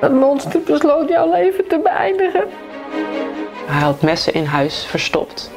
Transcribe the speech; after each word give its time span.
Het 0.00 0.12
monster 0.12 0.60
besloot 0.66 1.08
jouw 1.08 1.30
leven 1.30 1.68
te 1.68 1.80
beëindigen. 1.82 2.44
Hij 3.66 3.80
had 3.80 4.02
messen 4.02 4.34
in 4.34 4.44
huis 4.44 4.84
verstopt. 4.84 5.50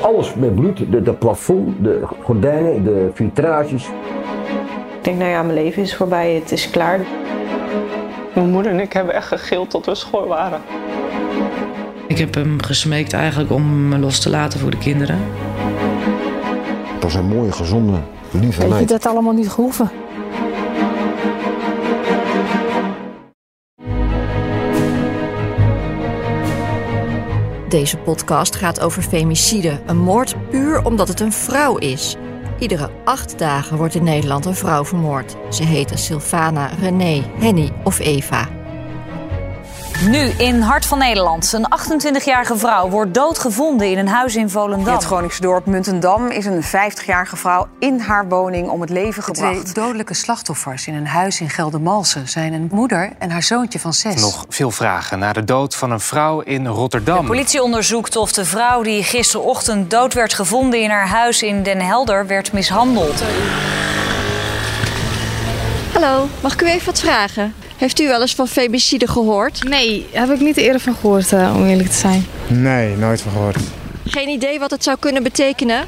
Alles 0.00 0.34
met 0.34 0.54
bloed, 0.54 0.92
de, 0.92 1.02
de 1.02 1.12
plafond, 1.12 1.84
de 1.84 2.02
gordijnen, 2.22 2.84
de 2.84 3.10
filtrages. 3.14 3.84
Ik 4.96 5.04
denk, 5.04 5.18
nou 5.18 5.30
ja, 5.30 5.42
mijn 5.42 5.62
leven 5.62 5.82
is 5.82 5.96
voorbij, 5.96 6.32
het 6.34 6.52
is 6.52 6.70
klaar. 6.70 7.00
Mijn 8.34 8.50
moeder 8.50 8.72
en 8.72 8.80
ik 8.80 8.92
hebben 8.92 9.14
echt 9.14 9.26
gegild 9.26 9.70
tot 9.70 9.86
we 9.86 9.94
schoor 9.94 10.26
waren. 10.26 10.60
Ik 12.06 12.18
heb 12.18 12.34
hem 12.34 12.62
gesmeekt 12.62 13.12
eigenlijk 13.12 13.50
om 13.50 13.88
me 13.88 13.98
los 13.98 14.20
te 14.20 14.30
laten 14.30 14.60
voor 14.60 14.70
de 14.70 14.78
kinderen. 14.78 15.18
Het 16.82 17.02
was 17.02 17.14
een 17.14 17.28
mooie, 17.28 17.52
gezonde, 17.52 17.98
lieve 18.30 18.68
Weet 18.68 18.78
je 18.78 18.86
dat 18.86 19.06
allemaal 19.06 19.32
niet 19.32 19.50
gehoeven? 19.50 19.90
Deze 27.70 27.96
podcast 27.96 28.56
gaat 28.56 28.80
over 28.80 29.02
femicide, 29.02 29.80
een 29.86 29.98
moord 29.98 30.50
puur 30.50 30.84
omdat 30.84 31.08
het 31.08 31.20
een 31.20 31.32
vrouw 31.32 31.76
is. 31.76 32.16
Iedere 32.58 32.90
acht 33.04 33.38
dagen 33.38 33.76
wordt 33.76 33.94
in 33.94 34.04
Nederland 34.04 34.44
een 34.44 34.54
vrouw 34.54 34.84
vermoord. 34.84 35.36
Ze 35.50 35.62
heten 35.62 35.98
Sylvana, 35.98 36.66
René, 36.80 37.24
Henny 37.38 37.72
of 37.84 37.98
Eva. 37.98 38.59
Nu 40.08 40.18
in 40.18 40.60
Hart 40.60 40.86
van 40.86 40.98
Nederland. 40.98 41.52
Een 41.52 41.66
28-jarige 41.78 42.56
vrouw 42.56 42.88
wordt 42.88 43.14
doodgevonden 43.14 43.90
in 43.90 43.98
een 43.98 44.08
huis 44.08 44.36
in 44.36 44.50
Volendam. 44.50 44.86
In 44.86 44.92
het 44.92 45.04
Groningse 45.04 45.40
dorp 45.40 45.66
Muntendam 45.66 46.30
is 46.30 46.46
een 46.46 46.62
50-jarige 46.64 47.36
vrouw 47.36 47.68
in 47.78 47.98
haar 47.98 48.28
woning 48.28 48.68
om 48.68 48.80
het 48.80 48.90
leven 48.90 49.22
gebracht. 49.22 49.60
Twee 49.60 49.84
dodelijke 49.84 50.14
slachtoffers 50.14 50.86
in 50.86 50.94
een 50.94 51.06
huis 51.06 51.40
in 51.40 51.50
Geldermalsen 51.50 52.28
zijn 52.28 52.52
een 52.52 52.68
moeder 52.72 53.12
en 53.18 53.30
haar 53.30 53.42
zoontje 53.42 53.78
van 53.78 53.92
zes. 53.92 54.20
Nog 54.20 54.44
veel 54.48 54.70
vragen 54.70 55.18
naar 55.18 55.34
de 55.34 55.44
dood 55.44 55.76
van 55.76 55.90
een 55.90 56.00
vrouw 56.00 56.40
in 56.40 56.66
Rotterdam. 56.66 57.20
De 57.20 57.26
politie 57.26 57.62
onderzoekt 57.62 58.16
of 58.16 58.32
de 58.32 58.44
vrouw 58.44 58.82
die 58.82 59.02
gisterochtend 59.02 59.90
dood 59.90 60.14
werd 60.14 60.34
gevonden 60.34 60.82
in 60.82 60.90
haar 60.90 61.08
huis 61.08 61.42
in 61.42 61.62
Den 61.62 61.80
Helder 61.80 62.26
werd 62.26 62.52
mishandeld. 62.52 63.22
Hallo, 65.92 66.28
mag 66.42 66.52
ik 66.52 66.62
u 66.62 66.66
even 66.66 66.86
wat 66.86 67.00
vragen? 67.00 67.54
Heeft 67.80 68.00
u 68.00 68.06
wel 68.06 68.20
eens 68.20 68.34
van 68.34 68.48
femicide 68.48 69.08
gehoord? 69.08 69.64
Nee, 69.68 70.06
heb 70.12 70.30
ik 70.30 70.40
niet 70.40 70.56
eerder 70.56 70.80
van 70.80 70.94
gehoord, 70.94 71.32
eh, 71.32 71.52
om 71.56 71.66
eerlijk 71.66 71.88
te 71.88 71.96
zijn. 71.96 72.24
Nee, 72.48 72.96
nooit 72.96 73.20
van 73.20 73.32
gehoord. 73.32 73.56
Geen 74.04 74.28
idee 74.28 74.58
wat 74.58 74.70
het 74.70 74.84
zou 74.84 74.96
kunnen 75.00 75.22
betekenen? 75.22 75.84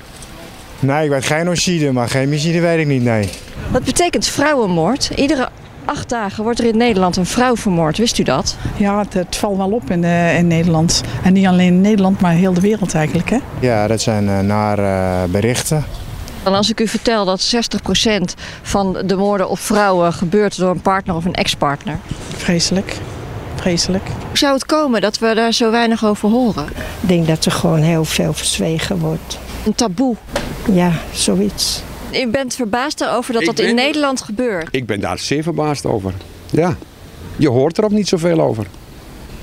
Nee, 0.81 1.05
ik 1.05 1.11
weet 1.11 1.25
genocide, 1.25 1.93
maar 1.93 2.09
chemicide 2.09 2.61
weet 2.61 2.79
ik 2.79 2.87
niet, 2.87 3.03
nee. 3.03 3.29
Dat 3.73 3.84
betekent 3.84 4.27
vrouwenmoord. 4.27 5.11
Iedere 5.17 5.49
acht 5.84 6.09
dagen 6.09 6.45
wordt 6.45 6.59
er 6.59 6.65
in 6.65 6.77
Nederland 6.77 7.17
een 7.17 7.27
vrouw 7.27 7.57
vermoord. 7.57 7.99
Wist 7.99 8.19
u 8.19 8.23
dat? 8.23 8.56
Ja, 8.77 8.99
het, 8.99 9.15
het 9.15 9.37
valt 9.37 9.56
wel 9.56 9.71
op 9.71 9.91
in, 9.91 10.05
eh, 10.05 10.39
in 10.39 10.47
Nederland. 10.47 11.03
En 11.25 11.33
niet 11.33 11.47
alleen 11.47 11.67
in 11.67 11.81
Nederland, 11.81 12.21
maar 12.21 12.33
heel 12.33 12.53
de 12.53 12.61
wereld 12.61 12.95
eigenlijk. 12.95 13.31
Hè? 13.31 13.39
Ja, 13.61 13.87
dat 13.87 14.01
zijn 14.01 14.25
uh, 14.25 14.39
nare 14.39 15.29
berichten. 15.29 15.84
En 16.43 16.53
als 16.53 16.71
ik 16.71 16.81
u 16.81 16.89
vertel 16.89 17.25
dat 17.25 17.55
60% 17.55 18.35
van 18.62 19.03
de 19.07 19.17
moorden 19.17 19.48
op 19.48 19.59
vrouwen 19.59 20.12
gebeurt 20.12 20.57
door 20.57 20.71
een 20.71 20.81
partner 20.81 21.15
of 21.15 21.25
een 21.25 21.34
ex-partner. 21.34 21.99
Vreselijk. 22.37 22.97
Vreselijk. 23.55 24.09
Hoe 24.29 24.39
zou 24.39 24.55
het 24.55 24.67
komen 24.67 25.01
dat 25.01 25.19
we 25.19 25.34
daar 25.34 25.53
zo 25.53 25.71
weinig 25.71 26.05
over 26.05 26.29
horen? 26.29 26.67
Ik 27.01 27.09
denk 27.09 27.27
dat 27.27 27.45
er 27.45 27.53
gewoon 27.53 27.83
heel 27.83 28.05
veel 28.05 28.33
verzwegen 28.33 28.99
wordt. 28.99 29.39
Een 29.67 29.75
taboe. 29.75 30.17
Ja, 30.73 30.93
zoiets. 31.12 31.83
U 32.12 32.29
bent 32.29 32.55
verbaasd 32.55 33.01
erover 33.01 33.33
dat 33.33 33.45
dat 33.45 33.59
in 33.59 33.75
Nederland 33.75 34.21
gebeurt? 34.21 34.69
Ik 34.71 34.87
ben 34.87 35.01
daar 35.01 35.19
zeer 35.19 35.43
verbaasd 35.43 35.87
over. 35.87 36.12
Ja, 36.51 36.77
je 37.37 37.49
hoort 37.49 37.79
er 37.79 37.84
ook 37.84 37.91
niet 37.91 38.09
zoveel 38.09 38.41
over. 38.41 38.67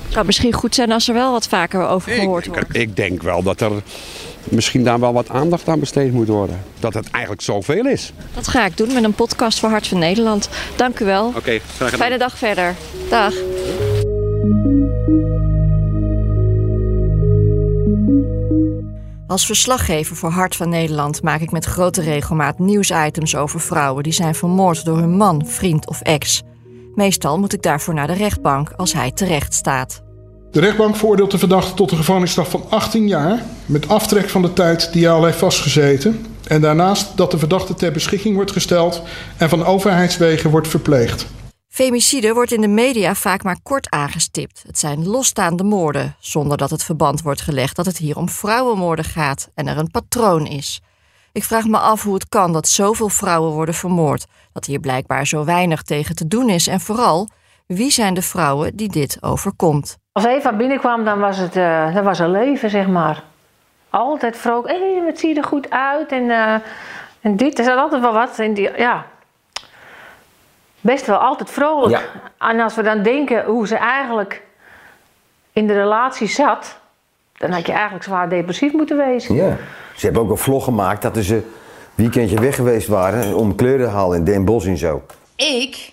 Het 0.04 0.12
zou 0.12 0.26
misschien 0.26 0.52
goed 0.52 0.74
zijn 0.74 0.92
als 0.92 1.08
er 1.08 1.14
wel 1.14 1.32
wat 1.32 1.48
vaker 1.48 1.88
over 1.88 2.12
gehoord 2.12 2.46
ik, 2.46 2.52
wordt. 2.52 2.76
Ik 2.76 2.96
denk 2.96 3.22
wel 3.22 3.42
dat 3.42 3.60
er 3.60 3.72
misschien 4.50 4.84
daar 4.84 5.00
wel 5.00 5.12
wat 5.12 5.28
aandacht 5.28 5.68
aan 5.68 5.80
besteed 5.80 6.12
moet 6.12 6.28
worden. 6.28 6.62
Dat 6.78 6.94
het 6.94 7.10
eigenlijk 7.10 7.42
zoveel 7.42 7.86
is. 7.86 8.12
Dat 8.34 8.48
ga 8.48 8.66
ik 8.66 8.76
doen 8.76 8.92
met 8.92 9.04
een 9.04 9.14
podcast 9.14 9.58
voor 9.58 9.68
Hart 9.68 9.86
van 9.86 9.98
Nederland. 9.98 10.48
Dank 10.76 11.00
u 11.00 11.04
wel. 11.04 11.26
Oké, 11.26 11.38
okay, 11.38 11.58
graag 11.58 11.90
gedaan. 11.90 11.98
Fijne 11.98 12.18
dag 12.18 12.38
verder. 12.38 12.74
Dag. 13.08 13.34
Als 19.26 19.46
verslaggever 19.46 20.16
voor 20.16 20.30
Hart 20.30 20.56
van 20.56 20.68
Nederland 20.68 21.22
maak 21.22 21.40
ik 21.40 21.50
met 21.50 21.64
grote 21.64 22.00
regelmaat 22.00 22.58
nieuwsitems 22.58 23.36
over 23.36 23.60
vrouwen 23.60 24.02
die 24.02 24.12
zijn 24.12 24.34
vermoord 24.34 24.84
door 24.84 24.98
hun 24.98 25.16
man, 25.16 25.46
vriend 25.46 25.88
of 25.88 26.00
ex. 26.00 26.42
Meestal 26.94 27.38
moet 27.38 27.52
ik 27.52 27.62
daarvoor 27.62 27.94
naar 27.94 28.06
de 28.06 28.12
rechtbank 28.12 28.72
als 28.76 28.92
hij 28.92 29.12
terecht 29.12 29.54
staat. 29.54 30.02
De 30.52 30.60
rechtbank 30.60 30.96
veroordeelt 30.96 31.30
de 31.30 31.38
verdachte 31.38 31.74
tot 31.74 31.90
een 31.90 31.96
gevangenisstraf 31.96 32.50
van 32.50 32.64
18 32.68 33.08
jaar 33.08 33.42
met 33.66 33.88
aftrek 33.88 34.28
van 34.28 34.42
de 34.42 34.52
tijd 34.52 34.92
die 34.92 35.04
hij 35.04 35.12
al 35.12 35.24
heeft 35.24 35.38
vastgezeten. 35.38 36.26
En 36.46 36.60
daarnaast 36.60 37.16
dat 37.16 37.30
de 37.30 37.38
verdachte 37.38 37.74
ter 37.74 37.92
beschikking 37.92 38.34
wordt 38.34 38.50
gesteld 38.50 39.02
en 39.36 39.48
van 39.48 39.64
overheidswegen 39.64 40.50
wordt 40.50 40.68
verpleegd. 40.68 41.26
Femicide 41.68 42.32
wordt 42.32 42.52
in 42.52 42.60
de 42.60 42.68
media 42.68 43.14
vaak 43.14 43.42
maar 43.42 43.60
kort 43.62 43.90
aangestipt. 43.90 44.62
Het 44.66 44.78
zijn 44.78 45.06
losstaande 45.06 45.62
moorden, 45.62 46.16
zonder 46.20 46.56
dat 46.56 46.70
het 46.70 46.84
verband 46.84 47.22
wordt 47.22 47.40
gelegd 47.40 47.76
dat 47.76 47.86
het 47.86 47.98
hier 47.98 48.16
om 48.16 48.28
vrouwenmoorden 48.28 49.04
gaat 49.04 49.48
en 49.54 49.66
er 49.66 49.78
een 49.78 49.90
patroon 49.90 50.46
is. 50.46 50.80
Ik 51.32 51.44
vraag 51.44 51.64
me 51.64 51.78
af 51.78 52.02
hoe 52.02 52.14
het 52.14 52.28
kan 52.28 52.52
dat 52.52 52.68
zoveel 52.68 53.08
vrouwen 53.08 53.52
worden 53.52 53.74
vermoord, 53.74 54.26
dat 54.52 54.64
hier 54.64 54.80
blijkbaar 54.80 55.26
zo 55.26 55.44
weinig 55.44 55.82
tegen 55.82 56.14
te 56.14 56.28
doen 56.28 56.48
is 56.48 56.66
en 56.66 56.80
vooral, 56.80 57.28
wie 57.66 57.90
zijn 57.90 58.14
de 58.14 58.22
vrouwen 58.22 58.76
die 58.76 58.88
dit 58.88 59.18
overkomt? 59.20 59.99
Als 60.12 60.24
Eva 60.24 60.52
binnenkwam, 60.52 61.04
dan 61.04 61.18
was 61.18 61.36
het 61.36 61.56
uh, 61.56 61.94
dan 61.94 62.04
was 62.04 62.18
een 62.18 62.30
leven, 62.30 62.70
zeg 62.70 62.86
maar. 62.86 63.22
Altijd 63.90 64.36
vrolijk. 64.36 64.68
Hé, 64.68 64.94
hey, 64.94 65.04
wat 65.04 65.18
zie 65.18 65.28
je 65.28 65.40
er 65.40 65.44
goed 65.46 65.70
uit. 65.70 66.12
En, 66.12 66.22
uh, 66.22 66.54
en 67.20 67.36
dit, 67.36 67.58
er 67.58 67.64
zat 67.64 67.76
altijd 67.76 68.02
wel 68.02 68.12
wat 68.12 68.38
in 68.38 68.54
die, 68.54 68.70
ja. 68.76 69.06
Best 70.80 71.06
wel 71.06 71.16
altijd 71.16 71.50
vrolijk. 71.50 71.90
Ja. 71.90 72.48
En 72.48 72.60
als 72.60 72.74
we 72.74 72.82
dan 72.82 73.02
denken 73.02 73.44
hoe 73.44 73.66
ze 73.66 73.76
eigenlijk 73.76 74.42
in 75.52 75.66
de 75.66 75.72
relatie 75.72 76.28
zat, 76.28 76.78
dan 77.36 77.50
had 77.50 77.66
je 77.66 77.72
eigenlijk 77.72 78.04
zwaar 78.04 78.28
depressief 78.28 78.72
moeten 78.72 78.96
wezen. 78.96 79.34
Ja. 79.34 79.56
Ze 79.96 80.04
hebben 80.04 80.22
ook 80.22 80.30
een 80.30 80.36
vlog 80.36 80.64
gemaakt 80.64 81.02
dat 81.02 81.16
ze 81.16 81.34
een 81.34 81.44
weekendje 81.94 82.40
weg 82.40 82.54
geweest 82.54 82.88
waren 82.88 83.34
om 83.36 83.54
kleuren 83.54 83.86
te 83.86 83.92
halen 83.92 84.18
in 84.18 84.24
Den 84.24 84.44
Bosch 84.44 84.66
en 84.66 84.76
zo. 84.76 85.02
Ik 85.36 85.92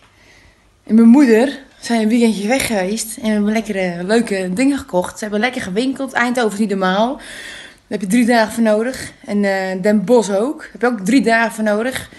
en 0.83 0.95
mijn 0.95 1.07
moeder 1.07 1.59
zijn 1.79 2.01
een 2.01 2.07
weekendje 2.07 2.47
weg 2.47 2.67
geweest 2.67 3.17
en 3.17 3.23
we 3.23 3.29
hebben 3.29 3.51
lekkere 3.51 4.03
leuke 4.03 4.49
dingen 4.53 4.77
gekocht. 4.77 5.17
Ze 5.17 5.23
hebben 5.23 5.39
lekker 5.39 5.61
gewinkeld. 5.61 6.13
Eindhoven 6.13 6.51
is 6.51 6.59
niet 6.59 6.69
normaal. 6.69 7.15
Daar 7.15 7.99
heb 7.99 8.01
je 8.01 8.07
drie 8.07 8.25
dagen 8.25 8.53
voor 8.53 8.63
nodig. 8.63 9.11
En 9.25 9.43
uh, 9.43 9.81
Den 9.81 10.05
Bosch 10.05 10.29
ook. 10.29 10.59
Daar 10.59 10.71
heb 10.71 10.81
je 10.81 10.87
ook 10.87 11.05
drie 11.05 11.21
dagen 11.21 11.51
voor 11.51 11.63
nodig. 11.63 12.09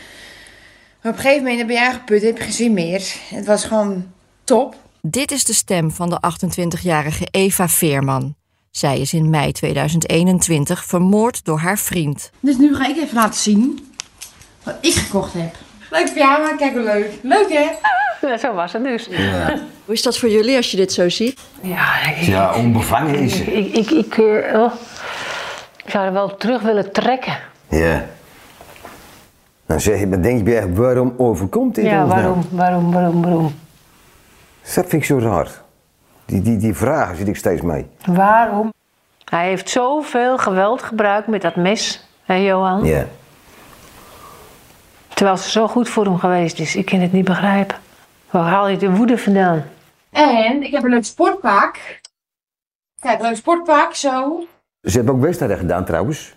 Maar 1.03 1.13
op 1.13 1.19
een 1.19 1.25
gegeven 1.25 1.45
moment 1.45 1.67
ben 1.67 1.77
je 1.77 1.87
aangeput, 1.87 2.23
heb 2.23 2.37
je 2.37 2.43
geen 2.43 2.53
zin 2.53 2.73
meer. 2.73 3.15
Het 3.29 3.47
was 3.47 3.65
gewoon 3.65 4.07
top. 4.45 4.77
Dit 5.03 5.31
is 5.31 5.45
de 5.45 5.53
stem 5.53 5.91
van 5.91 6.11
de 6.11 6.21
28-jarige 6.35 7.29
Eva 7.31 7.69
Veerman. 7.69 8.37
Zij 8.71 9.01
is 9.01 9.13
in 9.13 9.31
mei 9.31 9.53
2021 9.53 10.85
vermoord 10.85 11.45
door 11.45 11.59
haar 11.59 11.79
vriend. 11.79 12.31
Dus 12.41 12.57
nu 12.57 12.75
ga 12.75 12.89
ik 12.89 12.97
even 12.97 13.15
laten 13.15 13.41
zien 13.41 13.93
wat 14.63 14.77
ik 14.81 14.95
gekocht 14.95 15.33
heb. 15.33 15.57
Leuk 15.91 16.13
pyjama, 16.13 16.57
kijk 16.57 16.73
hoe 16.73 16.83
leuk. 16.83 17.11
Leuk 17.23 17.53
hè? 17.53 17.71
Ja, 18.29 18.37
zo 18.37 18.55
was 18.55 18.73
het 18.73 18.85
dus. 18.85 19.07
Ja. 19.11 19.55
Hoe 19.85 19.95
is 19.95 20.03
dat 20.03 20.19
voor 20.19 20.29
jullie 20.29 20.57
als 20.57 20.71
je 20.71 20.77
dit 20.77 20.93
zo 20.93 21.09
ziet? 21.09 21.41
Ja, 21.61 22.07
ik, 22.09 22.17
ja 22.17 22.55
onbevangen 22.55 23.15
is. 23.15 23.41
Ik, 23.41 23.47
ik, 23.75 23.91
ik, 23.91 24.17
ik, 24.17 24.17
oh, 24.55 24.73
ik 25.85 25.91
zou 25.91 26.07
er 26.07 26.13
wel 26.13 26.37
terug 26.37 26.63
willen 26.63 26.93
trekken. 26.93 27.37
Ja. 27.69 28.05
Dan 29.67 29.81
zeg 29.81 29.99
je, 29.99 30.09
dan 30.09 30.21
denk 30.23 30.39
je 30.39 30.45
bij 30.45 30.57
echt, 30.57 30.77
waarom 30.77 31.15
overkomt 31.17 31.75
dit 31.75 31.85
Ja, 31.85 32.03
ons 32.05 32.13
waarom, 32.13 32.35
nou? 32.35 32.45
waarom, 32.51 32.93
waarom, 32.93 33.23
waarom? 33.23 33.55
Dat 34.63 34.73
vind 34.73 34.93
ik 34.93 35.05
zo 35.05 35.19
raar. 35.19 35.49
Die, 36.25 36.43
die, 36.43 36.57
die 36.57 36.75
vragen 36.75 37.17
zit 37.17 37.29
ik 37.29 37.37
steeds 37.37 37.63
mee. 37.63 37.87
Waarom? 38.05 38.73
Hij 39.25 39.49
heeft 39.49 39.71
zoveel 39.71 40.39
geweld 40.39 40.83
gebruikt 40.83 41.27
met 41.27 41.43
dat 41.43 41.57
mes, 41.57 42.09
hè 42.25 42.35
Johan? 42.35 42.85
Ja. 42.85 43.05
Terwijl 45.19 45.39
ze 45.39 45.51
zo 45.51 45.69
goed 45.69 45.89
voor 45.89 46.05
hem 46.05 46.19
geweest 46.19 46.59
is. 46.59 46.77
Ik 46.77 46.85
kan 46.87 47.01
het 47.01 47.13
niet 47.13 47.25
begrijpen. 47.25 47.77
Waar 48.31 48.49
haal 48.49 48.69
je 48.69 48.77
de 48.77 48.91
woede 48.91 49.19
vandaan? 49.19 49.65
En 50.11 50.63
ik 50.63 50.73
heb 50.73 50.85
een 50.85 50.91
leuk 50.91 51.05
sportpak. 51.05 51.77
Kijk, 53.01 53.19
een 53.19 53.27
leuk 53.27 53.37
sportpak, 53.37 53.95
zo. 53.95 54.45
Ze 54.83 54.97
hebben 54.97 55.15
ook 55.15 55.21
wedstrijden 55.21 55.59
gedaan 55.59 55.85
trouwens. 55.85 56.35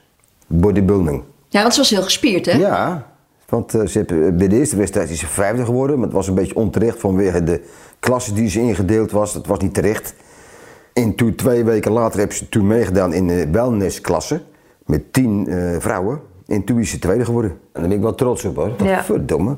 Bodybuilding. 0.48 1.24
Ja, 1.50 1.62
want 1.62 1.74
ze 1.74 1.80
was 1.80 1.90
heel 1.90 2.04
gespierd, 2.04 2.46
hè? 2.46 2.58
Ja, 2.58 3.08
want 3.50 3.76
uh, 3.76 3.86
ze 3.86 3.98
hebben, 3.98 4.38
bij 4.38 4.48
de 4.48 4.56
eerste 4.56 4.76
wedstrijd 4.76 5.10
is 5.10 5.20
ze 5.20 5.28
vijfde 5.28 5.66
geworden. 5.66 5.96
Maar 5.96 6.06
het 6.06 6.16
was 6.16 6.28
een 6.28 6.36
beetje 6.36 6.56
onterecht 6.56 7.00
vanwege 7.00 7.44
de 7.44 7.68
klasse 8.00 8.34
die 8.34 8.50
ze 8.50 8.60
ingedeeld 8.60 9.12
was. 9.12 9.34
Dat 9.34 9.46
was 9.46 9.60
niet 9.60 9.74
terecht. 9.74 10.14
En 10.94 11.16
toen 11.16 11.36
twee 11.36 11.64
weken 11.64 11.92
later 11.92 12.20
hebben 12.20 12.38
ze 12.38 12.50
toen 12.50 12.68
meegedaan 12.68 13.14
in 13.14 13.28
de 13.28 13.50
wellnessklasse. 13.52 14.42
Met 14.86 15.14
tien 15.14 15.50
uh, 15.50 15.80
vrouwen. 15.80 16.22
En 16.48 16.64
toen 16.64 16.80
is 16.80 16.90
ze 16.90 17.00
tweede 17.00 17.26
geworden. 17.26 17.52
En 17.52 17.58
daar 17.74 17.88
ben 17.88 17.92
ik 17.92 18.04
wel 18.04 18.16
trots 18.16 18.46
op 18.46 18.56
hoor. 18.56 18.72
Ja. 18.84 19.04
Verdomme. 19.04 19.58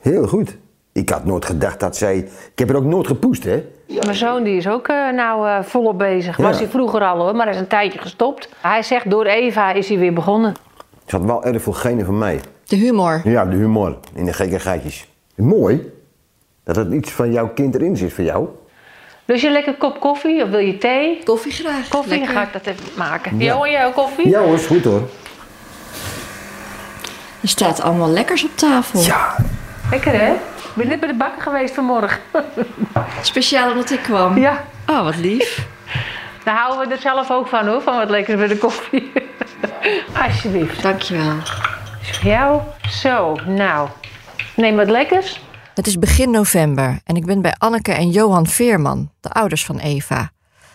Heel 0.00 0.26
goed. 0.26 0.56
Ik 0.92 1.08
had 1.08 1.24
nooit 1.24 1.44
gedacht 1.44 1.80
dat 1.80 1.96
zij... 1.96 2.16
Ik 2.52 2.58
heb 2.58 2.70
er 2.70 2.76
ook 2.76 2.84
nooit 2.84 3.06
gepoest, 3.06 3.44
hè? 3.44 3.64
Mijn 3.86 4.14
zoon 4.14 4.42
die 4.42 4.56
is 4.56 4.68
ook 4.68 4.88
eh, 4.88 5.10
nou 5.12 5.48
eh, 5.48 5.62
volop 5.62 5.98
bezig. 5.98 6.36
Ja. 6.36 6.42
Was 6.42 6.58
hij 6.58 6.68
vroeger 6.68 7.00
al 7.00 7.18
hoor, 7.18 7.34
maar 7.36 7.46
hij 7.46 7.54
is 7.54 7.60
een 7.60 7.66
tijdje 7.66 7.98
gestopt. 7.98 8.48
Hij 8.60 8.82
zegt 8.82 9.10
door 9.10 9.24
Eva 9.24 9.72
is 9.72 9.88
hij 9.88 9.98
weer 9.98 10.12
begonnen. 10.12 10.54
Ze 11.06 11.16
had 11.16 11.24
wel 11.24 11.44
erg 11.44 11.62
veel 11.62 11.72
genen 11.72 12.04
van 12.04 12.18
mij. 12.18 12.40
De 12.64 12.76
humor. 12.76 13.20
Ja, 13.24 13.44
de 13.44 13.56
humor 13.56 13.96
in 14.14 14.24
de 14.24 14.32
gekkigheidjes. 14.32 15.08
Mooi 15.36 15.92
dat 16.64 16.76
er 16.76 16.94
iets 16.94 17.10
van 17.10 17.32
jouw 17.32 17.48
kind 17.48 17.74
erin 17.74 17.96
zit 17.96 18.12
voor 18.12 18.24
jou. 18.24 18.48
Dus 19.24 19.42
je 19.42 19.50
lekker 19.50 19.74
kop 19.74 20.00
koffie 20.00 20.42
of 20.42 20.48
wil 20.50 20.58
je 20.58 20.78
thee? 20.78 21.18
Koffie 21.24 21.52
graag. 21.52 21.88
Koffie, 21.88 22.18
Lekker. 22.18 22.34
ga 22.34 22.42
ik 22.42 22.52
dat 22.52 22.66
even 22.66 22.84
maken. 22.96 23.38
Ja. 23.38 23.54
Jo, 23.54 23.62
en 23.62 23.70
jij 23.70 23.86
ook 23.86 23.94
koffie? 23.94 24.28
Ja 24.28 24.40
hoor, 24.40 24.54
is 24.54 24.66
goed 24.66 24.84
hoor. 24.84 25.00
Er 27.44 27.50
staat 27.50 27.80
allemaal 27.80 28.10
lekkers 28.10 28.44
op 28.44 28.56
tafel. 28.56 29.00
Ja. 29.00 29.36
Lekker 29.90 30.12
hè? 30.12 30.32
Ik 30.32 30.74
ben 30.74 30.88
net 30.88 31.00
bij 31.00 31.08
de 31.08 31.14
bakker 31.14 31.42
geweest 31.42 31.74
vanmorgen. 31.74 32.20
Speciaal 33.22 33.70
omdat 33.70 33.90
ik 33.90 34.02
kwam. 34.02 34.38
Ja. 34.38 34.64
Oh, 34.86 35.02
wat 35.02 35.16
lief. 35.16 35.66
Daar 36.44 36.56
houden 36.56 36.88
we 36.88 36.94
er 36.94 37.00
zelf 37.00 37.30
ook 37.30 37.48
van 37.48 37.66
hoor, 37.66 37.82
van 37.82 37.96
wat 37.96 38.10
lekkers 38.10 38.36
bij 38.36 38.46
de 38.46 38.58
koffie. 38.58 39.12
Alsjeblieft. 40.26 40.82
Dankjewel. 40.82 41.36
Is 42.02 42.18
voor 42.18 42.30
jou? 42.30 42.60
Zo, 42.88 43.36
nou. 43.46 43.88
Neem 44.56 44.76
wat 44.76 44.90
lekkers. 44.90 45.40
Het 45.74 45.86
is 45.86 45.98
begin 45.98 46.30
november 46.30 47.00
en 47.04 47.16
ik 47.16 47.26
ben 47.26 47.42
bij 47.42 47.54
Anneke 47.58 47.92
en 47.92 48.10
Johan 48.10 48.46
Veerman, 48.46 49.10
de 49.20 49.28
ouders 49.28 49.64
van 49.64 49.78
Eva. 49.78 50.30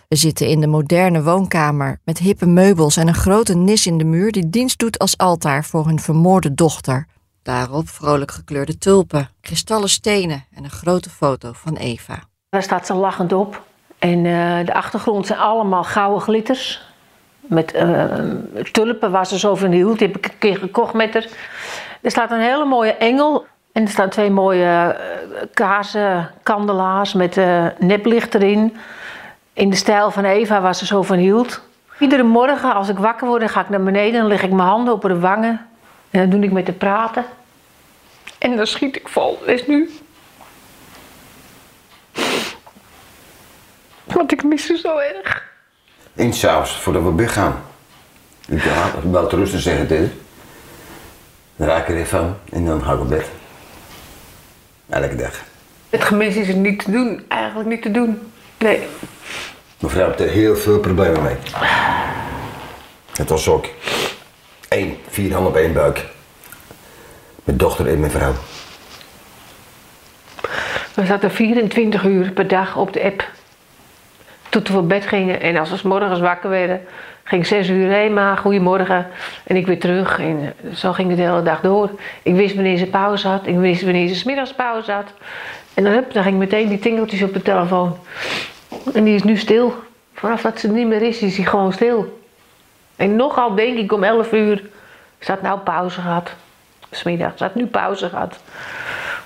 We 0.10 0.16
zitten 0.16 0.48
in 0.48 0.62
de 0.62 0.68
moderne 0.68 1.24
woonkamer 1.24 2.00
met 2.04 2.18
hippe 2.18 2.46
meubels 2.46 2.98
en 2.98 3.08
een 3.08 3.14
grote 3.14 3.56
nis 3.56 3.86
in 3.86 3.98
de 3.98 4.04
muur 4.04 4.32
die 4.32 4.50
dienst 4.50 4.80
doet 4.80 5.00
als 5.00 5.18
altaar 5.18 5.64
voor 5.64 5.86
hun 5.86 6.00
vermoorde 6.00 6.54
dochter. 6.54 7.06
Daarop 7.44 7.90
vrolijk 7.90 8.32
gekleurde 8.32 8.78
tulpen, 8.78 9.30
kristallen 9.42 9.90
stenen 9.90 10.46
en 10.56 10.64
een 10.64 10.70
grote 10.70 11.10
foto 11.10 11.52
van 11.54 11.76
Eva. 11.76 12.20
Daar 12.50 12.64
staat 12.64 12.86
ze 12.86 12.94
lachend 12.94 13.34
op. 13.34 13.64
En 14.00 14.26
eh, 14.26 14.66
de 14.66 14.74
achtergrond 14.74 15.28
zijn 15.28 15.40
allemaal 15.40 15.84
gouden 15.84 16.22
glitters. 16.22 16.82
Met 17.40 17.72
eh, 17.72 18.06
tulpen 18.72 19.12
waar 19.12 19.26
ze 19.26 19.40
zo 19.40 19.56
van 19.56 19.72
hield. 19.72 20.00
Die 20.00 20.08
heb 20.08 20.18
ik 20.18 20.26
een 20.26 20.38
keer 20.38 20.58
gekocht 20.58 20.94
met 20.94 21.14
haar. 21.14 21.28
Er 22.02 22.12
staat 22.12 22.32
een 22.32 22.42
hele 22.42 22.66
mooie 22.66 22.94
engel. 22.94 23.46
En 23.72 23.84
er 23.84 23.90
staan 23.90 24.10
twee 24.10 24.30
mooie 24.30 24.66
eh, 24.66 25.48
kaarsen, 25.54 26.32
kandelaars 26.44 27.14
met 27.14 27.38
eh, 27.38 27.66
neplicht 27.80 28.36
erin. 28.36 28.76
In 29.54 29.70
de 29.70 29.76
stijl 29.76 30.12
van 30.12 30.26
Eva 30.26 30.62
waar 30.62 30.76
ze 30.76 30.86
zo 30.86 31.02
van 31.02 31.18
hield. 31.18 31.62
Iedere 32.00 32.24
morgen 32.24 32.74
als 32.74 32.90
ik 32.90 32.98
wakker 32.98 33.28
word, 33.28 33.40
dan 33.40 33.50
ga 33.50 33.62
ik 33.62 33.70
naar 33.70 33.84
beneden. 33.84 34.20
Dan 34.20 34.28
leg 34.28 34.44
ik 34.44 34.52
mijn 34.52 34.68
handen 34.68 34.94
op 34.94 35.04
haar 35.04 35.20
wangen. 35.20 35.68
En 36.10 36.20
dan 36.20 36.30
doe 36.30 36.44
ik 36.44 36.52
met 36.52 36.68
haar 36.68 36.76
praten. 36.76 37.26
En 38.38 38.56
dan 38.56 38.68
schiet 38.68 38.96
ik 38.96 39.08
vol. 39.08 39.40
Dat 39.40 39.50
is 39.50 39.68
nu. 39.68 39.90
Want 44.04 44.32
ik 44.32 44.44
mis 44.44 44.66
ze 44.66 44.78
zo 44.78 44.98
erg. 44.98 45.48
Eens 46.16 46.40
s'avonds, 46.40 46.72
voordat 46.72 47.04
we 47.04 47.16
weggaan. 47.16 47.62
Ik 48.48 48.62
ga 48.62 48.92
wel 49.12 49.28
te 49.28 49.36
rusten 49.36 49.60
zeggen 49.60 49.88
dit. 49.88 50.12
Dan 51.56 51.68
raak 51.68 51.82
ik 51.82 51.90
er 51.90 51.96
even 51.96 52.08
van 52.08 52.36
en 52.52 52.66
dan 52.66 52.84
ga 52.84 52.94
ik 52.94 53.00
op 53.00 53.10
bed. 53.10 53.26
Elke 54.90 55.16
dag. 55.16 55.44
Het 55.90 56.04
gemis 56.04 56.36
is 56.36 56.54
niet 56.56 56.84
te 56.84 56.92
doen. 56.92 57.26
Eigenlijk 57.28 57.70
niet 57.70 57.82
te 57.82 57.92
doen. 57.92 58.32
Nee. 58.60 58.80
Mijn 59.80 59.94
vrouw 59.94 60.08
heeft 60.08 60.20
er 60.20 60.30
heel 60.30 60.56
veel 60.56 60.80
problemen 60.80 61.24
mee. 61.24 61.36
Het 63.16 63.30
was 63.30 63.48
ook 63.48 63.66
één, 64.70 64.98
vier 65.10 65.34
handen 65.34 65.52
op 65.52 65.58
één 65.58 65.74
buik. 65.74 66.06
Mijn 67.44 67.58
dochter 67.58 67.88
en 67.88 68.00
mijn 68.00 68.12
vrouw. 68.12 68.34
We 70.94 71.06
zaten 71.06 71.32
24 71.32 72.04
uur 72.04 72.32
per 72.32 72.48
dag 72.48 72.76
op 72.78 72.94
de 72.94 73.04
app. 73.04 73.28
Tot 74.50 74.68
we 74.68 74.78
op 74.78 74.90
bed 74.90 75.08
gingen. 75.08 75.42
En 75.42 75.58
als 75.58 75.70
we 75.70 75.78
's 75.78 75.82
morgens 75.82 76.20
wakker 76.20 76.50
werden, 76.50 76.82
ging 77.24 77.42
ik 77.42 77.48
6 77.48 77.70
uur 77.70 77.92
heen, 77.92 78.14
maar 78.14 78.38
goedemorgen. 78.38 79.08
En 79.44 79.56
ik 79.56 79.68
weer 79.68 79.80
terug. 79.80 80.20
En 80.20 80.54
eh, 80.64 80.76
zo 80.76 80.92
ging 80.94 81.08
het 81.08 81.18
de 81.18 81.24
hele 81.24 81.44
dag 81.44 81.62
door. 81.62 81.90
Ik 82.24 82.36
wist 82.36 82.56
wanneer 82.56 82.78
ze 82.78 82.86
pauze 82.86 83.28
had. 83.28 83.48
Ik 83.48 83.58
wist 83.58 83.82
wanneer 83.82 84.08
ze 84.08 84.16
's 84.16 84.24
middags 84.24 84.54
pauze 84.54 84.92
had. 84.92 85.14
En 85.80 85.86
dan, 85.86 86.04
dan 86.12 86.24
ging 86.24 86.38
meteen 86.38 86.70
die 86.70 86.80
tingeltjes 86.80 87.22
op 87.22 87.34
de 87.34 87.42
telefoon. 87.42 87.98
En 88.94 89.04
die 89.04 89.16
is 89.16 89.24
nu 89.24 89.38
stil. 89.38 89.74
Vanaf 90.14 90.42
dat 90.42 90.60
ze 90.60 90.68
niet 90.68 90.88
meer 90.88 91.02
is, 91.02 91.20
is 91.20 91.38
hij 91.38 91.46
gewoon 91.46 91.74
stil. 91.74 92.20
En 92.96 93.16
nogal 93.16 93.56
denk 93.56 93.78
ik 93.78 93.92
om 93.92 94.04
11 94.04 94.32
uur. 94.32 94.64
Ze 95.20 95.32
had 95.32 95.42
nou 95.42 95.60
pauze 95.60 96.02
gehad. 96.02 96.30
Smiddags. 96.92 97.38
Ze 97.38 97.44
had 97.44 97.56
nu 97.56 97.66
pauze 97.66 98.10
gehad. 98.10 98.38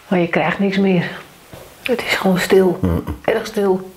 Maar 0.07 0.19
je 0.19 0.27
krijgt 0.27 0.59
niks 0.59 0.77
meer. 0.77 1.09
Het 1.83 2.01
is 2.01 2.15
gewoon 2.15 2.39
stil. 2.39 2.79
Erg 3.21 3.45
stil. 3.45 3.91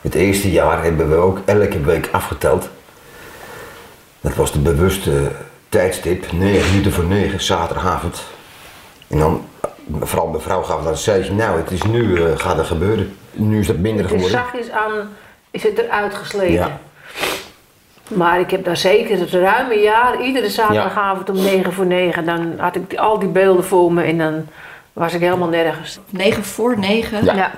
Het 0.00 0.14
eerste 0.14 0.50
jaar 0.50 0.82
hebben 0.82 1.08
we 1.08 1.16
ook 1.16 1.40
elke 1.44 1.80
week 1.80 2.08
afgeteld. 2.12 2.68
Dat 4.20 4.34
was 4.34 4.52
de 4.52 4.58
bewuste 4.58 5.30
tijdstip, 5.68 6.32
9 6.32 6.70
minuten 6.70 6.92
voor 6.92 7.04
9, 7.04 7.40
zaterdagavond. 7.40 8.24
En 9.08 9.18
dan, 9.18 9.44
vooral 10.00 10.26
mijn 10.26 10.42
vrouw 10.42 10.62
gaf 10.62 10.82
dan 10.82 10.92
een 10.92 10.98
seintje, 10.98 11.32
nou 11.32 11.56
het 11.58 11.70
is 11.70 11.82
nu, 11.82 12.22
eh, 12.24 12.38
gaat 12.38 12.58
er 12.58 12.64
gebeuren. 12.64 13.16
Nu 13.32 13.58
is 13.58 13.66
dat 13.66 13.76
minder 13.76 14.04
Het 14.04 14.14
is 14.14 14.22
geworden. 14.22 14.38
zachtjes 14.52 14.70
aan, 14.70 15.08
is 15.50 15.62
het 15.62 15.78
eruit 15.78 16.14
gesleten. 16.14 16.52
Ja. 16.52 16.80
Maar 18.14 18.40
ik 18.40 18.50
heb 18.50 18.64
daar 18.64 18.76
zeker 18.76 19.18
het 19.18 19.30
ruime 19.30 19.74
jaar, 19.74 20.22
iedere 20.22 20.50
zaterdagavond 20.50 21.30
om 21.30 21.36
9 21.36 21.72
voor 21.72 21.86
9, 21.86 22.24
dan 22.24 22.54
had 22.58 22.76
ik 22.76 22.94
al 22.94 23.18
die 23.18 23.28
beelden 23.28 23.64
voor 23.64 23.92
me 23.92 24.02
en 24.02 24.18
dan 24.18 24.46
was 24.92 25.14
ik 25.14 25.20
helemaal 25.20 25.48
nergens. 25.48 25.98
9 26.10 26.44
voor 26.44 26.78
9. 26.78 27.24
Ja. 27.24 27.50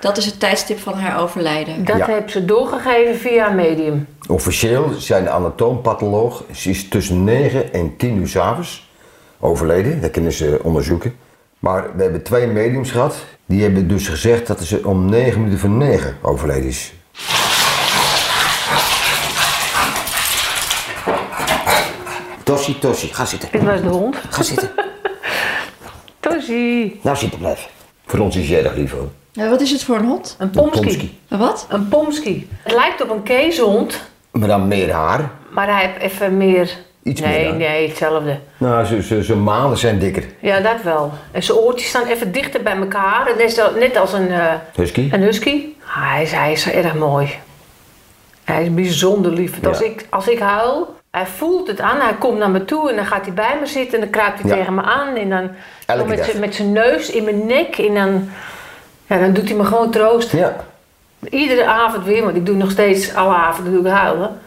Dat 0.00 0.16
is 0.16 0.26
het 0.26 0.40
tijdstip 0.40 0.78
van 0.78 0.94
haar 0.94 1.20
overlijden. 1.20 1.84
Dat 1.84 1.96
Ja. 1.96 2.06
heb 2.10 2.30
ze 2.30 2.44
doorgegeven 2.44 3.16
via 3.16 3.48
een 3.50 3.54
medium. 3.56 4.06
Officieel 4.28 4.90
zijn 4.98 5.24
de 5.24 5.30
anatoompatholoog, 5.30 6.44
ze 6.54 6.70
is 6.70 6.88
tussen 6.88 7.24
9 7.24 7.72
en 7.72 7.96
10 7.96 8.16
uur 8.16 8.28
s'avonds 8.28 8.89
overleden. 9.40 10.00
Dat 10.00 10.10
kunnen 10.10 10.32
ze 10.32 10.60
onderzoeken. 10.62 11.14
Maar 11.58 11.96
we 11.96 12.02
hebben 12.02 12.22
twee 12.22 12.46
mediums 12.46 12.90
gehad. 12.90 13.16
Die 13.46 13.62
hebben 13.62 13.88
dus 13.88 14.08
gezegd 14.08 14.46
dat 14.46 14.60
ze 14.60 14.86
om 14.86 15.04
9 15.04 15.38
minuten 15.38 15.58
voor 15.60 15.70
9 15.70 16.16
overleden 16.22 16.68
is. 16.68 16.92
Tossie, 22.44 22.78
Tossie, 22.78 23.14
ga 23.14 23.24
zitten. 23.24 23.48
Dit 23.52 23.62
was 23.62 23.80
de 23.80 23.88
hond. 23.88 24.16
Ga 24.30 24.42
zitten. 24.42 24.70
Tosie. 26.20 27.00
Nou 27.02 27.16
zitten 27.16 27.38
blijven. 27.38 27.70
Voor 28.06 28.18
ons 28.20 28.36
is 28.36 28.48
jij 28.48 28.64
erg 28.64 28.74
lief 28.74 28.92
hoor. 28.92 29.08
Ja, 29.32 29.48
wat 29.48 29.60
is 29.60 29.70
het 29.70 29.84
voor 29.84 29.96
een 29.96 30.04
hond? 30.06 30.36
Een 30.38 30.50
pomski. 30.50 30.80
pomski. 30.80 31.18
Een 31.28 31.38
wat? 31.38 31.66
Een 31.68 31.88
pomski. 31.88 32.48
Het 32.62 32.72
lijkt 32.74 33.02
op 33.02 33.10
een 33.10 33.22
keeshond, 33.22 34.00
Maar 34.30 34.48
dan 34.48 34.68
meer 34.68 34.92
haar. 34.92 35.30
maar 35.50 35.66
hij 35.66 35.86
heeft 35.86 36.12
even 36.12 36.36
meer... 36.36 36.76
Iets 37.02 37.20
nee, 37.20 37.38
meer 37.38 37.48
dan. 37.48 37.56
nee, 37.56 37.88
hetzelfde. 37.88 38.38
Nou, 38.56 39.02
zijn 39.02 39.24
ze, 39.24 39.36
malen 39.36 39.78
zijn 39.78 39.98
dikker. 39.98 40.24
Ja, 40.40 40.60
dat 40.60 40.82
wel. 40.84 41.12
En 41.32 41.42
zijn 41.42 41.58
oortjes 41.58 41.88
staan 41.88 42.06
even 42.06 42.32
dichter 42.32 42.62
bij 42.62 42.76
elkaar. 42.76 43.32
Net, 43.78 43.96
als 43.96 44.12
een, 44.12 44.30
eh, 44.30 44.52
Husky. 44.74 45.08
een 45.12 45.22
husky. 45.22 45.64
Hij 45.78 46.22
is, 46.22 46.32
hij 46.32 46.52
is 46.52 46.70
erg 46.70 46.94
mooi. 46.94 47.34
Hij 48.44 48.62
is 48.62 48.74
bijzonder 48.74 49.32
lief. 49.32 49.64
Als, 49.66 49.80
ik, 49.80 50.06
als 50.10 50.28
ik 50.28 50.38
huil, 50.38 50.94
hij 51.10 51.26
voelt 51.26 51.66
het 51.68 51.80
aan. 51.80 52.00
Hij 52.00 52.14
komt 52.18 52.38
naar 52.38 52.50
me 52.50 52.64
toe 52.64 52.90
en 52.90 52.96
dan 52.96 53.06
gaat 53.06 53.24
hij 53.24 53.34
bij 53.34 53.56
me 53.60 53.66
zitten. 53.66 53.94
En 53.94 54.00
dan 54.00 54.10
kruipt 54.10 54.40
hij 54.42 54.50
Ja. 54.50 54.56
tegen 54.56 54.74
me 54.74 54.82
aan. 54.82 55.16
En 55.16 55.28
dan 55.30 55.50
zijn- 55.86 56.40
met 56.40 56.54
zijn 56.54 56.72
neus 56.72 57.10
in 57.10 57.24
mijn 57.24 57.46
nek. 57.46 57.78
En 57.78 57.94
dan, 57.94 58.28
ja, 59.06 59.18
dan 59.18 59.32
doet 59.32 59.48
hij 59.48 59.56
me 59.56 59.64
gewoon 59.64 59.90
troosten. 59.90 60.38
Ja. 60.38 60.56
Iedere 61.30 61.64
avond 61.66 62.04
weer, 62.04 62.24
want 62.24 62.36
ik 62.36 62.46
doe 62.46 62.56
nog 62.56 62.70
steeds 62.70 63.14
alle 63.14 63.34
avonden 63.34 63.72
doe 63.72 63.86
ik 63.86 63.92
huilen. 63.92 64.40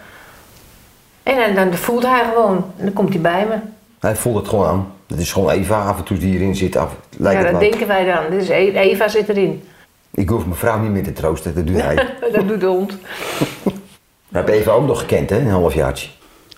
En 1.23 1.55
dan, 1.55 1.69
dan 1.69 1.77
voelt 1.77 2.03
hij 2.03 2.23
gewoon. 2.33 2.55
En 2.77 2.85
dan 2.85 2.93
komt 2.93 3.09
hij 3.13 3.21
bij 3.21 3.45
me. 3.49 3.55
Hij 3.99 4.15
voelt 4.15 4.35
het 4.37 4.47
gewoon 4.47 4.67
aan. 4.67 4.91
Het 5.07 5.19
is 5.19 5.31
gewoon 5.31 5.49
Eva 5.49 5.85
af 5.85 5.97
en 5.97 6.03
toe 6.03 6.17
die 6.17 6.29
hierin 6.29 6.55
zit. 6.55 6.75
Af, 6.75 6.91
lijkt 7.17 7.39
ja, 7.39 7.45
het 7.45 7.51
dat 7.53 7.61
denken 7.69 7.87
wij 7.87 8.05
dan. 8.05 8.23
Dus 8.29 8.47
E- 8.47 8.71
Eva 8.77 9.07
zit 9.07 9.29
erin. 9.29 9.63
Ik 10.11 10.29
hoef 10.29 10.45
mijn 10.45 10.57
vrouw 10.57 10.79
niet 10.79 10.91
meer 10.91 11.03
te 11.03 11.13
troosten, 11.13 11.55
dat 11.55 11.67
doet 11.67 11.81
hij. 11.81 11.95
dat 12.33 12.47
doet 12.47 12.59
de 12.59 12.65
hond. 12.65 12.93
We 14.29 14.39
hebben 14.39 14.53
Eva 14.55 14.71
ook 14.71 14.87
nog 14.87 14.99
gekend, 14.99 15.29
hè, 15.29 15.39
een 15.39 15.49
halfjaartje. 15.49 16.09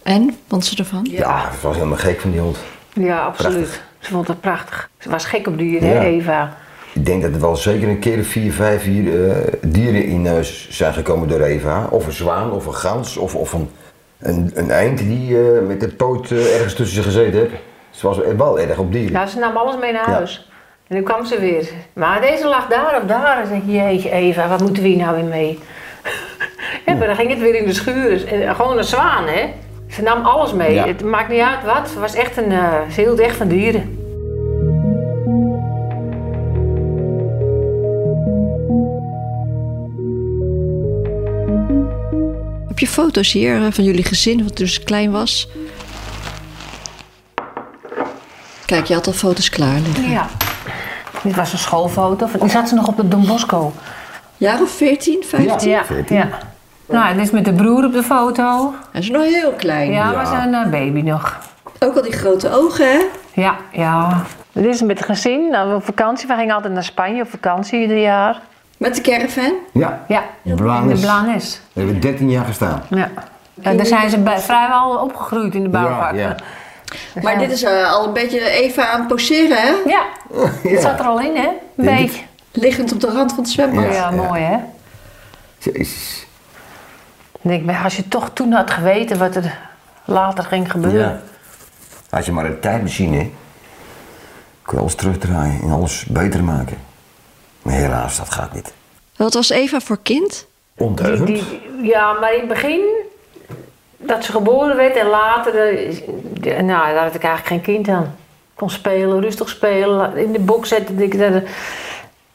En? 0.03 0.37
Vond 0.47 0.65
ze 0.65 0.75
ervan? 0.77 1.07
Ja, 1.09 1.51
ze 1.61 1.67
was 1.67 1.75
helemaal 1.75 1.97
gek 1.97 2.19
van 2.19 2.31
die 2.31 2.39
hond. 2.39 2.57
Ja, 2.93 3.25
absoluut. 3.25 3.57
Prachtig. 3.57 3.83
Ze 3.99 4.11
vond 4.11 4.27
het 4.27 4.41
prachtig. 4.41 4.89
Ze 4.97 5.09
was 5.09 5.25
gek 5.25 5.47
op 5.47 5.57
dieren, 5.57 5.87
Ja. 5.89 5.93
hè, 5.95 6.05
Eva. 6.05 6.57
Ik 6.93 7.05
denk 7.05 7.21
dat 7.21 7.33
er 7.33 7.39
wel 7.39 7.55
zeker 7.55 7.87
een 7.89 7.99
keer 7.99 8.23
vier, 8.23 8.53
vijf 8.53 8.83
hier, 8.83 9.29
eh, 9.29 9.53
dieren 9.61 10.05
in 10.05 10.27
huis 10.27 10.67
zijn 10.69 10.93
gekomen 10.93 11.27
door 11.27 11.41
Eva. 11.41 11.87
Of 11.89 12.05
een 12.05 12.11
zwaan, 12.11 12.51
of 12.51 12.65
een 12.65 12.75
gans, 12.75 13.17
of, 13.17 13.35
of 13.35 13.53
een, 13.53 13.69
een, 14.19 14.51
een 14.53 14.71
eind 14.71 14.97
die 14.97 15.37
eh, 15.37 15.67
met 15.67 15.79
de 15.79 15.87
poot 15.87 16.31
eh, 16.31 16.55
ergens 16.55 16.73
tussen 16.73 16.95
ze 16.95 17.03
gezeten 17.03 17.39
heeft. 17.39 17.53
Ze 17.89 18.07
was 18.07 18.17
wel 18.37 18.59
erg 18.59 18.77
op 18.77 18.91
dieren. 18.91 19.11
Ja, 19.11 19.25
ze 19.27 19.39
nam 19.39 19.57
alles 19.57 19.77
mee 19.77 19.91
naar 19.91 20.05
huis. 20.05 20.49
En 20.87 20.95
nu 20.95 21.03
kwam 21.03 21.25
ze 21.25 21.39
weer. 21.39 21.69
Maar 21.93 22.21
deze 22.21 22.47
lag 22.47 22.67
daar 22.67 22.99
of 23.01 23.07
daar. 23.07 23.41
En 23.41 23.47
zeg 23.47 23.57
ik, 23.57 23.63
jeetje 23.65 24.11
Eva, 24.11 24.47
wat 24.47 24.61
moeten 24.61 24.83
we 24.83 24.89
hier 24.89 24.97
nou 24.97 25.15
weer 25.15 25.25
mee? 25.25 25.59
ja, 26.85 26.93
maar 26.93 27.07
dan 27.07 27.15
ging 27.15 27.29
het 27.29 27.39
weer 27.39 27.55
in 27.55 27.65
de 27.65 27.73
schuur. 27.73 28.27
En 28.27 28.55
gewoon 28.55 28.77
een 28.77 28.83
zwaan, 28.83 29.27
hè. 29.27 29.53
Ze 29.89 30.01
nam 30.01 30.25
alles 30.25 30.53
mee. 30.53 30.73
Ja. 30.73 30.87
Het 30.87 31.03
maakt 31.03 31.29
niet 31.29 31.41
uit 31.41 31.63
wat. 31.65 31.89
Ze 31.89 31.99
was 31.99 32.13
echt 32.15 32.37
een... 32.37 32.51
eh, 32.51 32.73
ze 32.91 33.01
hield 33.01 33.19
echt 33.19 33.35
van 33.35 33.47
dieren. 33.47 34.04
Heb 42.75 42.87
je 42.87 42.93
foto's 42.93 43.31
hier 43.31 43.65
eh, 43.65 43.71
van 43.71 43.83
jullie 43.83 44.03
gezin, 44.03 44.43
wat 44.43 44.57
dus 44.57 44.83
klein 44.83 45.11
was? 45.11 45.47
Kijk, 48.65 48.85
je 48.85 48.93
had 48.93 49.07
al 49.07 49.13
foto's 49.13 49.49
klaar 49.49 49.79
liggen. 49.79 50.09
Ja. 50.09 50.27
Dit 51.23 51.35
was 51.35 51.53
een 51.53 51.59
schoolfoto. 51.59 52.27
Die 52.39 52.49
zat 52.49 52.69
ze 52.69 52.75
nog 52.75 52.87
op 52.87 52.97
de 52.97 53.07
Don 53.07 53.27
Bosco. 53.27 53.73
Jaar 54.37 54.61
of 54.61 54.69
14, 54.69 55.23
15? 55.27 55.69
Ja, 55.69 55.83
ja. 56.07 56.29
Nou, 56.87 57.13
dit 57.13 57.23
is 57.23 57.31
met 57.31 57.45
de 57.45 57.53
broer 57.53 57.85
op 57.85 57.93
de 57.93 58.03
foto. 58.03 58.73
Hij 58.91 59.01
is 59.01 59.09
nog 59.09 59.23
heel 59.23 59.51
klein. 59.51 59.91
Ja, 59.91 60.19
we 60.19 60.25
zijn 60.25 60.53
een 60.53 60.69
baby 60.69 61.01
nog. 61.01 61.39
Ook 61.79 61.95
al 61.95 62.01
die 62.01 62.11
grote 62.11 62.51
ogen, 62.51 62.91
hè? 62.91 62.99
Ja, 63.41 63.57
ja. 63.71 64.23
Dit 64.51 64.65
is 64.65 64.81
met 64.81 64.97
het 64.97 65.07
gezin. 65.07 65.49
Nou, 65.49 65.75
op 65.75 65.85
vakantie. 65.85 66.27
We 66.27 66.33
gingen 66.33 66.55
altijd 66.55 66.73
naar 66.73 66.83
Spanje 66.83 67.21
op 67.21 67.29
vakantie 67.29 67.81
ieder 67.81 68.01
jaar. 68.01 68.41
Met 68.77 68.95
de 68.95 69.01
caravan? 69.01 69.53
Ja. 69.73 70.03
Ja, 70.07 70.23
In 70.43 70.55
Blanes. 70.55 70.89
in 70.89 70.95
de 70.95 71.01
Blanes. 71.01 71.61
We 71.73 71.81
hebben 71.81 71.99
13 71.99 72.29
jaar 72.29 72.45
gestaan. 72.45 72.83
Ja. 72.89 73.09
ja 73.53 73.73
daar 73.73 73.85
zijn 73.85 74.09
ze 74.09 74.17
bij, 74.17 74.39
vrijwel 74.39 74.97
opgegroeid 74.97 75.55
in 75.55 75.63
de 75.63 75.69
bouwvak. 75.69 76.15
Ja, 76.15 76.35
ja. 77.15 77.21
Maar 77.21 77.37
dit 77.37 77.51
is 77.51 77.63
eh, 77.63 77.91
al 77.93 78.07
een 78.07 78.13
beetje 78.13 78.49
Eva 78.49 78.87
aan 78.87 78.99
het 78.99 79.07
poseren, 79.07 79.57
hè? 79.57 79.73
Ja, 79.85 80.03
het 80.71 80.81
zat 80.81 80.99
er 80.99 81.05
al 81.05 81.19
in, 81.19 81.35
hè? 81.35 81.47
Een 81.75 81.85
beetje. 81.85 82.21
Liggend 82.51 82.93
op 82.93 82.99
de 82.99 83.07
rand 83.11 83.33
van 83.33 83.43
het 83.43 83.51
zwembad. 83.51 83.83
Ja, 83.83 83.91
Ja, 83.91 84.09
ja. 84.09 84.11
mooi, 84.11 84.41
hè? 84.41 84.57
Jezus. 85.57 86.25
Ik 87.41 87.51
denk, 87.51 87.63
maar 87.65 87.83
als 87.83 87.95
je 87.95 88.07
toch 88.07 88.29
toen 88.33 88.51
had 88.51 88.71
geweten 88.71 89.17
wat 89.17 89.35
er 89.35 89.57
later 90.05 90.43
ging 90.43 90.71
gebeuren. 90.71 90.99
Ja. 91.09 91.19
Als 92.17 92.25
je 92.25 92.31
maar 92.31 92.45
een 92.45 92.59
tijdmachine, 92.59 93.17
kun 94.61 94.73
je 94.73 94.79
alles 94.79 94.95
terugdraaien 94.95 95.61
en 95.61 95.71
alles 95.71 96.05
beter 96.05 96.43
maken. 96.43 96.77
Maar 97.65 97.73
helaas, 97.73 98.17
dat 98.17 98.29
gaat 98.31 98.53
niet. 98.53 98.73
Wat 99.15 99.33
was 99.33 99.49
Eva 99.49 99.79
voor 99.79 99.97
kind? 100.03 100.45
Ondeugend. 100.77 101.27
Die, 101.27 101.61
ja, 101.81 102.13
maar 102.13 102.33
in 102.33 102.39
het 102.39 102.47
begin, 102.47 102.81
dat 103.97 104.23
ze 104.23 104.31
geboren 104.31 104.75
werd 104.75 104.95
en 104.95 105.07
later, 105.07 105.55
eh, 105.55 105.95
de- 106.33 106.49
nou, 106.61 106.93
daar 106.93 107.03
had 107.03 107.15
ik 107.15 107.23
eigenlijk 107.23 107.45
geen 107.47 107.61
kind 107.75 107.87
aan. 107.87 108.15
Kon 108.53 108.69
spelen, 108.69 109.21
rustig 109.21 109.49
spelen, 109.49 110.17
in 110.17 110.31
de 110.31 110.39
box 110.39 110.69
zetten. 110.69 111.01
Ik, 111.01 111.19
dat, 111.19 111.43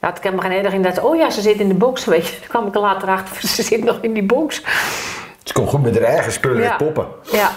had 0.01 0.17
ik 0.17 0.23
helemaal 0.23 0.51
geen 0.51 0.65
erg 0.65 0.73
in 0.75 0.83
dat, 0.83 1.01
oh 1.01 1.17
ja, 1.17 1.31
ze 1.31 1.41
zit 1.41 1.61
in 1.61 1.69
de 1.69 1.75
box, 1.75 2.05
weet 2.15 2.27
je. 2.29 2.39
Toen 2.39 2.49
kwam 2.49 2.67
ik 2.67 2.75
er 2.75 2.81
later 2.81 3.09
achter, 3.09 3.49
ze 3.49 3.63
zit 3.63 3.85
nog 3.85 3.99
in 4.01 4.13
die 4.13 4.23
box. 4.27 4.63
Ze 5.45 5.53
kon 5.53 5.67
goed 5.67 5.83
met 5.83 5.95
haar 5.95 6.09
eigen 6.09 6.33
spullen 6.33 6.63
Ja. 6.63 6.77
poppen. 6.77 7.07
Ja. 7.33 7.51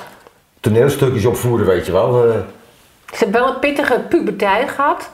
Toneelstukjes 0.59 1.25
opvoeren, 1.25 1.65
weet 1.65 1.85
je 1.85 1.91
wel. 1.91 2.25
eh. 2.27 2.39
Ze 3.11 3.19
heeft 3.25 3.31
wel 3.31 3.47
een 3.47 3.59
pittige 3.59 3.99
puberteit 4.09 4.69
gehad. 4.69 5.09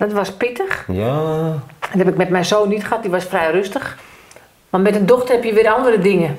Dat 0.00 0.12
was 0.12 0.32
pittig. 0.32 0.84
ja. 0.88 1.52
Dat 1.80 1.98
heb 1.98 2.08
ik 2.08 2.16
met 2.16 2.28
mijn 2.28 2.44
zoon 2.44 2.68
niet 2.68 2.84
gehad, 2.84 3.02
die 3.02 3.10
was 3.10 3.24
vrij 3.24 3.50
rustig. 3.50 3.98
Maar 4.70 4.80
met 4.80 4.94
een 4.94 5.06
dochter 5.06 5.34
heb 5.34 5.44
je 5.44 5.52
weer 5.52 5.68
andere 5.68 5.98
dingen. 5.98 6.38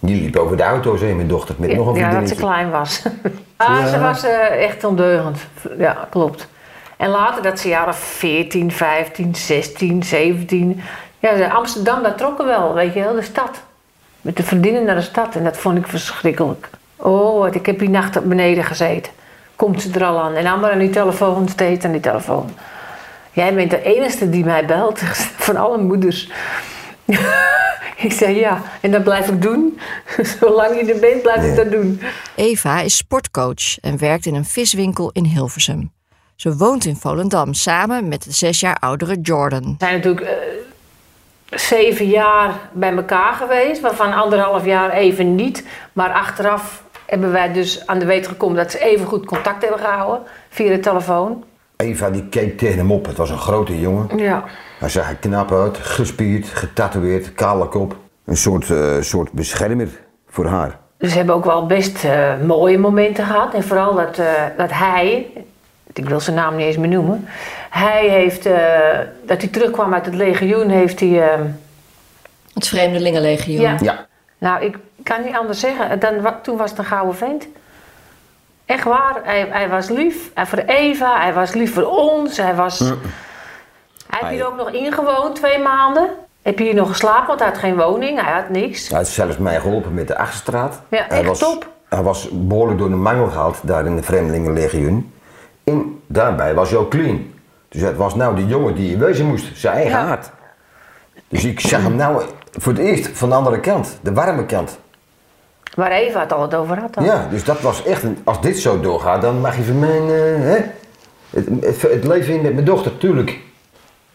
Die 0.00 0.22
liep 0.22 0.36
over 0.36 0.56
de 0.56 0.62
auto's 0.62 1.00
heen, 1.00 1.16
mijn 1.16 1.28
dochter, 1.28 1.54
met 1.58 1.74
nog 1.74 1.86
een 1.86 1.94
ja, 1.94 2.20
dat 2.20 2.28
ze 2.28 2.34
klein 2.34 2.70
was. 2.70 3.02
ah, 3.56 3.86
Ze 3.86 4.00
was 4.00 4.24
eh, 4.24 4.64
echt 4.64 4.84
ondeugend. 4.84 5.38
Ja, 5.78 6.06
klopt. 6.10 6.48
En 6.96 7.08
later 7.08 7.42
dat 7.42 7.60
ze 7.60 7.68
jaren 7.68 7.94
14, 7.94 8.72
15, 8.72 9.34
16, 9.34 10.02
17. 10.02 10.80
Ja, 11.18 11.48
Amsterdam, 11.48 12.02
daar 12.02 12.14
trokken 12.14 12.46
wel, 12.46 12.74
weet 12.74 12.94
je 12.94 13.00
wel, 13.00 13.14
de 13.14 13.22
stad. 13.22 13.62
Met 14.20 14.36
de 14.36 14.42
vriendinnen 14.42 14.84
naar 14.84 14.94
de 14.94 15.00
stad. 15.00 15.34
En 15.34 15.44
dat 15.44 15.56
vond 15.56 15.78
ik 15.78 15.86
verschrikkelijk. 15.86 16.70
Oh, 16.96 17.38
wat, 17.38 17.54
ik 17.54 17.66
heb 17.66 17.78
die 17.78 17.90
nacht 17.90 18.24
beneden 18.24 18.64
gezeten. 18.64 19.12
Komt 19.56 19.82
ze 19.82 19.90
er 19.92 20.04
al 20.04 20.20
aan. 20.20 20.34
En 20.34 20.44
dan 20.44 20.60
maar 20.60 20.72
aan 20.72 20.78
die 20.78 20.90
telefoon, 20.90 21.48
steeds 21.48 21.84
aan 21.84 21.92
die 21.92 22.00
telefoon. 22.00 22.50
Jij 23.32 23.54
bent 23.54 23.70
de 23.70 23.82
enige 23.82 24.30
die 24.30 24.44
mij 24.44 24.66
belt. 24.66 24.98
Van 25.46 25.56
alle 25.56 25.78
moeders. 25.78 26.30
ik 28.06 28.12
zei 28.12 28.36
ja. 28.36 28.62
En 28.80 28.90
dat 28.90 29.04
blijf 29.04 29.28
ik 29.28 29.42
doen. 29.42 29.78
Zolang 30.40 30.80
je 30.80 30.92
er 30.92 31.00
bent, 31.00 31.22
blijf 31.22 31.44
ik 31.44 31.56
dat 31.56 31.70
doen. 31.70 32.00
Eva 32.34 32.80
is 32.80 32.96
sportcoach 32.96 33.80
en 33.80 33.98
werkt 33.98 34.26
in 34.26 34.34
een 34.34 34.44
viswinkel 34.44 35.10
in 35.12 35.24
Hilversum. 35.24 35.92
Ze 36.36 36.56
woont 36.56 36.84
in 36.84 36.96
Volendam 36.96 37.54
samen 37.54 38.08
met 38.08 38.22
de 38.22 38.32
zes 38.32 38.60
jaar 38.60 38.76
oudere 38.78 39.20
Jordan. 39.20 39.62
We 39.62 39.74
zijn 39.78 39.94
natuurlijk 39.94 40.26
eh, 40.26 40.36
zeven 41.50 42.06
jaar 42.06 42.54
bij 42.72 42.92
elkaar 42.92 43.34
geweest, 43.34 43.80
waarvan 43.80 44.12
anderhalf 44.12 44.64
jaar 44.64 44.90
even 44.90 45.34
niet. 45.34 45.64
Maar 45.92 46.12
achteraf 46.12 46.82
hebben 47.06 47.32
wij 47.32 47.52
dus 47.52 47.86
aan 47.86 47.98
de 47.98 48.04
weet 48.04 48.26
gekomen 48.26 48.56
dat 48.56 48.70
ze 48.70 48.78
even 48.78 49.06
goed 49.06 49.26
contact 49.26 49.62
hebben 49.62 49.80
gehouden 49.80 50.22
via 50.48 50.68
de 50.68 50.80
telefoon. 50.80 51.44
Eva 51.78 52.10
die 52.10 52.28
keek 52.28 52.58
tegen 52.58 52.78
hem 52.78 52.92
op. 52.92 53.06
Het 53.06 53.16
was 53.16 53.30
een 53.30 53.38
grote 53.38 53.80
jongen. 53.80 54.18
Ja. 54.18 54.44
Hij 54.78 54.88
zag 54.88 55.08
er 55.08 55.16
knap 55.16 55.52
uit, 55.52 55.76
gespierd, 55.76 56.46
getatoeëerd, 56.46 57.34
kale 57.34 57.68
kop. 57.68 57.96
Een 58.24 58.36
soort, 58.36 58.70
eh, 58.70 59.00
soort 59.00 59.32
beschermer 59.32 59.88
voor 60.28 60.46
haar. 60.46 60.78
Dus 60.98 61.10
we 61.10 61.16
hebben 61.16 61.34
ook 61.34 61.44
wel 61.44 61.66
best 61.66 62.04
eh, 62.04 62.40
mooie 62.46 62.78
momenten 62.78 63.24
gehad. 63.24 63.54
En 63.54 63.62
vooral 63.62 63.94
dat, 63.94 64.18
eh, 64.18 64.32
dat 64.56 64.70
hij, 64.72 65.26
ik 65.92 66.08
wil 66.08 66.20
zijn 66.20 66.36
naam 66.36 66.56
niet 66.56 66.66
eens 66.66 66.76
meer 66.76 66.88
noemen. 66.88 67.28
Hij 67.70 68.08
heeft, 68.08 68.46
eh, 68.46 68.98
dat 69.26 69.40
hij 69.40 69.50
terugkwam 69.50 69.94
uit 69.94 70.06
het 70.06 70.14
legioen, 70.14 70.68
heeft 70.68 71.00
hij... 71.00 71.38
Het 72.54 72.68
Vreemdelingenlegioen. 72.68 73.60
Ja. 73.60 73.76
Ja. 73.80 74.06
Nou, 74.38 74.64
ik 74.64 74.78
kan 75.02 75.22
niet 75.24 75.34
anders 75.36 75.60
zeggen. 75.60 76.00
Dan, 76.00 76.14
toen 76.42 76.56
was 76.56 76.70
het 76.70 76.78
een 76.78 76.84
gouden 76.84 77.16
vent. 77.16 77.46
Echt 78.68 78.84
waar. 78.84 79.20
Hij, 79.22 79.46
hij 79.50 79.68
was 79.68 79.88
lief 79.88 80.30
hij 80.34 80.46
voor 80.46 80.58
Eva. 80.58 81.20
Hij 81.20 81.34
was 81.34 81.52
lief 81.52 81.74
voor 81.74 81.86
ons. 81.86 82.36
Hij 82.36 82.54
was... 82.54 82.78
Hij 82.78 82.96
heeft 84.20 84.30
hier 84.30 84.46
ook 84.46 84.56
nog 84.56 84.70
ingewoond 84.70 85.34
twee 85.34 85.58
maanden. 85.58 86.08
Heb 86.42 86.58
je 86.58 86.64
hier 86.64 86.74
nog 86.74 86.88
geslapen, 86.88 87.26
want 87.26 87.40
hij 87.40 87.48
had 87.48 87.58
geen 87.58 87.76
woning. 87.76 88.20
Hij 88.22 88.32
had 88.32 88.48
niks. 88.48 88.88
Hij 88.88 88.98
heeft 88.98 89.10
zelfs 89.10 89.36
mij 89.36 89.60
geholpen 89.60 89.94
met 89.94 90.08
de 90.08 90.18
Achterstraat. 90.18 90.80
Ja, 90.88 91.04
hij 91.08 91.18
echt 91.18 91.26
was, 91.26 91.38
top. 91.38 91.66
Hij 91.88 92.02
was 92.02 92.28
behoorlijk 92.32 92.78
door 92.78 92.88
de 92.88 92.96
mangel 92.96 93.26
gehaald 93.26 93.58
daar 93.62 93.86
in 93.86 93.96
de 93.96 94.02
Vreemdelingenlegioen. 94.02 95.12
En 95.64 96.00
daarbij 96.06 96.54
was 96.54 96.70
hij 96.70 96.78
ook 96.78 96.90
clean. 96.90 97.32
Dus 97.68 97.80
het 97.82 97.96
was 97.96 98.14
nou 98.14 98.36
de 98.36 98.46
jongen 98.46 98.74
die 98.74 98.90
je 98.90 98.96
wezen 98.96 99.26
moest, 99.26 99.58
zijn 99.58 99.74
eigen 99.74 99.98
Ja. 99.98 100.06
hart. 100.06 100.30
Dus 101.28 101.44
ik 101.44 101.60
zag 101.60 101.82
hem 101.82 101.96
nou 101.96 102.22
voor 102.52 102.72
het 102.72 102.82
eerst 102.82 103.08
van 103.12 103.28
de 103.28 103.34
andere 103.34 103.60
kant, 103.60 103.98
de 104.02 104.12
warme 104.12 104.46
kant. 104.46 104.78
Waar 105.74 105.90
Eva 105.90 106.20
het 106.20 106.32
altijd 106.32 106.60
over 106.60 106.78
had. 106.78 106.94
dan. 106.94 107.04
Ja, 107.04 107.26
dus 107.30 107.44
dat 107.44 107.60
was 107.60 107.84
echt, 107.84 108.02
een, 108.02 108.18
als 108.24 108.40
dit 108.40 108.58
zo 108.58 108.80
doorgaat, 108.80 109.22
dan 109.22 109.40
mag 109.40 109.56
je 109.56 109.62
van 109.62 109.78
mij, 109.78 109.98
eh, 109.98 110.40
hè? 110.40 110.58
Het, 111.30 111.48
het, 111.60 111.82
het 111.82 112.04
leven 112.04 112.34
in 112.34 112.42
met 112.42 112.52
mijn 112.52 112.64
dochter, 112.64 112.98
tuurlijk. 112.98 113.38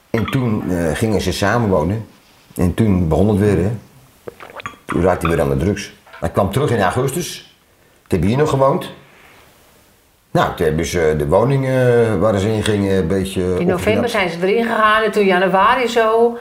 En 0.10 0.26
toen 0.26 0.72
eh, 0.72 0.96
gingen 0.96 1.22
ze 1.22 1.32
samenwonen. 1.32 2.08
En 2.56 2.74
toen 2.74 3.08
begon 3.08 3.28
het 3.28 3.40
weer, 3.40 3.58
hè. 3.58 3.72
Toen 4.86 5.02
raakte 5.02 5.28
hij 5.28 5.36
weer 5.36 5.46
aan 5.46 5.58
de 5.58 5.66
drugs. 5.66 5.94
Hij 6.20 6.30
kwam 6.30 6.52
terug 6.52 6.72
in 6.72 6.82
augustus. 6.82 7.58
Toen 8.08 8.20
heb 8.20 8.22
je 8.22 8.28
hier 8.28 8.38
nog 8.38 8.50
gewoond. 8.50 8.92
Nou, 10.32 10.56
toen 10.56 10.66
hebben 10.66 10.86
ze 10.86 11.16
de 11.18 11.28
woning 11.28 11.66
eh, 11.66 12.16
waar 12.16 12.40
ze 12.40 12.54
in 12.54 12.64
gingen 12.64 12.98
een 12.98 13.08
beetje 13.08 13.56
In 13.60 13.68
november 13.68 14.10
zijn 14.10 14.30
ze 14.30 14.38
erin 14.48 14.64
gegaan. 14.64 15.04
En 15.04 15.12
toen 15.12 15.26
januari 15.26 15.88
zo... 15.88 16.38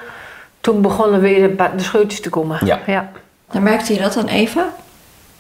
Toen 0.61 0.83
begonnen 0.83 1.21
weer 1.21 1.57
de 1.57 1.83
scheurtjes 1.83 2.21
te 2.21 2.31
komen. 2.31 2.67
Ja. 2.67 2.81
ja. 2.87 3.11
Dan 3.51 3.63
merkte 3.63 3.95
je 3.95 4.01
dat 4.01 4.17
aan 4.17 4.29
Eva? 4.29 4.73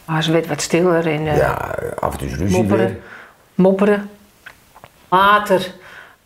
Maar 0.04 0.22
ze 0.22 0.32
werd 0.32 0.46
wat 0.46 0.60
stiller 0.60 1.06
en 1.06 1.26
eh, 1.26 1.36
Ja, 1.36 1.74
af 2.00 2.12
en 2.12 2.18
toe 2.18 2.28
is 2.28 2.34
ruzie 2.36 2.56
mopperen. 2.56 2.86
weer. 2.86 2.96
Mopperen. 3.54 4.10
Later 5.08 5.72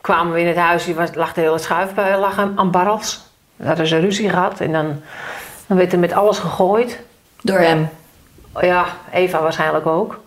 kwamen 0.01 0.33
we 0.33 0.41
in 0.41 0.47
het 0.47 0.57
huis. 0.57 0.85
Die 0.85 0.95
was, 0.95 1.15
lag 1.15 1.33
de 1.33 1.41
hele 1.41 1.59
schuif 1.59 1.95
bij, 1.95 2.19
lag 2.19 2.39
aan, 2.39 2.53
aan 2.59 2.71
barrels. 2.71 3.25
Daar 3.57 3.67
hadden 3.69 3.87
ze 3.87 3.99
ruzie 3.99 4.29
gehad. 4.29 4.61
En 4.61 4.73
dan, 4.73 5.01
dan 5.67 5.77
werd 5.77 5.93
er 5.93 5.99
met 5.99 6.13
alles 6.13 6.39
gegooid. 6.39 7.01
Door 7.43 7.59
hem? 7.59 7.89
Ja, 8.61 8.85
Eva 9.13 9.43
waarschijnlijk 9.43 9.87
ook. 9.87 10.21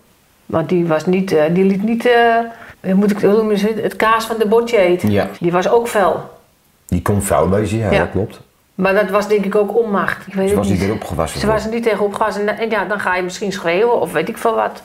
Want 0.45 0.69
die, 0.69 0.87
was 0.87 1.05
niet, 1.05 1.31
eh, 1.31 1.43
die 1.53 1.63
liet 1.63 1.83
niet... 1.83 2.05
eh, 2.05 2.35
hoe 2.81 2.93
moet 2.93 3.11
ik 3.11 3.19
het, 3.19 3.81
het 3.83 3.95
kaas 3.95 4.25
van 4.25 4.35
de 4.37 4.47
bordje 4.47 4.77
eten. 4.77 5.11
Ja. 5.11 5.27
Die 5.39 5.51
was 5.51 5.69
ook 5.69 5.87
fel. 5.87 6.37
Die 6.87 7.01
kon 7.01 7.21
vuil 7.21 7.49
wezen, 7.49 7.77
ja, 7.77 7.91
Ja. 7.91 7.99
dat 7.99 8.11
klopt. 8.11 8.39
Maar 8.79 8.93
dat 8.93 9.09
was 9.09 9.27
denk 9.27 9.45
ik 9.45 9.55
ook 9.55 9.77
onmacht. 9.77 10.27
Ik 10.27 10.33
weet 10.33 10.43
Ze 10.49 10.55
het 10.55 10.57
was 10.57 10.67
niet 10.67 10.77
niet. 10.77 10.85
weer 10.87 10.95
opgewassen. 10.95 11.39
Ze 11.39 11.47
was 11.47 11.65
er 11.65 11.71
niet 11.71 11.83
tegen 11.83 12.05
opgewassen. 12.05 12.57
En, 12.57 12.69
ja, 12.69 12.85
dan 12.85 12.99
ga 12.99 13.15
je 13.15 13.21
misschien 13.23 13.51
schreeuwen 13.51 14.01
of 14.01 14.11
weet 14.11 14.29
ik 14.29 14.37
veel 14.37 14.55
wat. 14.55 14.81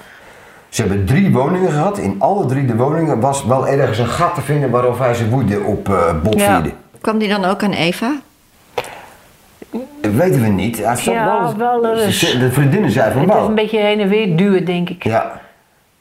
Ze 0.69 0.81
hebben 0.81 1.05
drie 1.07 1.33
woningen 1.33 1.71
gehad. 1.71 1.99
In 1.99 2.17
alle 2.19 2.47
drie 2.47 2.65
de 2.67 2.77
woningen 2.77 3.21
was 3.21 3.45
wel 3.45 3.69
ergens 3.69 3.99
een 3.99 4.07
gat 4.07 4.35
te 4.35 4.41
vinden 4.41 4.71
waarover 4.71 5.05
hij 5.05 5.15
zijn 5.15 5.31
woede 5.31 5.61
op 5.61 5.89
eh 5.89 6.23
botvierde. 6.23 6.73
Kwam 7.01 7.19
die 7.19 7.29
dan 7.29 7.45
ook 7.45 7.63
aan 7.63 7.73
Eva? 7.73 8.15
Dat 10.01 10.13
weten 10.13 10.41
we 10.41 10.49
niet. 10.49 10.85
Hij 10.85 10.97
zat 10.97 11.15
Ja, 11.15 11.55
wel 11.57 11.97
eens. 11.99 12.19
Ze- 12.19 12.39
De 12.39 12.53
vriendinnen 12.53 12.91
zeiden 12.91 13.13
van 13.15 13.23
Het 13.23 13.31
is 13.33 13.37
wel. 13.39 13.49
een 13.49 13.55
beetje 13.55 13.79
heen 13.81 14.01
en 14.01 14.09
weer 14.09 14.37
duwen, 14.37 14.65
denk 14.65 14.89
ik. 14.91 15.05
Ja. 15.05 15.41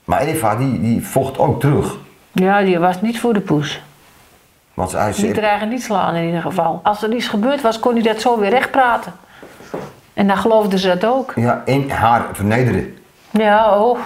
Maar 0.04 0.22
Eva 0.22 0.56
die, 0.56 0.82
die 0.82 1.06
vocht 1.08 1.38
ook 1.38 1.60
terug. 1.60 1.98
Ja, 2.32 2.62
die 2.62 2.80
was 2.80 3.02
niet 3.02 3.20
voor 3.20 3.34
de 3.34 3.40
poes. 3.40 3.82
Want 4.74 4.92
hij 4.92 5.08
Niet 5.08 5.16
zei, 5.16 5.34
dreigen, 5.34 5.70
niet 5.70 5.84
slaan 5.84 6.16
in 6.16 6.26
ieder 6.26 6.42
geval. 6.42 6.80
Als 6.84 7.04
er 7.04 7.14
iets 7.14 7.28
gebeurd 7.28 7.62
was, 7.62 7.80
kon 7.80 7.94
hij 7.94 8.02
dat 8.04 8.22
zo 8.22 8.40
weer 8.40 8.50
recht 8.50 8.72
praten. 8.72 9.14
En 10.14 10.28
dan 10.28 10.38
geloofden 10.38 10.80
ze 10.80 10.88
dat 10.98 11.06
ook. 11.06 11.32
ja, 11.36 11.62
en 11.66 11.90
haar 11.90 12.26
vernederen. 12.32 12.98
Ja, 13.32 13.80
oh. 13.80 14.00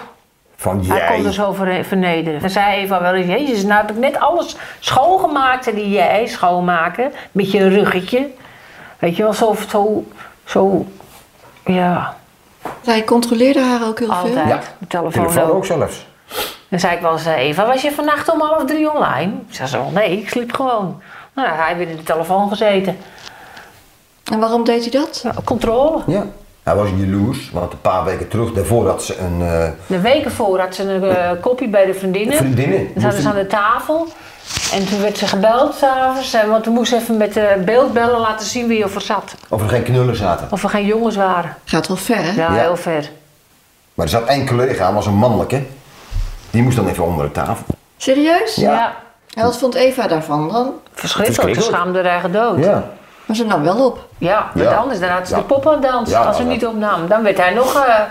Van 0.56 0.86
Hij 0.86 1.06
kon 1.08 1.16
jij. 1.18 1.26
er 1.26 1.34
zo 1.34 1.52
ver- 1.54 1.84
vernederen. 1.86 2.40
Dan 2.42 2.50
zei 2.50 2.76
Eva 2.84 3.02
wel 3.02 3.14
eens, 3.14 3.28
jezus, 3.28 3.64
nou 3.64 3.82
heb 3.82 3.90
ik 3.92 3.98
net 3.98 4.20
alles 4.20 4.56
schoongemaakt. 4.80 5.64
Zei 5.64 5.76
die 5.76 5.90
jij, 5.90 6.26
schoonmaken, 6.28 7.12
met 7.32 7.52
je 7.52 7.68
ruggetje. 7.68 8.28
Weet 9.00 9.16
je 9.16 9.24
wel, 9.24 9.34
zo, 9.34 9.56
zo, 9.70 10.06
zo 10.46 10.86
Ja, 11.66 12.16
Hij 12.86 13.04
controleerde 13.04 13.62
haar 13.62 13.88
ook 13.88 14.00
heel 14.00 14.12
altijd. 14.12 14.34
veel. 14.34 14.48
Ja, 14.48 14.60
De 14.78 14.88
telefoon, 14.88 15.12
telefoon 15.12 15.50
ook 15.56 15.66
zelfs. 15.66 16.08
Dan 16.70 16.80
zei 16.80 16.96
ik 16.96 17.02
wel 17.02 17.12
eens, 17.12 17.26
eh, 17.26 17.38
Eva, 17.38 17.66
was 17.66 17.82
je 17.82 17.92
vannacht 17.92 18.30
om 18.32 18.42
half 18.42 18.66
drie 18.66 18.92
online? 18.94 19.32
Ik 19.50 19.56
zei 19.56 19.68
zo, 19.68 19.90
nee, 19.94 20.20
ik 20.22 20.30
sliep 20.30 20.54
gewoon. 20.54 21.02
Nou, 21.34 21.48
hij 21.50 21.66
heeft 21.68 21.78
weer 21.78 21.90
in 21.90 21.96
de 21.96 22.04
telefoon 22.04 22.50
gezeten. 22.50 22.98
En 24.32 24.40
waarom 24.40 24.64
deed 24.64 24.82
hij 24.82 24.92
dat? 25.02 25.24
controle. 25.44 26.02
Ja. 26.08 26.26
Hij 26.64 26.76
was 26.76 26.90
jaloers, 26.96 27.52
want 27.52 27.72
een 27.72 27.82
paar 27.82 28.04
weken 28.04 28.28
terug, 28.28 28.52
daarvoor 28.54 28.88
had 28.88 29.04
ze 29.04 29.18
een... 29.18 29.42
eh, 29.42 29.70
De 29.88 30.00
weken 30.00 30.32
voor 30.32 30.60
had 30.60 30.76
ze 30.76 30.84
een 30.84 31.04
eh, 31.04 31.32
kopie 31.42 31.68
bij 31.70 31.86
de 31.86 31.94
vriendinnen. 31.94 32.38
Vriendinnen. 32.38 32.90
Dan 32.94 33.02
zaten 33.02 33.22
ze 33.22 33.28
aan 33.30 33.36
de 33.36 33.48
tafel. 33.48 34.08
En 34.74 34.86
toen 34.88 35.02
werd 35.02 35.18
ze 35.18 35.28
gebeld 35.28 35.76
s'avonds. 35.76 36.36
Want 36.48 36.66
we 36.66 36.72
moesten 36.72 36.98
even 37.00 37.18
met 37.18 37.34
de 37.34 37.62
beeldbellen 37.66 38.20
laten 38.20 38.46
zien 38.46 38.68
wie 38.68 38.84
er 38.84 39.02
zat. 39.02 39.36
of 39.50 39.62
er 39.62 39.70
geen 39.70 39.84
knullen 39.84 40.16
zaten. 40.16 40.48
Of 40.52 40.64
er 40.64 40.70
geen 40.70 40.86
jongens 40.86 41.16
waren. 41.16 41.56
Gaat 41.66 41.88
wel 41.88 41.98
ver, 41.98 42.18
hè? 42.24 42.32
Ja, 42.32 42.54
Ja. 42.54 42.62
heel 42.62 42.76
ver. 42.78 43.10
Maar 43.94 44.06
er 44.06 44.12
zat 44.12 44.26
één 44.28 44.48
collega, 44.48 44.94
was 44.94 45.06
een 45.06 45.14
mannelijke. 45.16 45.62
Die 46.58 46.66
moest 46.66 46.78
dan 46.78 46.88
even 46.88 47.04
onder 47.06 47.26
de 47.26 47.32
tafel. 47.32 47.66
Serieus? 47.98 48.56
Ja. 48.56 48.94
En 49.34 49.44
wat 49.44 49.58
vond 49.58 49.76
Eva 49.76 50.08
daarvan 50.08 50.50
dan? 50.52 50.74
Verschrikkelijk. 50.94 51.56
Ze 51.56 51.62
schaamde 51.62 51.98
haar 52.02 52.08
eigen 52.12 52.32
dood. 52.32 52.64
Ja. 52.64 52.84
Maar 53.26 53.36
ze 53.36 53.46
nam 53.46 53.64
wel 53.64 53.86
op. 53.86 54.08
Ja, 54.18 54.50
Ja. 54.54 54.64
want 54.64 54.76
anders 54.78 55.00
dan 55.00 55.10
had 55.10 55.28
ze 55.28 55.34
Ja. 55.36 55.40
de 55.42 55.46
pop 55.48 55.68
aan 55.68 55.82
dans. 55.82 56.10
Ja, 56.10 56.22
als 56.24 56.38
ze 56.38 56.44
niet 56.44 56.66
opnam. 56.66 57.08
Dan 57.08 57.24
werd 57.24 57.38
hij 57.38 57.54
nog... 57.54 57.76
eh 57.76 58.02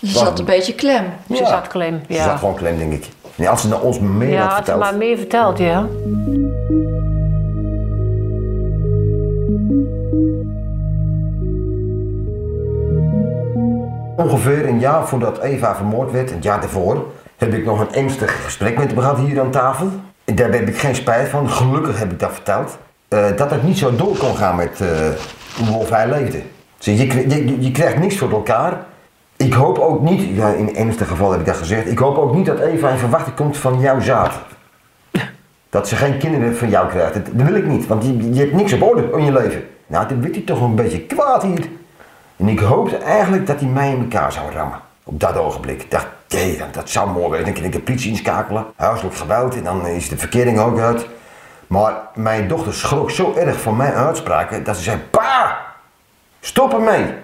Ze 0.00 0.18
zat 0.18 0.38
een 0.38 0.44
beetje 0.44 0.74
klem. 0.74 1.04
Ze 1.28 1.34
Ja. 1.34 1.46
zat 1.46 1.66
klem. 1.66 2.02
Ze 2.08 2.12
Ja, 2.14 2.24
zat 2.24 2.38
gewoon 2.38 2.54
klem, 2.54 2.78
denk 2.78 2.92
ik. 2.92 3.08
Nee, 3.34 3.48
als 3.48 3.60
ze 3.60 3.68
naar 3.68 3.80
ons 3.80 3.98
meer 3.98 4.28
ja 4.28 4.42
had 4.42 4.48
had 4.52 4.56
ze 4.58 4.64
verteld. 4.64 4.80
maar 4.90 4.96
meer 4.96 5.16
verteld, 5.16 5.58
ja. 5.58 5.86
Ongeveer 14.16 14.66
een 14.68 14.78
jaar 14.80 15.06
voordat 15.08 15.38
Eva 15.38 15.74
vermoord 15.74 16.10
werd, 16.12 16.30
een 16.30 16.40
jaar 16.40 16.60
daarvoor, 16.60 17.06
heb 17.38 17.54
ik 17.54 17.64
nog 17.64 17.80
een 17.80 17.94
ernstig 17.94 18.44
gesprek 18.44 18.78
met 18.78 18.90
hem 18.90 18.98
gehad 18.98 19.18
hier 19.18 19.40
aan 19.40 19.50
tafel. 19.50 19.90
Daar 20.24 20.50
heb 20.52 20.68
ik 20.68 20.78
geen 20.78 20.94
spijt 20.94 21.28
van, 21.28 21.50
gelukkig 21.50 21.98
heb 21.98 22.12
ik 22.12 22.18
dat 22.20 22.32
verteld. 22.32 22.78
Eh, 23.08 23.26
dat 23.36 23.50
het 23.50 23.62
niet 23.62 23.78
zo 23.78 23.96
door 23.96 24.16
kon 24.16 24.36
gaan 24.36 24.56
met 24.56 24.80
eh, 24.80 24.88
hoe 25.68 25.84
hij 25.90 26.08
leefde. 26.08 26.42
Zie, 26.78 26.96
je, 26.96 27.28
je, 27.28 27.60
je- 27.62 27.70
krijgt 27.70 27.98
niks 27.98 28.16
voor 28.18 28.30
elkaar. 28.30 28.72
Ik 29.36 29.52
hoop 29.52 29.78
ook 29.78 30.00
niet, 30.00 30.36
ja, 30.36 30.48
in 30.48 30.76
ernstig 30.76 31.08
geval 31.08 31.30
heb 31.30 31.40
ik 31.40 31.46
dat 31.46 31.56
gezegd, 31.56 31.86
ik 31.90 31.98
hoop 31.98 32.16
ook 32.16 32.34
niet 32.34 32.46
dat 32.46 32.58
Eva 32.58 32.88
in 32.90 32.98
verwachting 32.98 33.36
komt 33.36 33.56
van 33.56 33.80
jouw 33.80 34.00
zaad. 34.00 34.32
Dat 35.70 35.88
ze 35.88 35.96
geen 35.96 36.18
kinderen 36.18 36.56
van 36.56 36.68
jou 36.68 36.88
krijgt. 36.88 37.14
Dat, 37.14 37.22
wil 37.32 37.54
ik 37.54 37.66
niet, 37.66 37.86
want 37.86 38.04
je, 38.04 38.32
je 38.32 38.40
hebt 38.40 38.52
niks 38.52 38.72
op 38.72 38.82
orde 38.82 39.10
in 39.16 39.24
je 39.24 39.32
leven. 39.32 39.62
Nou, 39.86 40.08
dan 40.08 40.20
werd 40.22 40.34
hij 40.34 40.44
toch 40.44 40.60
een 40.60 40.74
beetje 40.74 41.00
kwaad 41.00 41.42
hier. 41.42 41.68
En 42.36 42.48
ik 42.48 42.58
hoopte 42.58 42.96
eigenlijk 42.96 43.46
dat 43.46 43.60
hij 43.60 43.68
mij 43.68 43.90
in 43.90 43.98
elkaar 44.00 44.32
zou 44.32 44.52
rammen. 44.52 44.78
Op 45.04 45.20
dat 45.20 45.36
ogenblik. 45.36 45.90
Hé, 46.28 46.58
dat, 46.72 46.90
zou 46.90 47.10
mooi 47.10 47.30
zijn. 47.30 47.44
Dan 47.44 47.52
kan 47.52 47.64
ik 47.64 47.72
de 47.72 47.80
politie 47.80 48.10
inschakelen. 48.10 48.66
Huiselijk 48.76 49.16
geweld 49.16 49.54
en 49.54 49.64
dan 49.64 49.86
is 49.86 50.08
de 50.08 50.18
verkering 50.18 50.58
ook 50.58 50.78
uit. 50.78 51.06
Maar 51.66 51.94
mijn 52.14 52.48
dochter 52.48 52.74
schrok 52.74 53.10
zo 53.10 53.34
erg 53.36 53.60
van 53.60 53.76
mijn 53.76 53.92
uitspraken 53.92 54.64
dat 54.64 54.76
ze 54.76 54.82
zei, 54.82 54.98
pa, 55.10 55.58
stop 56.40 56.72
ermee. 56.72 57.14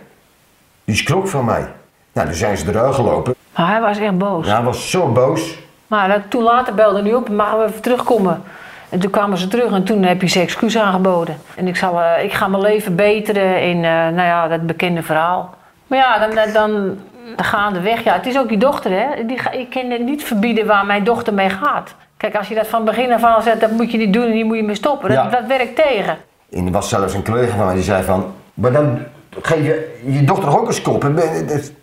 Die 0.84 0.96
schrok 0.96 1.28
van 1.28 1.44
mij. 1.44 1.66
Nou, 2.12 2.26
toen 2.26 2.37
zijn 2.37 2.56
ze 2.56 2.68
eruit 2.68 2.94
gelopen. 2.94 3.34
Maar 3.56 3.68
hij 3.68 3.80
was 3.80 3.99
echt 3.99 4.18
boos. 4.18 4.46
Ja, 4.46 4.54
hij 4.54 4.64
was 4.64 4.90
zo 4.90 5.12
boos. 5.12 5.58
Maar 5.87 6.28
toen 6.28 6.42
later 6.42 6.75
belde 6.75 7.02
hij 7.02 7.14
op, 7.14 7.28
mag 7.28 7.56
we 7.56 7.64
even 7.64 7.80
terugkomen? 7.80 8.42
En 8.88 9.00
toen 9.00 9.11
kwamen 9.11 9.38
ze 9.38 9.48
terug 9.48 9.72
en 9.72 9.85
toen 9.85 10.02
heb 10.02 10.20
je 10.20 10.28
ze 10.28 10.40
excuus 10.40 10.78
aangeboden. 10.78 11.38
En 11.55 11.68
ik, 11.68 11.76
zal, 11.76 12.00
eh, 12.00 12.24
ik 12.24 12.33
ga 12.33 12.48
mijn 12.48 12.62
leven 12.62 12.96
beteren 12.96 13.62
in, 13.62 13.76
eh, 13.76 13.90
nou 13.90 14.22
ja, 14.22 14.48
dat 14.48 14.66
bekende 14.66 15.02
verhaal. 15.02 15.55
Maar 15.87 15.98
ja, 15.98 16.26
dan, 16.26 16.52
dan 16.52 16.98
gaandeweg, 17.37 18.04
ja, 18.04 18.12
het 18.14 18.26
is 18.26 18.38
ook 18.38 18.50
je 18.50 18.58
dochter, 18.58 18.90
hè. 18.90 19.24
Die, 19.26 19.38
ik 19.52 19.70
kan 19.70 19.90
het 19.90 20.02
niet 20.04 20.24
verbieden 20.24 20.66
waar 20.66 20.87
mijn 20.87 21.04
dochter 21.04 21.34
mee 21.34 21.50
gaat. 21.50 21.94
Kijk, 22.16 22.37
als 22.37 22.48
je 22.48 22.54
dat 22.54 22.66
van 22.66 22.84
begin 22.84 23.12
af 23.12 23.22
aan 23.22 23.42
zegt, 23.42 23.60
dat 23.60 23.70
moet 23.70 23.90
je 23.90 23.98
niet 23.98 24.12
doen 24.12 24.24
en 24.24 24.32
hier 24.32 24.46
moet 24.46 24.56
je 24.56 24.62
mee 24.62 24.74
stoppen. 24.74 25.08
Dat, 25.08 25.18
Ja. 25.24 25.30
dat 25.30 25.46
werkt 25.46 25.76
tegen. 25.76 26.16
En 26.50 26.66
er 26.66 26.72
was 26.72 26.88
zelfs 26.88 27.14
een 27.14 27.24
collega 27.24 27.56
van 27.56 27.64
mij 27.66 27.74
die 27.74 27.84
zei 27.84 28.02
van, 28.02 28.34
maar 28.54 28.72
dan 28.72 28.98
geef 29.40 29.64
je 29.66 30.00
je 30.06 30.24
dochter 30.24 30.58
ook 30.58 30.68
een 30.68 30.82
kop. 30.82 31.06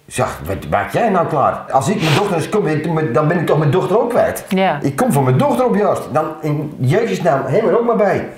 Zeg, 0.07 0.39
wat 0.45 0.67
maak 0.69 0.91
jij 0.91 1.09
nou 1.09 1.27
klaar? 1.27 1.53
Als 1.71 1.89
ik 1.89 2.01
mijn 2.01 2.15
dochter 2.15 2.35
eens 2.35 2.49
kom, 2.49 3.13
dan 3.13 3.27
ben 3.27 3.39
ik 3.39 3.45
toch 3.45 3.57
mijn 3.57 3.71
dochter 3.71 3.99
ook 3.99 4.09
kwijt. 4.09 4.45
Ja. 4.49 4.79
Ik 4.81 4.95
kom 4.95 5.11
voor 5.11 5.23
mijn 5.23 5.37
dochter 5.37 5.65
op 5.65 5.75
juist. 5.75 6.01
Dan 6.13 6.25
in 6.41 6.75
Jezus 6.79 7.21
naam, 7.21 7.45
hem 7.45 7.67
er 7.67 7.79
ook 7.79 7.85
maar 7.85 7.95
bij. 7.95 8.29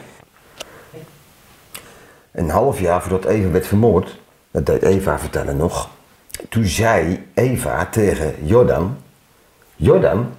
Een 2.31 2.49
half 2.49 2.79
jaar 2.79 3.01
voordat 3.01 3.25
Eva 3.25 3.49
werd 3.49 3.67
vermoord, 3.67 4.19
dat 4.51 4.65
deed 4.65 4.83
Eva 4.83 5.19
vertellen 5.19 5.57
nog. 5.57 5.89
Toen 6.49 6.65
zei 6.65 7.27
Eva 7.33 7.85
tegen 7.85 8.35
Jordan, 8.43 8.97
Jordan, 9.75 10.29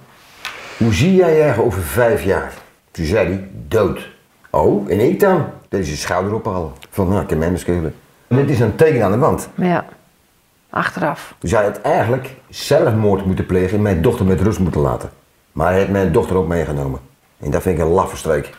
hoe 0.77 0.93
zie 0.93 1.15
jij 1.15 1.41
er 1.41 1.63
over 1.63 1.81
vijf 1.81 2.23
jaar? 2.23 2.53
Toen 2.91 3.05
zei 3.05 3.27
hij, 3.27 3.49
dood. 3.67 4.09
Oh, 4.49 4.91
en 4.91 4.99
ik 4.99 5.19
dan? 5.19 5.45
Zijn 5.69 5.85
schouder 5.85 6.33
ophalen. 6.33 6.71
Van, 6.89 7.07
nou, 7.07 7.21
ik 7.21 7.27
kan 7.27 7.37
mij. 7.37 7.91
Dit 8.27 8.49
is 8.49 8.59
een 8.59 8.75
teken 8.75 9.03
aan 9.03 9.11
de 9.11 9.17
wand. 9.17 9.49
Ja, 9.55 9.85
achteraf. 10.69 11.35
Dus 11.39 11.51
hij 11.51 11.63
had 11.63 11.81
eigenlijk 11.81 12.35
zelfmoord 12.49 13.25
moeten 13.25 13.45
plegen 13.45 13.77
en 13.77 13.83
mijn 13.83 14.01
dochter 14.01 14.25
met 14.25 14.41
rust 14.41 14.59
moeten 14.59 14.81
laten. 14.81 15.09
Maar 15.51 15.67
hij 15.67 15.77
heeft 15.77 15.91
mijn 15.91 16.11
dochter 16.11 16.35
ook 16.35 16.47
meegenomen. 16.47 16.99
En 17.37 17.51
dat 17.51 17.61
vind 17.61 17.77
ik 17.77 17.83
een 17.83 17.91
laffe 17.91 18.17
streek. 18.17 18.53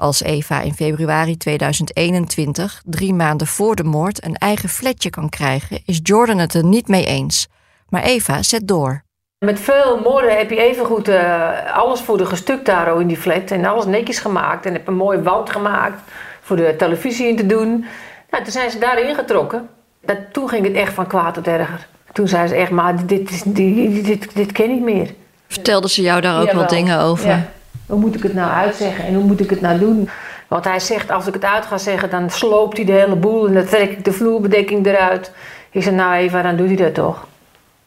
Als 0.00 0.22
Eva 0.22 0.60
in 0.60 0.74
februari 0.74 1.36
2021, 1.36 2.82
drie 2.84 3.14
maanden 3.14 3.46
voor 3.46 3.76
de 3.76 3.84
moord, 3.84 4.24
een 4.24 4.34
eigen 4.34 4.68
flatje 4.68 5.10
kan 5.10 5.28
krijgen, 5.28 5.82
is 5.84 6.00
Jordan 6.02 6.38
het 6.38 6.54
er 6.54 6.64
niet 6.64 6.88
mee 6.88 7.06
eens. 7.06 7.46
Maar 7.88 8.02
Eva 8.02 8.42
zet 8.42 8.68
door. 8.68 9.02
Met 9.38 9.60
veel 9.60 10.00
moorden 10.04 10.36
heb 10.36 10.50
je 10.50 10.56
evengoed 10.62 11.08
eh 11.08 11.48
alles 11.76 12.00
voor 12.00 12.16
de 12.18 12.26
gestukt 12.26 12.66
daar 12.66 13.00
in 13.00 13.06
die 13.06 13.16
flat. 13.16 13.50
En 13.50 13.64
alles 13.64 13.84
netjes 13.84 14.18
gemaakt. 14.18 14.66
En 14.66 14.72
heb 14.72 14.86
een 14.86 14.94
mooi 14.96 15.18
wand 15.18 15.50
gemaakt 15.50 16.00
voor 16.40 16.56
de 16.56 16.74
televisie 16.78 17.28
in 17.28 17.36
te 17.36 17.46
doen. 17.46 17.84
Nou, 18.30 18.42
toen 18.44 18.52
zijn 18.52 18.70
ze 18.70 18.78
daarin 18.78 19.14
getrokken. 19.14 19.68
Dat, 20.04 20.16
toen 20.32 20.48
ging 20.48 20.66
het 20.66 20.74
echt 20.76 20.92
van 20.94 21.06
kwaad 21.06 21.34
tot 21.34 21.46
erger. 21.46 21.86
Toen 22.12 22.28
zei 22.28 22.48
ze 22.48 22.54
echt, 22.54 22.70
maar 22.70 23.06
dit, 23.06 23.30
is- 23.30 23.42
dit, 23.42 24.04
dit, 24.04 24.34
dit 24.34 24.52
ken 24.52 24.70
ik 24.70 24.80
meer. 24.80 25.14
Vertelde 25.48 25.88
ze 25.88 26.02
jou 26.02 26.20
daar 26.20 26.40
ook 26.42 26.52
wel 26.52 26.66
dingen 26.66 27.00
over? 27.00 27.28
Ja. 27.28 27.50
Hoe 27.90 27.98
moet 27.98 28.14
ik 28.14 28.22
het 28.22 28.34
nou 28.34 28.50
uitzeggen 28.50 29.04
en 29.04 29.14
hoe 29.14 29.24
moet 29.24 29.40
ik 29.40 29.50
het 29.50 29.60
nou 29.60 29.78
doen? 29.78 30.08
Want 30.48 30.64
hij 30.64 30.80
zegt, 30.80 31.10
als 31.10 31.26
ik 31.26 31.34
het 31.34 31.44
uit 31.44 31.66
ga 31.66 31.78
zeggen, 31.78 32.10
dan 32.10 32.30
sloopt 32.30 32.76
hij 32.76 32.86
de 32.86 32.92
hele 32.92 33.16
boel 33.16 33.46
en 33.46 33.54
dan 33.54 33.64
trek 33.64 33.90
ik 33.90 34.04
de 34.04 34.12
vloerbedekking 34.12 34.86
eruit. 34.86 35.32
Ik 35.70 35.82
zeg, 35.82 35.92
nou 35.92 36.14
Eva, 36.14 36.42
dan 36.42 36.56
doet 36.56 36.66
hij 36.66 36.76
dat 36.76 36.94
toch. 36.94 37.22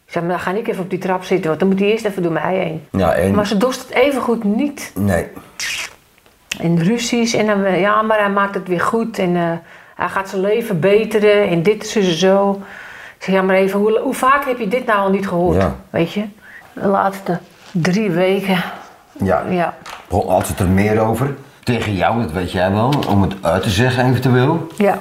Ik 0.05 0.11
zeg, 0.11 0.23
maar 0.23 0.31
dan 0.31 0.39
ga 0.39 0.51
ik 0.51 0.67
even 0.67 0.83
op 0.83 0.89
die 0.89 0.99
trap 0.99 1.23
zitten, 1.23 1.47
want 1.47 1.59
dan 1.59 1.69
moet 1.69 1.79
hij 1.79 1.87
eerst 1.87 2.05
even 2.05 2.23
door 2.23 2.31
mij 2.31 2.55
heen. 2.57 2.85
Ja, 2.91 3.13
en... 3.13 3.35
Maar 3.35 3.47
ze 3.47 3.57
dorst 3.57 3.81
het 3.81 3.89
evengoed 3.89 4.43
niet. 4.43 4.91
Nee. 4.95 5.27
En 6.59 6.83
ruzies 6.83 7.33
en 7.33 7.45
dan, 7.45 7.79
ja, 7.79 8.01
maar 8.01 8.19
hij 8.19 8.29
maakt 8.29 8.55
het 8.55 8.67
weer 8.67 8.81
goed 8.81 9.19
en 9.19 9.35
eh, 9.35 9.51
hij 9.95 10.09
gaat 10.09 10.29
zijn 10.29 10.41
leven 10.41 10.79
beteren 10.79 11.47
en 11.47 11.63
dit 11.63 11.83
is 11.83 11.91
dus 11.91 12.19
zo. 12.19 12.61
Ik 13.17 13.23
zeg, 13.23 13.35
ja, 13.35 13.41
maar 13.41 13.55
even, 13.55 13.79
hoe, 13.79 13.99
hoe 13.99 14.13
vaak 14.13 14.45
heb 14.45 14.59
je 14.59 14.67
dit 14.67 14.85
nou 14.85 14.99
al 14.99 15.09
niet 15.09 15.27
gehoord? 15.27 15.61
Ja. 15.61 15.75
Weet 15.89 16.13
je? 16.13 16.23
De 16.73 16.87
laatste 16.87 17.39
drie 17.71 18.11
weken. 18.11 18.63
Ja. 19.13 19.43
Ja. 19.49 19.73
Altijd 20.10 20.60
er 20.60 20.67
meer 20.67 20.99
over. 20.99 21.36
Tegen 21.63 21.95
jou, 21.95 22.21
dat 22.21 22.32
weet 22.32 22.52
jij 22.52 22.71
wel, 22.71 22.93
om 23.10 23.21
het 23.21 23.34
uit 23.41 23.63
te 23.63 23.69
zeggen 23.69 24.06
eventueel. 24.06 24.67
Ja. 24.78 24.99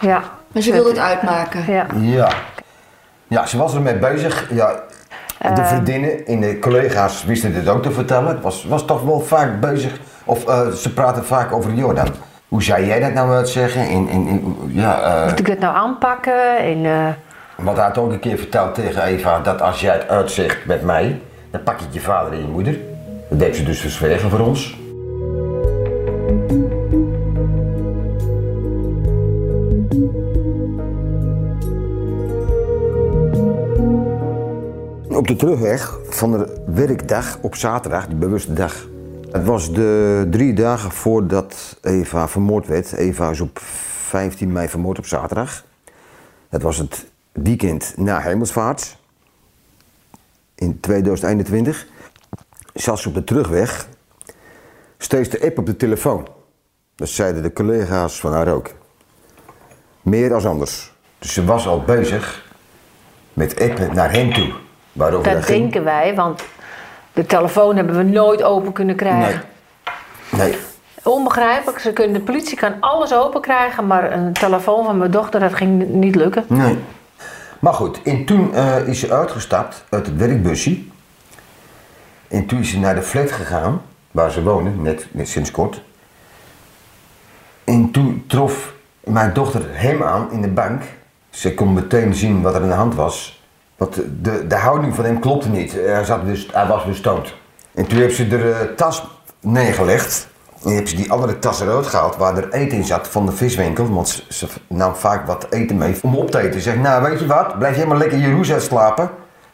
Ja. 0.00 0.22
Maar 0.52 0.62
ze 0.62 0.72
wilde 0.72 0.88
het 0.88 0.98
uitmaken. 0.98 1.72
Ja. 1.72 1.86
Ja. 2.00 2.28
Ja, 3.26 3.46
ze 3.46 3.58
was 3.58 3.74
ermee 3.74 3.94
bezig. 3.94 4.46
Ja, 4.50 4.72
de 5.54 5.64
vriendinnen 5.64 6.26
en 6.26 6.40
de 6.40 6.58
collega's 6.58 7.24
wisten 7.24 7.52
dit 7.52 7.68
ook 7.68 7.82
te 7.82 7.90
vertellen. 7.90 8.28
Het 8.28 8.42
was, 8.42 8.64
was 8.64 8.84
toch 8.84 9.02
wel 9.02 9.20
vaak 9.20 9.60
bezig, 9.60 9.98
of 10.24 10.46
eh, 10.46 10.68
ze 10.68 10.92
praten 10.92 11.24
vaak 11.24 11.52
over 11.52 11.72
Jordan. 11.72 12.08
Hoe 12.48 12.62
zou 12.62 12.86
jij 12.86 13.00
dat 13.00 13.12
nou 13.12 13.32
uitzeggen? 13.32 13.82
En, 13.82 14.08
en, 14.08 14.26
en, 14.26 14.56
ja, 14.66 15.00
eh, 15.02 15.28
Moet 15.28 15.38
ik 15.38 15.46
dat 15.46 15.58
nou 15.58 15.76
aanpakken? 15.76 16.58
En, 16.58 16.84
eh, 16.84 17.06
Want 17.64 17.76
hij 17.76 17.86
had 17.86 17.98
ook 17.98 18.12
een 18.12 18.20
keer 18.20 18.38
verteld 18.38 18.74
tegen 18.74 19.02
Eva 19.02 19.40
dat 19.40 19.62
als 19.62 19.80
jij 19.80 19.94
het 19.94 20.08
uitzegt 20.08 20.66
met 20.66 20.82
mij, 20.82 21.20
dan 21.50 21.62
pak 21.62 21.80
ik 21.80 21.88
je 21.90 22.00
vader 22.00 22.32
en 22.32 22.38
je 22.38 22.48
moeder. 22.48 22.76
Dat 23.30 23.38
deed 23.38 23.56
ze 23.56 23.62
dus 23.62 23.80
verzwegen 23.80 24.30
voor 24.30 24.40
ons. 24.40 24.78
Op 35.08 35.26
de 35.26 35.36
terugweg 35.36 35.98
van 36.08 36.30
de 36.30 36.62
werkdag 36.66 37.38
op 37.40 37.54
zaterdag, 37.54 38.06
die 38.06 38.16
bewuste 38.16 38.52
dag. 38.52 38.88
Het 39.30 39.44
was 39.44 39.72
de 39.72 40.26
drie 40.30 40.54
dagen 40.54 40.90
voordat 40.90 41.78
Eva 41.82 42.28
vermoord 42.28 42.66
werd. 42.66 42.92
Eva 42.92 43.30
is 43.30 43.40
op 43.40 43.58
15 43.58 44.52
mei 44.52 44.68
vermoord 44.68 44.98
op 44.98 45.06
zaterdag. 45.06 45.64
Het 46.48 46.62
was 46.62 46.78
het 46.78 47.06
weekend 47.32 47.94
na 47.96 48.20
Hemelsvaart 48.20 48.96
in 50.54 50.80
2021. 50.80 51.86
Zelfs 52.74 53.06
op 53.06 53.14
de 53.14 53.24
terugweg 53.24 53.86
steeds 54.98 55.28
de 55.28 55.42
app 55.44 55.58
op 55.58 55.66
de 55.66 55.76
telefoon. 55.76 56.28
Dat 56.96 57.08
zeiden 57.08 57.42
de 57.42 57.52
collega's 57.52 58.20
van 58.20 58.32
haar 58.32 58.48
ook. 58.48 58.68
Meer 60.02 60.34
als 60.34 60.46
anders. 60.46 60.92
Dus 61.18 61.32
ze 61.32 61.44
was 61.44 61.66
al 61.66 61.82
bezig 61.82 62.48
met 63.32 63.60
appen 63.60 63.94
naar 63.94 64.12
hem 64.12 64.32
toe. 64.32 64.52
Waarover 64.92 65.32
Dat 65.32 65.44
ging. 65.44 65.60
denken 65.62 65.84
wij, 65.84 66.14
want 66.14 66.42
de 67.12 67.26
telefoon 67.26 67.76
hebben 67.76 67.96
we 67.96 68.02
nooit 68.02 68.42
open 68.42 68.72
kunnen 68.72 68.96
krijgen. 68.96 69.42
Nee. 70.30 70.56
Onbegrijpelijk, 71.02 71.78
ze 71.78 71.92
kunnen, 71.92 72.14
de 72.14 72.20
politie 72.20 72.56
kan 72.56 72.74
alles 72.80 73.14
open 73.14 73.40
krijgen, 73.40 73.86
maar 73.86 74.12
een 74.12 74.32
telefoon 74.32 74.84
van 74.84 74.98
mijn 74.98 75.10
dochter, 75.10 75.40
dat 75.40 75.54
ging 75.54 75.86
niet 75.88 76.14
lukken. 76.14 76.44
Nee. 76.46 76.78
Maar 77.58 77.74
goed, 77.74 78.02
en 78.02 78.24
toen 78.24 78.54
eh, 78.54 78.88
is 78.88 79.00
ze 79.00 79.12
uitgestapt 79.12 79.84
uit 79.88 80.06
het 80.06 80.16
werkbusje. 80.16 80.78
Ze 82.62 82.78
naar 82.78 82.94
de 82.94 83.02
flat 83.02 83.32
gegaan, 83.32 83.82
waar 84.10 84.30
ze 84.30 84.42
wonen, 84.42 84.82
net, 84.82 85.06
net 85.10 85.28
sinds 85.28 85.50
kort. 85.50 85.82
En 87.64 87.90
toen 87.90 88.24
trof 88.26 88.72
mijn 89.04 89.32
dochter 89.32 89.62
hem 89.66 90.02
aan 90.02 90.32
in 90.32 90.42
de 90.42 90.48
bank. 90.48 90.82
Ze 91.30 91.54
kon 91.54 91.72
meteen 91.72 92.14
zien 92.14 92.42
wat 92.42 92.54
er 92.54 92.62
aan 92.62 92.68
de 92.68 92.74
hand 92.74 92.94
was. 92.94 93.44
Want 93.76 93.94
de, 94.22 94.46
de 94.46 94.56
houding 94.56 94.94
van 94.94 95.04
hem 95.04 95.18
klopte 95.18 95.48
niet. 95.48 95.72
Hij, 95.72 96.04
zat 96.04 96.24
dus, 96.24 96.48
hij 96.52 96.66
was 96.66 96.84
dus 96.84 97.02
dood. 97.02 97.36
En 97.74 97.86
toen 97.86 97.98
heeft 97.98 98.16
ze 98.16 98.28
de 98.28 98.50
eh, 98.50 98.76
tas 98.76 99.06
neergelegd. 99.40 100.28
En 100.64 100.70
heeft 100.70 100.88
ze 100.88 100.96
die 100.96 101.12
andere 101.12 101.38
tas 101.38 101.60
eruit 101.60 101.86
gehaald 101.86 102.16
waar 102.16 102.36
er 102.36 102.52
eten 102.52 102.78
in 102.78 102.84
zat 102.84 103.08
van 103.08 103.26
de 103.26 103.32
viswinkel. 103.32 103.92
Want 103.92 104.24
ze, 104.28 104.46
nam 104.66 104.94
vaak 104.94 105.26
wat 105.26 105.46
eten 105.50 105.76
mee 105.76 105.98
om 106.02 106.16
op 106.16 106.30
te 106.30 106.38
eten. 106.38 106.52
Ze 106.52 106.60
zegt, 106.60 106.78
nou 106.78 107.02
weet 107.02 107.20
je 107.20 107.26
wat, 107.26 107.58
blijf 107.58 107.76
jij 107.76 107.86
maar 107.86 107.98
lekker 107.98 108.18
in 108.18 108.28
je 108.28 108.34
roes 108.34 108.52
uitslapen. 108.52 109.10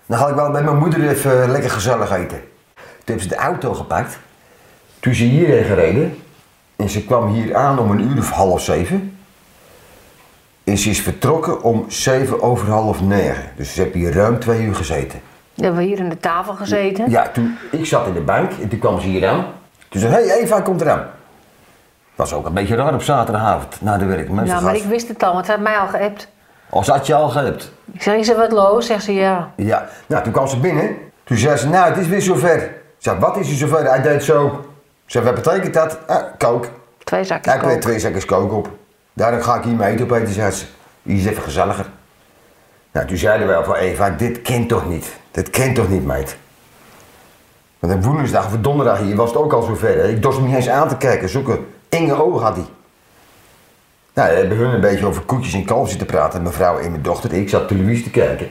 Dan 0.06 0.18
ga 0.18 0.28
ik 0.28 0.34
wel 0.34 0.50
bij 0.50 0.62
mijn 0.62 0.78
moeder 0.78 1.08
even 1.08 1.42
eh, 1.42 1.48
lekker 1.48 1.70
gezellig 1.70 2.10
eten. 2.10 2.40
Toen 3.06 3.14
heeft 3.14 3.28
ze 3.28 3.36
de 3.36 3.42
auto 3.42 3.74
gepakt. 3.74 4.18
Toen 5.00 5.12
is 5.12 5.18
ze 5.18 5.24
hierheen 5.24 5.64
gereden. 5.64 6.22
En 6.76 6.88
ze 6.88 7.04
kwam 7.04 7.32
hier 7.32 7.56
aan 7.56 7.78
om 7.78 7.90
een 7.90 8.00
uur 8.00 8.18
of 8.18 8.30
half 8.30 8.60
zeven. 8.60 9.18
En 10.64 10.78
ze 10.78 10.90
is 10.90 11.00
vertrokken 11.00 11.62
om 11.62 11.84
zeven 11.88 12.42
over 12.42 12.70
half 12.70 13.00
negen. 13.00 13.50
Dus 13.56 13.74
ze 13.74 13.82
heeft 13.82 13.94
hier 13.94 14.12
ruim 14.12 14.38
twee 14.38 14.62
uur 14.62 14.74
gezeten. 14.74 15.20
We 15.54 15.64
hebben 15.64 15.82
hier 15.82 16.00
aan 16.00 16.08
de 16.08 16.18
tafel 16.18 16.54
gezeten. 16.54 17.10
Ja, 17.10 17.28
toen, 17.28 17.58
ik 17.70 17.86
zat 17.86 18.06
in 18.06 18.12
de 18.12 18.20
bank 18.20 18.50
en 18.62 18.68
toen 18.68 18.78
kwam 18.78 19.00
ze 19.00 19.06
hier 19.06 19.28
aan. 19.28 19.46
Toen 19.88 20.00
zei 20.00 20.14
hé 20.14 20.26
hey, 20.26 20.40
Eva 20.40 20.60
komt 20.60 20.80
eraan. 20.80 21.06
Was 22.14 22.32
ook 22.32 22.46
een 22.46 22.54
beetje 22.54 22.76
raar 22.76 22.94
op 22.94 23.02
zaterdagavond 23.02 23.80
na 23.80 23.98
de 23.98 24.04
werk. 24.04 24.30
Nou, 24.30 24.62
maar 24.62 24.76
ik 24.76 24.84
wist 24.84 25.08
het 25.08 25.22
al, 25.22 25.32
want 25.32 25.46
ze 25.46 25.52
had 25.52 25.60
mij 25.60 25.78
al 25.78 25.86
geappt. 25.86 26.28
Als 26.70 26.88
had 26.88 27.06
je 27.06 27.14
al 27.14 27.28
gehept. 27.28 27.72
Ik 27.92 28.02
zeg, 28.02 28.14
is 28.14 28.28
er 28.28 28.36
wat 28.36 28.52
los? 28.52 28.86
Zegt 28.86 29.04
ze, 29.04 29.12
ja. 29.12 29.52
Ja, 29.56 29.88
nou 30.06 30.22
toen 30.22 30.32
kwam 30.32 30.46
ze 30.46 30.60
binnen. 30.60 30.96
Toen 31.24 31.36
zei 31.36 31.56
ze, 31.56 31.68
nou 31.68 31.88
het 31.88 31.96
is 31.96 32.06
weer 32.06 32.22
zover. 32.22 32.84
Ik 32.96 33.02
zei, 33.02 33.18
wat 33.18 33.36
is 33.36 33.50
er 33.50 33.56
zover? 33.56 33.84
Hij 33.84 34.02
deed 34.02 34.22
zo. 34.22 34.46
Ik 35.04 35.12
zei, 35.12 35.24
wat 35.24 35.34
betekent 35.34 35.74
dat? 35.74 35.98
Ah, 36.06 36.22
kook. 36.38 36.66
Twee 37.04 37.24
zakjes 37.24 37.52
Hij 37.52 37.62
kreeg 37.62 37.72
kook. 37.72 37.82
twee 37.82 37.98
zakjes 37.98 38.24
kook 38.24 38.52
op. 38.52 38.68
Daarom 39.12 39.40
ga 39.40 39.56
ik 39.56 39.64
hier 39.64 39.74
mee 39.76 39.92
eten 39.92 40.32
zei 40.32 40.50
ze. 40.50 40.64
Hier 41.02 41.16
is 41.16 41.26
even 41.26 41.42
gezelliger. 41.42 41.86
Nou, 42.92 43.06
toen 43.06 43.16
zeiden 43.16 43.46
wij 43.46 43.56
al 43.56 43.64
van 43.64 43.74
Eva, 43.74 44.10
dit 44.10 44.42
kent 44.42 44.68
toch 44.68 44.88
niet? 44.88 45.16
Dit 45.30 45.50
kent 45.50 45.74
toch 45.74 45.88
niet, 45.88 46.04
meid? 46.04 46.36
Want 47.78 47.94
op 47.94 48.04
woensdag 48.04 48.46
of 48.46 48.56
donderdag 48.60 48.98
hier 48.98 49.16
was 49.16 49.28
het 49.28 49.38
ook 49.38 49.52
al 49.52 49.62
zover. 49.62 50.04
Ik 50.04 50.22
dorst 50.22 50.38
hem 50.38 50.46
niet 50.46 50.56
eens 50.56 50.68
aan 50.68 50.88
te 50.88 50.96
kijken. 50.96 51.28
Zulke 51.28 51.60
enge 51.88 52.22
ogen 52.22 52.42
had 52.42 52.56
hij. 52.56 52.66
Nou, 54.14 54.30
we 54.30 54.36
hebben 54.36 54.56
hun 54.56 54.70
een 54.74 54.80
beetje 54.80 55.06
over 55.06 55.22
koetjes 55.22 55.54
en 55.54 55.64
kalf 55.64 55.88
zitten 55.88 56.06
praten. 56.06 56.42
Mevrouw 56.42 56.78
en 56.78 56.90
mijn 56.90 57.02
dochter. 57.02 57.32
Ik 57.32 57.48
zat 57.48 57.68
televisie 57.68 58.04
te 58.04 58.10
kijken. 58.10 58.50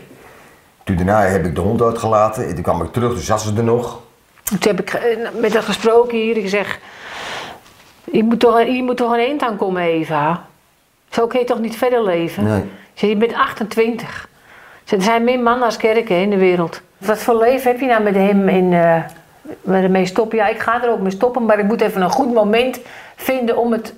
Toen 0.83 0.95
daarna 0.95 1.21
heb 1.21 1.45
ik 1.45 1.55
de 1.55 1.61
hond 1.61 1.81
uitgelaten. 1.81 2.47
En 2.47 2.53
toen 2.53 2.63
kwam 2.63 2.81
ik 2.81 2.91
terug, 2.93 3.11
toen 3.11 3.21
zat 3.21 3.41
ze 3.41 3.53
er 3.57 3.63
nog. 3.63 3.99
Toen 4.45 4.57
heb 4.59 4.79
ik 4.79 4.93
eh, 4.93 5.17
met 5.39 5.53
haar 5.53 5.63
gesproken 5.63 6.17
hier. 6.17 6.37
Ik 6.37 6.49
zeg, 6.49 6.79
je 8.11 8.23
moet 8.23 8.39
toch, 8.39 8.61
je 8.61 8.83
moet 8.83 8.97
toch 8.97 9.11
een 9.11 9.19
eind 9.19 9.41
aan 9.41 9.57
komen, 9.57 9.81
Eva. 9.81 10.45
Zo 11.09 11.27
kun 11.27 11.39
je 11.39 11.45
toch 11.45 11.59
niet 11.59 11.77
verder 11.77 12.03
leven? 12.03 12.43
Nee. 12.43 12.63
Je 12.93 13.15
bent 13.15 13.33
28. 13.33 14.27
Ik 14.81 14.89
zeg, 14.89 14.99
Er 14.99 15.05
zijn 15.05 15.23
meer 15.23 15.39
mannen 15.39 15.65
als 15.65 15.77
kerken 15.77 16.15
in 16.15 16.29
de 16.29 16.37
wereld. 16.37 16.81
Wat 16.97 17.19
voor 17.19 17.37
leven 17.37 17.71
heb 17.71 17.79
je 17.79 17.85
nou 17.85 18.03
met 18.03 18.15
hem 18.15 18.49
in, 18.49 18.73
eh 18.73 19.01
met 19.61 19.83
ermee 19.83 20.05
stoppen? 20.05 20.37
Ja, 20.37 20.47
ik 20.47 20.59
ga 20.59 20.83
er 20.83 20.89
ook 20.89 20.99
mee 20.99 21.11
stoppen, 21.11 21.45
maar 21.45 21.59
ik 21.59 21.65
moet 21.65 21.81
even 21.81 22.01
een 22.01 22.09
goed 22.09 22.33
moment 22.33 22.79
vinden 23.15 23.57
om 23.57 23.71
het 23.71 23.93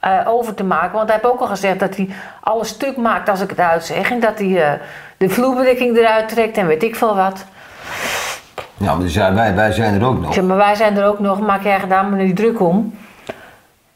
eh, 0.00 0.20
over 0.26 0.54
te 0.54 0.64
maken. 0.64 0.92
Want 0.92 1.08
hij 1.08 1.18
heeft 1.20 1.32
ook 1.32 1.40
al 1.40 1.46
gezegd 1.46 1.80
dat 1.80 1.96
hij 1.96 2.08
alles 2.40 2.68
stuk 2.68 2.96
maakt 2.96 3.28
als 3.28 3.40
ik 3.40 3.50
het 3.50 3.60
uitzeg. 3.60 4.10
En 4.10 4.20
dat 4.20 4.38
hij 4.38 4.62
eh, 4.62 4.80
de 5.16 5.28
vloerbedekking 5.28 5.96
eruit 5.96 6.28
trekt 6.28 6.56
en 6.56 6.66
weet 6.66 6.82
ik 6.82 6.96
veel 6.96 7.16
wat. 7.16 7.44
Ja, 8.84 8.94
maar 8.94 9.34
wij, 9.34 9.54
wij 9.54 9.72
zijn 9.72 10.00
er 10.00 10.06
ook 10.06 10.14
Ik 10.16 10.20
nog. 10.22 10.34
zeg, 10.34 10.44
maar 10.44 10.56
wij 10.56 10.74
zijn 10.74 10.96
er 10.96 11.06
ook 11.06 11.18
nog, 11.20 11.40
maak 11.40 11.62
jij 11.62 11.80
gedaan 11.80 12.10
maar 12.10 12.18
niet 12.18 12.36
druk 12.36 12.60
om. 12.60 12.94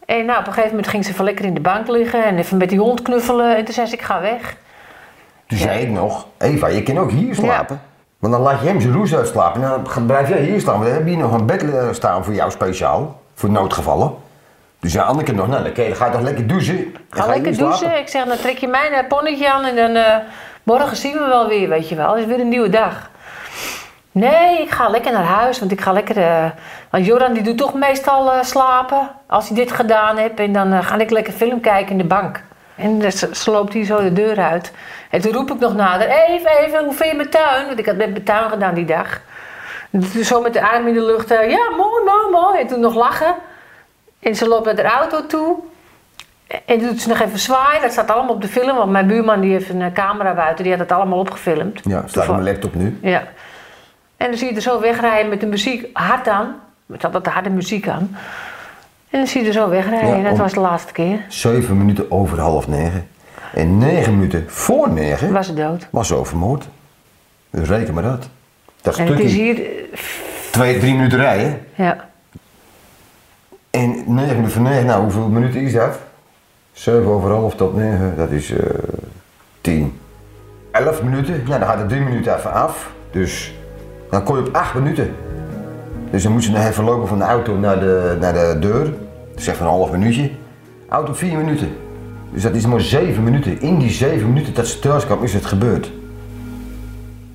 En 0.07 0.25
nou, 0.25 0.39
op 0.39 0.47
een 0.47 0.53
gegeven 0.53 0.71
moment 0.71 0.89
ging 0.89 1.05
ze 1.05 1.11
even 1.11 1.25
lekker 1.25 1.45
in 1.45 1.55
de 1.55 1.61
bank 1.61 1.89
liggen 1.89 2.25
en 2.25 2.39
even 2.39 2.57
met 2.57 2.69
die 2.69 2.79
hond 2.79 3.03
knuffelen. 3.03 3.57
En 3.57 3.65
toen 3.65 3.75
zei 3.75 3.87
ze, 3.87 3.95
ik 3.95 4.03
ga 4.03 4.21
weg. 4.21 4.57
Toen 5.47 5.59
zei 5.59 5.81
ik 5.81 5.89
nog, 5.91 6.27
Eva, 6.39 6.67
je 6.67 6.83
kan 6.83 6.99
ook 6.99 7.11
hier 7.11 7.35
slapen. 7.35 7.81
Want 8.19 8.33
dan 8.33 8.43
laat 8.43 8.61
je 8.61 8.67
hem 8.67 8.81
zijn 8.81 8.93
roes 8.95 9.15
uitslapen 9.15 9.63
en 9.63 9.85
dan 9.95 10.07
blijf 10.07 10.29
jij 10.29 10.41
hier 10.41 10.61
staan. 10.61 10.75
Want 10.75 10.85
dan 10.87 10.95
heb 10.95 11.05
je 11.05 11.11
hier 11.11 11.19
nog 11.19 11.33
een 11.33 11.47
bed 11.47 11.65
staan 11.97 12.25
voor 12.25 12.35
jou 12.35 12.51
speciaal, 12.51 13.21
voor 13.35 13.51
noodgevallen. 13.51 14.15
Dus 14.81 14.93
zei 14.93 15.05
Anneke 15.07 15.33
nog, 15.33 15.49
nou 15.49 15.63
dan 15.63 15.95
ga 15.95 16.07
je 16.07 16.13
toch 16.13 16.21
lekker 16.21 16.47
douchen. 16.47 16.77
en 16.77 16.93
Ga 17.11 17.27
lekker 17.27 17.55
slapen. 17.55 17.79
douchen. 17.79 17.99
Ik 17.99 18.09
zeg, 18.09 18.25
dan 18.25 18.37
trek 18.37 18.59
je 18.59 18.69
mijn 18.69 18.93
eh, 18.93 19.09
ponnetje 19.09 19.53
aan 19.53 19.65
en 19.65 19.77
dan 19.77 19.95
eh, 19.95 20.17
morgen 20.63 20.97
zien 20.97 21.13
we 21.13 21.27
wel 21.29 21.49
weer, 21.49 21.69
weet 21.69 21.89
je 21.89 21.95
wel. 21.95 22.11
Het 22.11 22.19
is 22.19 22.27
weer 22.27 22.41
een 22.41 22.49
nieuwe 22.49 22.69
dag. 22.69 23.11
Nee, 24.19 24.63
ik 24.63 24.71
ga 24.71 24.89
lekker 24.89 25.13
naar 25.13 25.25
huis, 25.25 25.59
want 25.59 25.73
ik 25.73 25.81
ga 25.81 25.93
lekker... 25.93 26.17
eh, 26.17 26.51
want 26.91 27.07
Joran 27.07 27.33
die 27.33 27.43
doet 27.43 27.59
toch 27.59 27.75
meestal 27.75 28.33
eh, 28.33 28.43
slapen, 28.43 29.11
als 29.27 29.49
hij 29.49 29.57
dit 29.57 29.73
gedaan 29.73 30.17
heeft. 30.17 30.41
En 30.41 30.53
dan 30.53 30.73
eh, 30.73 30.87
ga 30.87 30.99
ik 30.99 31.11
lekker 31.11 31.33
film 31.33 31.61
kijken 31.61 31.91
in 31.93 31.99
de 31.99 32.05
bank. 32.05 32.43
En 32.75 32.99
dus 32.99 33.19
ze, 33.19 33.29
ze 33.33 33.51
loopt 33.51 33.73
hier 33.73 33.85
zo 33.85 34.01
de 34.01 34.13
deur 34.13 34.41
uit. 34.41 34.73
En 35.11 35.21
toen 35.21 35.33
roep 35.33 35.51
ik 35.51 35.59
nog 35.59 35.75
nader, 35.75 36.09
even, 36.09 36.51
even, 36.51 36.85
hoe 36.85 36.95
vind 36.95 37.11
je 37.11 37.17
mijn 37.17 37.31
tuin? 37.31 37.67
Want 37.67 37.79
ik 37.79 37.87
had 37.87 37.97
met 37.97 38.11
mijn 38.11 38.25
tuin 38.25 38.51
gedaan 38.51 38.75
die 38.75 38.85
dag. 38.85 39.21
En 39.91 40.11
toen 40.13 40.25
zo 40.25 40.41
met 40.41 40.53
de 40.53 40.69
arm 40.69 40.87
in 40.87 40.95
de 40.95 41.05
lucht, 41.05 41.29
ja, 41.29 41.71
mooi, 41.77 42.05
mooi, 42.05 42.31
mooi. 42.33 42.61
En 42.61 42.67
toen 42.67 42.81
nog 42.81 42.95
lachen. 42.95 43.35
En 44.21 44.35
ze 44.35 44.49
loopt 44.49 44.65
naar 44.65 44.77
de 44.77 44.83
auto 44.83 45.27
toe. 45.27 45.57
En 46.47 46.79
toen 46.79 46.89
doet 46.89 47.01
ze 47.01 47.09
nog 47.09 47.21
even 47.21 47.39
zwaaien. 47.39 47.83
Dat 47.83 47.93
staat 47.93 48.11
allemaal 48.11 48.35
op 48.35 48.43
de 48.43 48.49
film. 48.49 48.77
Want 48.77 48.91
mijn 48.91 49.07
buurman 49.07 49.41
die 49.41 49.53
heeft 49.53 49.69
een 49.69 49.93
camera 49.93 50.35
buiten. 50.35 50.63
Die 50.65 50.73
had 50.73 50.81
het 50.81 50.93
allemaal 50.93 51.19
opgefilmd. 51.19 51.81
Ja, 51.85 52.03
staat 52.07 52.29
op 52.29 52.35
mijn 52.35 52.45
laptop 52.45 52.75
nu. 52.75 52.99
Ja. 53.03 53.23
En 54.19 54.29
dan 54.29 54.39
zie 54.39 54.49
je 54.49 54.55
er 54.55 54.63
zo 54.63 54.81
wegrijden 54.81 55.29
met 55.31 55.41
de 55.41 55.47
muziek 55.47 55.87
hard 55.93 56.29
aan. 56.29 56.55
Met 56.87 57.05
altijd 57.05 57.25
de 57.25 57.31
harde 57.31 57.51
muziek 57.51 57.89
aan. 57.89 58.17
En 59.11 59.19
dan 59.19 59.27
zie 59.27 59.41
je 59.41 59.47
er 59.47 59.53
zo 59.53 59.69
wegrijden. 59.69 60.09
Ja, 60.09 60.15
en 60.17 60.25
dat 60.25 60.37
was 60.37 60.53
de 60.53 60.61
laatste 60.61 60.93
keer. 60.93 61.25
Zeven 61.29 61.79
minuten 61.79 62.11
over 62.11 62.41
half 62.41 62.69
negen. 62.69 63.09
En 63.55 63.79
negen 63.79 64.15
minuten 64.19 64.45
voor 64.49 64.91
negen 64.91 65.33
Was 65.33 65.47
ze 65.47 65.55
dood. 65.55 65.87
was 65.91 66.07
ze 66.09 66.15
overmoord. 66.15 66.69
Dus 67.51 67.69
reken 67.69 67.95
maar 67.95 68.05
uit. 68.05 68.29
Dat 68.81 68.97
En 68.97 69.07
het 69.07 69.19
is 69.21 69.31
stukje, 69.31 69.43
hier... 69.43 69.63
eh, 69.93 69.99
twee, 70.51 70.79
drie 70.79 70.95
minuten 70.95 71.19
rijden. 71.19 71.67
Ja. 71.75 72.09
En 73.71 73.91
negen 74.07 74.35
minuten 74.35 74.51
voor 74.51 74.63
negen, 74.63 74.87
nou 74.87 75.03
hoeveel 75.03 75.29
minuten 75.29 75.61
is 75.61 75.73
dat? 75.73 75.99
Zeven 76.73 77.07
over 77.11 77.31
half 77.31 77.55
tot 77.55 77.77
negen, 77.77 78.17
dat 78.17 78.31
is 78.31 78.51
eh 78.51 78.59
tien. 79.61 79.99
Elf 80.71 81.03
minuten, 81.03 81.43
ja 81.47 81.59
dan 81.59 81.69
gaat 81.69 81.81
er 81.81 81.87
drie 81.87 82.01
minuten 82.01 82.37
even 82.37 82.53
af. 82.53 82.91
Dus 83.11 83.55
dan 84.11 84.23
kom 84.23 84.37
je 84.37 84.47
op 84.47 84.55
acht 84.55 84.75
minuten. 84.75 85.15
Dus 86.11 86.23
dan 86.23 86.33
moet 86.33 86.45
ze 86.45 86.51
nog 86.51 86.67
even 86.67 86.85
lopen 86.85 87.09
van 87.09 87.19
de 87.19 87.25
auto 87.25 87.57
naar 87.57 87.81
de, 87.81 88.17
naar 88.21 88.33
de 88.33 88.57
deur. 88.61 88.85
Dat 88.85 89.41
is 89.41 89.47
even 89.47 89.65
een 89.67 89.73
half 89.73 89.91
minuutje. 89.91 90.31
Auto 90.89 91.13
vier 91.13 91.37
minuten. 91.37 91.77
Dus 92.33 92.43
dat 92.43 92.55
is 92.55 92.67
maar 92.67 92.81
zeven 92.81 93.25
minuten. 93.25 93.61
In 93.61 93.79
die 93.79 93.91
zeven 93.91 94.29
minuten 94.29 94.55
dat 94.55 94.67
ze 94.67 94.79
thuis 94.79 95.05
kwam, 95.05 95.23
is 95.23 95.35
het 95.35 95.47
gebeurd. 95.47 95.91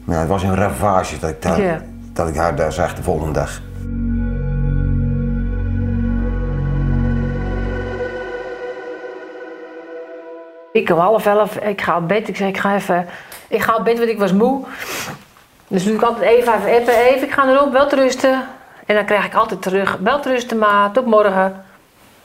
Nou, 0.05 0.19
het 0.19 0.29
was 0.29 0.43
een 0.43 0.55
ravage 0.55 1.19
dat 1.19 1.29
ik, 1.29 1.41
daar, 1.41 1.81
dat 2.13 2.27
ik 2.27 2.35
haar 2.35 2.55
daar 2.55 2.73
zag 2.73 2.95
de 2.95 3.03
volgende 3.03 3.33
dag. 3.33 3.61
Ik 10.71 10.89
om 10.89 10.97
half 10.97 11.25
elf, 11.25 11.55
ik 11.55 11.81
ga 11.81 11.97
op 11.97 12.07
bed. 12.07 12.27
Ik 12.27 12.35
zeg, 12.35 12.47
ik 12.47 12.57
ga 12.57 12.75
even... 12.75 13.05
Ik 13.47 13.61
ga 13.61 13.75
op 13.75 13.83
bed, 13.83 13.97
want 13.97 14.09
ik 14.09 14.19
was 14.19 14.33
moe. 14.33 14.65
Dus 15.73 15.83
doe 15.83 15.95
ik 15.95 16.01
altijd 16.01 16.29
even 16.29 16.53
even 16.53 16.77
appen. 16.79 16.95
Even, 16.95 17.27
ik 17.27 17.33
ga 17.33 17.47
erop, 17.49 17.71
wel 17.71 17.87
te 17.87 17.95
rusten. 17.95 18.43
En 18.85 18.95
dan 18.95 19.05
krijg 19.05 19.25
ik 19.25 19.33
altijd 19.33 19.61
terug, 19.61 19.97
wel 20.03 20.19
te 20.19 20.29
rusten 20.29 20.57
ma, 20.57 20.89
tot 20.89 21.05
morgen. 21.05 21.63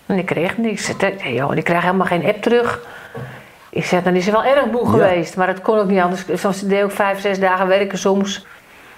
En 0.06 0.18
ik 0.18 0.26
kreeg 0.26 0.56
niks. 0.56 0.92
Hey, 0.98 1.34
joh, 1.34 1.56
ik 1.56 1.64
krijg 1.64 1.82
helemaal 1.82 2.06
geen 2.06 2.26
app 2.26 2.42
terug. 2.42 2.80
Ik 3.70 3.84
zeg, 3.84 4.02
dan 4.02 4.14
is 4.14 4.24
ze 4.24 4.30
wel 4.30 4.44
erg 4.44 4.64
Ja. 4.64 4.90
geweest. 4.90 5.36
Maar 5.36 5.46
dat 5.46 5.60
kon 5.60 5.78
ook 5.78 5.88
niet 5.88 6.00
anders. 6.00 6.26
Ze 6.58 6.66
deed 6.66 6.82
ook 6.82 6.90
vijf, 6.90 7.20
zes 7.20 7.40
dagen 7.40 7.66
werken 7.66 7.98
soms. 7.98 8.46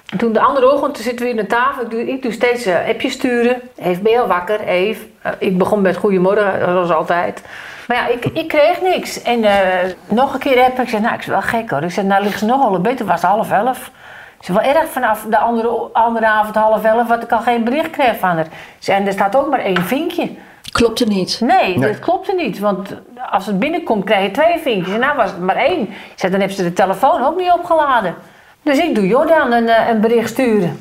En 0.08 0.18
toen 0.18 0.32
de 0.32 0.40
andere 0.40 0.72
ochtend 0.72 0.98
zitten 0.98 1.26
we 1.26 1.32
hier 1.32 1.40
aan 1.40 1.46
tafel. 1.46 1.82
Ik 1.82 1.90
doe, 1.90 2.08
ik 2.08 2.22
doe 2.22 2.32
steeds 2.32 2.66
eh, 2.66 2.88
appjes 2.88 3.12
sturen. 3.12 3.60
Eve, 3.76 4.00
ben 4.00 4.12
je 4.12 4.20
al 4.20 4.26
wakker? 4.26 4.60
Eve. 4.60 5.04
Eh, 5.22 5.32
ik 5.38 5.58
begon 5.58 5.80
met 5.80 5.96
goedemorgen, 5.96 6.60
zoals 6.64 6.90
altijd. 6.90 7.42
Maar 7.88 7.96
ja, 7.96 8.06
ik, 8.06 8.24
ik 8.24 8.48
kreeg 8.48 8.80
niks. 8.80 9.22
En 9.22 9.44
eh, 9.44 9.90
nog 10.08 10.34
een 10.34 10.40
keer 10.40 10.62
appen. 10.62 10.82
Ik 10.82 10.88
zei, 10.88 11.02
nou, 11.02 11.14
ik 11.14 11.20
is 11.20 11.26
wel 11.26 11.42
gek 11.42 11.70
hoor. 11.70 11.82
Ik 11.82 11.90
zei, 11.90 12.06
nou 12.06 12.22
ligt 12.22 12.38
ze 12.38 12.44
nogal 12.44 12.74
een 12.74 12.82
beter. 12.82 13.06
was 13.06 13.22
half 13.22 13.50
elf. 13.50 13.90
Zei, 14.40 14.58
wel 14.58 14.74
erg 14.74 14.88
vanaf 14.90 15.26
de 15.28 15.38
andere, 15.38 15.68
andere 15.92 16.26
avond 16.26 16.54
half 16.54 16.84
elf... 16.84 17.08
wat 17.08 17.22
ik 17.22 17.32
al 17.32 17.40
geen 17.40 17.64
bericht 17.64 17.90
kreeg 17.90 18.18
van 18.18 18.28
haar. 18.28 18.46
En 18.86 19.06
er 19.06 19.12
staat 19.12 19.36
ook 19.36 19.50
maar 19.50 19.60
één 19.60 19.82
vinkje. 19.82 20.30
klopte 20.72 21.04
niet? 21.06 21.40
Nee, 21.40 21.78
Nee. 21.78 21.88
dat 21.92 21.98
klopte 21.98 22.32
niet. 22.32 22.58
Want 22.58 22.94
als 23.30 23.46
het 23.46 23.58
binnenkomt 23.58 24.04
krijg 24.04 24.24
je 24.24 24.30
twee 24.30 24.58
vinkjes. 24.58 24.94
En 24.94 25.00
nou 25.00 25.16
was 25.16 25.30
het 25.30 25.40
maar 25.40 25.56
één. 25.56 25.80
Ik 25.82 26.12
zei, 26.14 26.30
dan 26.32 26.40
hebben 26.40 26.58
ze 26.58 26.62
de 26.64 26.72
telefoon 26.72 27.24
ook 27.24 27.36
niet 27.36 27.52
opgeladen. 27.52 28.14
Dus 28.62 28.78
ik 28.78 28.94
doe 28.94 29.06
Jordan 29.06 29.52
een, 29.52 29.68
eh, 29.68 29.88
een 29.88 30.00
bericht 30.00 30.28
sturen. 30.30 30.78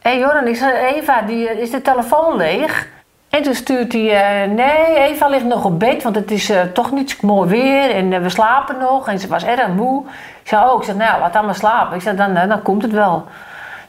Hé 0.00 0.10
hey 0.10 0.18
Jordan, 0.18 0.46
ik 0.46 0.56
zei, 0.56 0.94
Eva, 0.94 1.22
die, 1.22 1.48
eh, 1.48 1.58
is 1.58 1.70
de 1.70 1.82
telefoon 1.82 2.36
leeg? 2.36 2.88
En 3.30 3.42
toen 3.42 3.54
stuurt 3.54 3.92
hij, 3.92 4.10
eh, 4.42 4.50
nee, 4.50 4.96
Eva 4.96 5.28
ligt 5.28 5.44
nog 5.44 5.64
op 5.64 5.78
bed, 5.78 6.02
want 6.02 6.14
het 6.16 6.30
is 6.30 6.52
toch 6.72 6.92
niet 6.92 7.22
mooi 7.22 7.48
weer 7.48 7.90
en 7.90 8.22
we 8.22 8.28
slapen 8.28 8.78
nog. 8.78 9.08
En 9.08 9.18
ze 9.18 9.28
was 9.28 9.44
erg 9.44 9.68
moe. 9.68 10.04
Ik 10.42 10.48
zei, 10.48 10.70
oh, 10.70 10.78
ik 10.78 10.84
zei, 10.84 10.96
nou, 10.96 11.20
laat 11.20 11.32
dan 11.32 11.44
maar 11.44 11.54
slapen. 11.54 11.96
Ik 11.96 12.02
zei, 12.02 12.16
dan, 12.16 12.36
eh, 12.36 12.48
dan 12.48 12.62
komt 12.62 12.82
het 12.82 12.92
wel. 12.92 13.26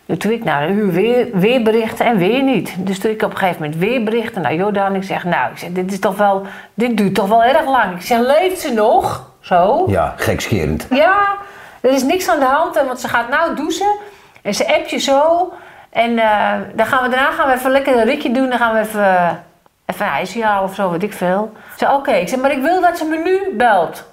Dus 0.06 0.18
toen 0.18 0.32
ik 0.32 0.44
naar 0.44 0.64
een 0.64 0.76
uur 0.76 0.92
weer, 0.92 1.28
weer 1.34 1.64
berichten 1.64 2.06
en 2.06 2.18
weer 2.18 2.44
niet. 2.44 2.76
Dus 2.78 3.00
toen 3.00 3.12
ik 3.12 3.22
op 3.22 3.32
een 3.32 3.38
gegeven 3.38 3.62
moment 3.62 3.80
weer 3.80 4.04
berichten 4.04 4.42
naar 4.42 4.56
Jordan. 4.56 4.96
Ik 4.96 5.04
zeg, 5.04 5.24
nou, 5.24 5.52
ik 5.52 5.58
zeg, 5.58 5.70
dit, 5.72 5.92
is 5.92 6.00
toch 6.00 6.18
wel, 6.18 6.46
dit 6.74 6.98
duurt 6.98 7.16
toch 7.16 7.28
wel 7.28 7.44
erg 7.44 7.66
lang. 7.66 7.96
Ik 7.96 8.02
zeg, 8.02 8.20
leeft 8.20 8.60
ze 8.60 8.74
nog? 8.74 9.32
Zo. 9.40 9.86
Ja, 9.88 10.14
gekscherend. 10.18 10.88
Ja, 10.90 11.36
er 11.82 11.92
is 11.92 12.04
niks 12.04 12.30
aan 12.30 12.40
de 12.40 12.46
hand, 12.46 12.82
want 12.86 13.00
ze 13.00 13.08
gaat 13.08 13.30
nou 13.30 13.56
douchen. 13.56 13.98
En 14.42 14.54
ze 14.54 14.76
appt 14.76 14.90
je 14.90 14.98
zo. 14.98 15.54
En 15.90 16.18
eh, 16.20 16.52
dan 16.74 16.86
gaan 16.86 17.04
we, 17.04 17.10
daarna 17.16 17.32
gaan 17.32 17.48
we 17.48 17.54
even 17.54 17.72
lekker 17.72 17.98
een 17.98 18.06
ritje 18.06 18.32
doen. 18.32 18.50
Dan 18.50 18.58
gaan 18.58 18.74
we 18.74 18.80
even, 18.80 19.44
even 19.86 20.06
ijsje 20.06 20.44
halen 20.44 20.70
of 20.70 20.76
zo, 20.76 20.92
weet 20.92 21.04
ik 21.04 21.14
veel. 21.14 21.52
Ik 21.54 21.78
zei, 21.78 21.96
oké. 21.96 22.12
Ik 22.12 22.30
zeg, 22.30 22.40
maar 22.40 22.52
ik 22.52 22.62
wil 22.62 22.82
dat 22.82 22.98
ze 22.98 23.06
me 23.06 23.18
nu 23.18 23.58
belt. 23.58 24.12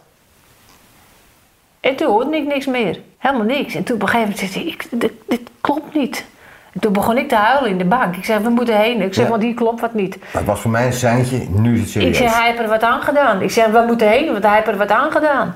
En 1.81 1.97
toen 1.97 2.09
hoorde 2.09 2.37
ik 2.37 2.47
niks 2.47 2.66
meer. 2.66 3.01
Helemaal 3.19 3.47
niks. 3.47 3.75
En 3.75 3.83
toen 3.85 3.95
op 3.95 4.03
een 4.03 4.09
gegeven 4.09 4.33
moment 4.33 4.53
zei 4.53 4.66
ik, 4.66 4.87
dit, 4.90 5.12
dit 5.29 5.40
klopt 5.61 5.95
niet. 5.95 6.25
En 6.73 6.81
toen 6.81 6.93
begon 6.93 7.19
ik 7.19 7.29
te 7.29 7.35
huilen 7.35 7.71
in 7.71 7.79
de 7.79 7.85
bank. 7.85 8.16
Ik 8.16 8.25
zeg, 8.25 8.38
we 8.38 8.49
moeten 8.49 8.77
heen. 8.81 9.01
Ik 9.01 9.14
zeg, 9.14 9.25
Ja. 9.25 9.31
want 9.31 9.43
hier 9.43 9.55
klopt 9.55 9.81
wat 9.81 9.95
niet. 9.95 10.19
Maar 10.19 10.29
het 10.33 10.45
was 10.45 10.61
voor 10.61 10.71
mij 10.71 10.87
een 10.87 10.93
seintje, 10.93 11.38
nu 11.49 11.75
is 11.75 11.81
het 11.81 11.88
serieus. 11.90 12.09
Ik 12.21 12.29
zeg, 12.29 12.37
hij 12.38 12.47
heeft 12.47 12.59
er 12.62 12.69
wat 12.69 12.83
aan 12.83 13.01
gedaan. 13.03 13.43
Ik 13.43 13.51
zeg, 13.51 13.66
we 13.66 13.85
moeten 13.87 14.09
heen, 14.09 14.33
want 14.33 14.45
hij 14.45 14.55
heeft 14.55 14.69
er 14.69 14.77
wat 14.77 14.90
aan 14.90 15.11
gedaan. 15.12 15.55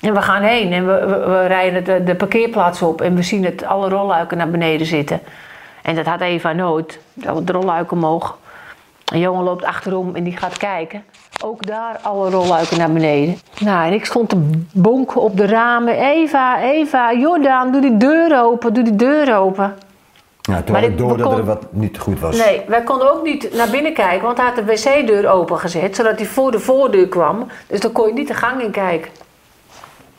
En 0.00 0.14
we 0.14 0.22
gaan 0.22 0.42
heen 0.42 0.72
en 0.72 0.86
we, 0.86 1.06
we, 1.06 1.30
we 1.30 1.46
rijden 1.46 1.84
de, 1.84 2.04
de 2.04 2.14
parkeerplaats 2.14 2.82
op 2.82 3.00
en 3.00 3.14
we 3.14 3.22
zien 3.22 3.44
het, 3.44 3.64
alle 3.64 3.88
rolluiken 3.88 4.36
naar 4.36 4.50
beneden 4.50 4.86
zitten. 4.86 5.20
En 5.82 5.94
dat 5.94 6.06
had 6.06 6.20
Eva 6.20 6.52
nooit, 6.52 6.98
dat 7.14 7.46
de 7.46 7.52
rolluiken 7.52 7.96
omhoog. 7.96 8.38
Een 9.04 9.18
jongen 9.18 9.44
loopt 9.44 9.64
achterom 9.64 10.14
en 10.14 10.24
die 10.24 10.36
gaat 10.36 10.56
kijken. 10.56 11.04
Ook 11.44 11.66
daar 11.66 11.98
alle 12.02 12.30
rolluiken 12.30 12.78
naar 12.78 12.92
beneden. 12.92 13.38
Nou, 13.58 13.86
en 13.86 13.92
ik 13.92 14.04
stond 14.04 14.28
te 14.28 14.50
bonken 14.72 15.20
op 15.20 15.36
de 15.36 15.46
ramen. 15.46 15.94
Eva, 15.94 16.60
Eva, 16.62 17.14
Jordaan, 17.14 17.72
doe 17.72 17.80
die 17.80 17.96
deur 17.96 18.42
open, 18.42 18.74
doe 18.74 18.84
die 18.84 18.96
deur 18.96 19.36
open. 19.36 19.74
Ja, 20.40 20.62
toen 20.62 20.72
Maar 20.72 20.80
had 20.80 20.90
ik 20.90 20.98
door 20.98 21.16
dat 21.16 21.32
er 21.32 21.44
wat 21.44 21.66
niet 21.70 21.98
goed 21.98 22.20
was. 22.20 22.36
Nee, 22.36 22.62
wij 22.66 22.82
konden 22.82 23.12
ook 23.12 23.22
niet 23.22 23.54
naar 23.54 23.70
binnen 23.70 23.92
kijken, 23.94 24.22
want 24.26 24.36
hij 24.38 24.46
had 24.46 24.56
de 24.56 24.64
wc-deur 24.64 25.28
opengezet, 25.28 25.96
zodat 25.96 26.18
hij 26.18 26.26
voor 26.26 26.50
de 26.50 26.60
voordeur 26.60 27.08
kwam. 27.08 27.46
Dus 27.66 27.80
dan 27.80 27.92
kon 27.92 28.06
je 28.06 28.12
niet 28.12 28.28
de 28.28 28.34
gang 28.34 28.62
in 28.62 28.70
kijken. 28.70 29.10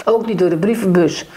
Ook 0.05 0.25
niet 0.25 0.39
door 0.39 0.49
de 0.49 0.57
brievenbus. 0.57 1.29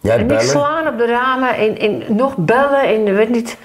Jij 0.00 0.18
en 0.18 0.26
bellen? 0.26 0.44
slaan 0.44 0.86
op 0.88 0.98
de 0.98 1.06
ramen 1.06 1.56
en, 1.56 1.78
en 1.78 2.16
nog 2.16 2.36
bellen 2.36 2.82
en 2.82 3.14
werd 3.14 3.28
niet... 3.28 3.56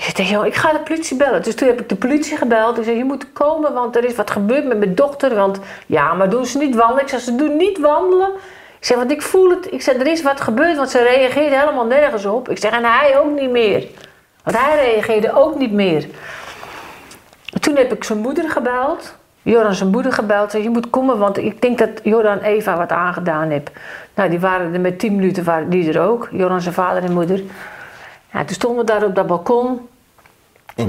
Ik 0.00 0.06
zei 0.06 0.16
tegen 0.16 0.32
jou, 0.32 0.46
ik 0.46 0.54
ga 0.54 0.72
de 0.72 0.78
politie 0.78 1.16
bellen. 1.16 1.42
Dus 1.42 1.54
toen 1.54 1.68
heb 1.68 1.80
ik 1.80 1.88
de 1.88 1.96
politie 1.96 2.36
gebeld. 2.36 2.78
Ik 2.78 2.84
zei, 2.84 2.96
je 2.96 3.04
moet 3.04 3.32
komen, 3.32 3.72
want 3.72 3.96
er 3.96 4.04
is 4.04 4.14
wat 4.14 4.30
gebeurd 4.30 4.64
met 4.64 4.78
mijn 4.78 4.94
dochter. 4.94 5.34
Want 5.34 5.58
ja, 5.86 6.14
maar 6.14 6.30
doen 6.30 6.46
ze 6.46 6.58
niet 6.58 6.74
wandelen? 6.74 7.02
Ik 7.02 7.08
zei, 7.08 7.20
ze 7.20 7.34
doen 7.34 7.56
niet 7.56 7.78
wandelen. 7.78 8.28
Ik 8.78 8.84
zeg, 8.86 8.96
want 8.96 9.10
ik 9.10 9.22
voel 9.22 9.50
het. 9.50 9.72
Ik 9.72 9.82
zeg, 9.82 9.94
er 9.94 10.06
is 10.06 10.22
wat 10.22 10.40
gebeurd, 10.40 10.76
want 10.76 10.90
ze 10.90 11.02
reageerde 11.02 11.58
helemaal 11.58 11.84
nergens 11.84 12.24
op. 12.24 12.48
Ik 12.48 12.58
zeg, 12.58 12.70
en 12.70 12.84
hij 12.84 13.18
ook 13.18 13.40
niet 13.40 13.50
meer. 13.50 13.86
Want 14.44 14.58
hij 14.58 14.92
reageerde 14.92 15.34
ook 15.34 15.58
niet 15.58 15.72
meer. 15.72 16.06
Toen 17.60 17.76
heb 17.76 17.92
ik 17.92 18.04
zijn 18.04 18.18
moeder 18.18 18.50
gebeld. 18.50 19.14
Joran 19.42 19.74
zijn 19.74 19.90
moeder 19.90 20.12
gebeld. 20.12 20.50
Zei, 20.50 20.62
je 20.62 20.70
moet 20.70 20.90
komen, 20.90 21.18
want 21.18 21.38
ik 21.38 21.62
denk 21.62 21.78
dat 21.78 21.90
Joran 22.02 22.38
Eva 22.38 22.76
wat 22.76 22.92
aangedaan 22.92 23.50
heeft. 23.50 23.70
Nou, 24.14 24.30
die 24.30 24.40
waren 24.40 24.74
er 24.74 24.80
met 24.80 24.98
tien 24.98 25.14
minuten, 25.16 25.44
waren 25.44 25.70
die 25.70 25.92
er 25.92 26.00
ook. 26.00 26.28
Joran 26.32 26.60
zijn 26.60 26.74
vader 26.74 27.02
en 27.02 27.12
moeder. 27.12 27.42
Ja, 28.32 28.44
toen 28.44 28.54
stonden 28.54 28.86
we 28.86 28.92
daar 28.92 29.04
op 29.04 29.14
dat 29.14 29.26
balkon. 29.26 29.88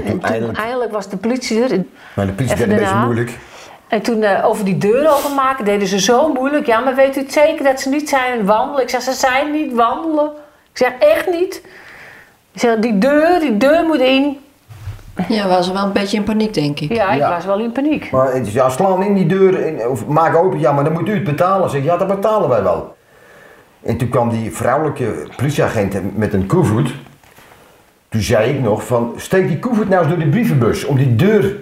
En 0.00 0.02
En 0.04 0.10
toen 0.10 0.22
eindelijk... 0.22 0.58
eindelijk 0.58 0.92
was 0.92 1.08
de 1.08 1.16
politie 1.16 1.62
er. 1.62 1.84
Maar 2.14 2.26
de 2.26 2.32
politie 2.32 2.56
deed 2.56 2.68
een 2.70 2.76
beetje 2.76 2.94
moeilijk. 3.04 3.38
En 3.88 4.02
toen 4.02 4.22
eh, 4.22 4.46
over 4.48 4.64
die 4.64 4.78
deur 4.78 5.10
openmaken 5.18 5.64
deden 5.64 5.88
ze 5.88 6.00
zo 6.00 6.32
moeilijk. 6.32 6.66
Ja, 6.66 6.80
maar 6.80 6.94
weet 6.94 7.16
u 7.16 7.20
het 7.20 7.32
zeker 7.32 7.64
dat 7.64 7.80
ze 7.80 7.88
niet 7.88 8.08
zijn 8.08 8.44
wandelen? 8.44 8.82
Ik 8.82 8.88
zeg, 8.88 9.02
ze 9.02 9.12
zijn 9.12 9.50
niet 9.52 9.72
wandelen. 9.74 10.26
Ik 10.72 10.78
zeg, 10.78 10.92
echt 10.98 11.26
niet. 11.30 11.62
Ik 12.52 12.60
zeg, 12.60 12.78
die 12.78 12.98
deur, 12.98 13.40
die 13.40 13.56
deur 13.56 13.84
moet 13.84 13.98
in. 14.00 14.38
Ja, 15.28 15.48
was 15.48 15.72
wel 15.72 15.82
een 15.84 15.92
beetje 15.92 16.16
in 16.16 16.22
paniek, 16.24 16.54
denk 16.54 16.80
ik. 16.80 16.92
Ja, 16.92 17.10
ik 17.10 17.18
Ja. 17.18 17.28
was 17.30 17.44
wel 17.44 17.58
in 17.60 17.72
paniek. 17.72 18.10
Maar 18.10 18.42
ja, 18.44 18.68
slaan 18.68 19.02
in 19.02 19.14
die 19.14 19.26
deur 19.26 19.66
in, 19.66 19.88
of 19.88 20.06
maak 20.06 20.36
open. 20.36 20.58
Ja, 20.58 20.72
maar 20.72 20.84
dan 20.84 20.92
moet 20.92 21.08
u 21.08 21.14
het 21.14 21.24
betalen. 21.24 21.70
Zeg, 21.70 21.80
ik, 21.80 21.86
ja, 21.86 21.96
dat 21.96 22.08
betalen 22.08 22.48
wij 22.48 22.62
wel. 22.62 22.96
En 23.82 23.96
toen 23.96 24.08
kwam 24.08 24.30
die 24.30 24.52
vrouwelijke 24.56 25.26
politieagent 25.36 26.16
met 26.16 26.32
een 26.32 26.46
koevoet. 26.46 26.94
Toen 28.12 28.20
zei 28.20 28.50
ik 28.54 28.60
nog 28.60 28.86
van, 28.86 29.12
steek 29.16 29.48
die 29.48 29.58
koevoet 29.58 29.88
nou 29.88 30.00
eens 30.00 30.08
door 30.10 30.18
die 30.18 30.28
brievenbus. 30.28 30.84
Om 30.84 30.96
die 30.96 31.16
deur, 31.16 31.56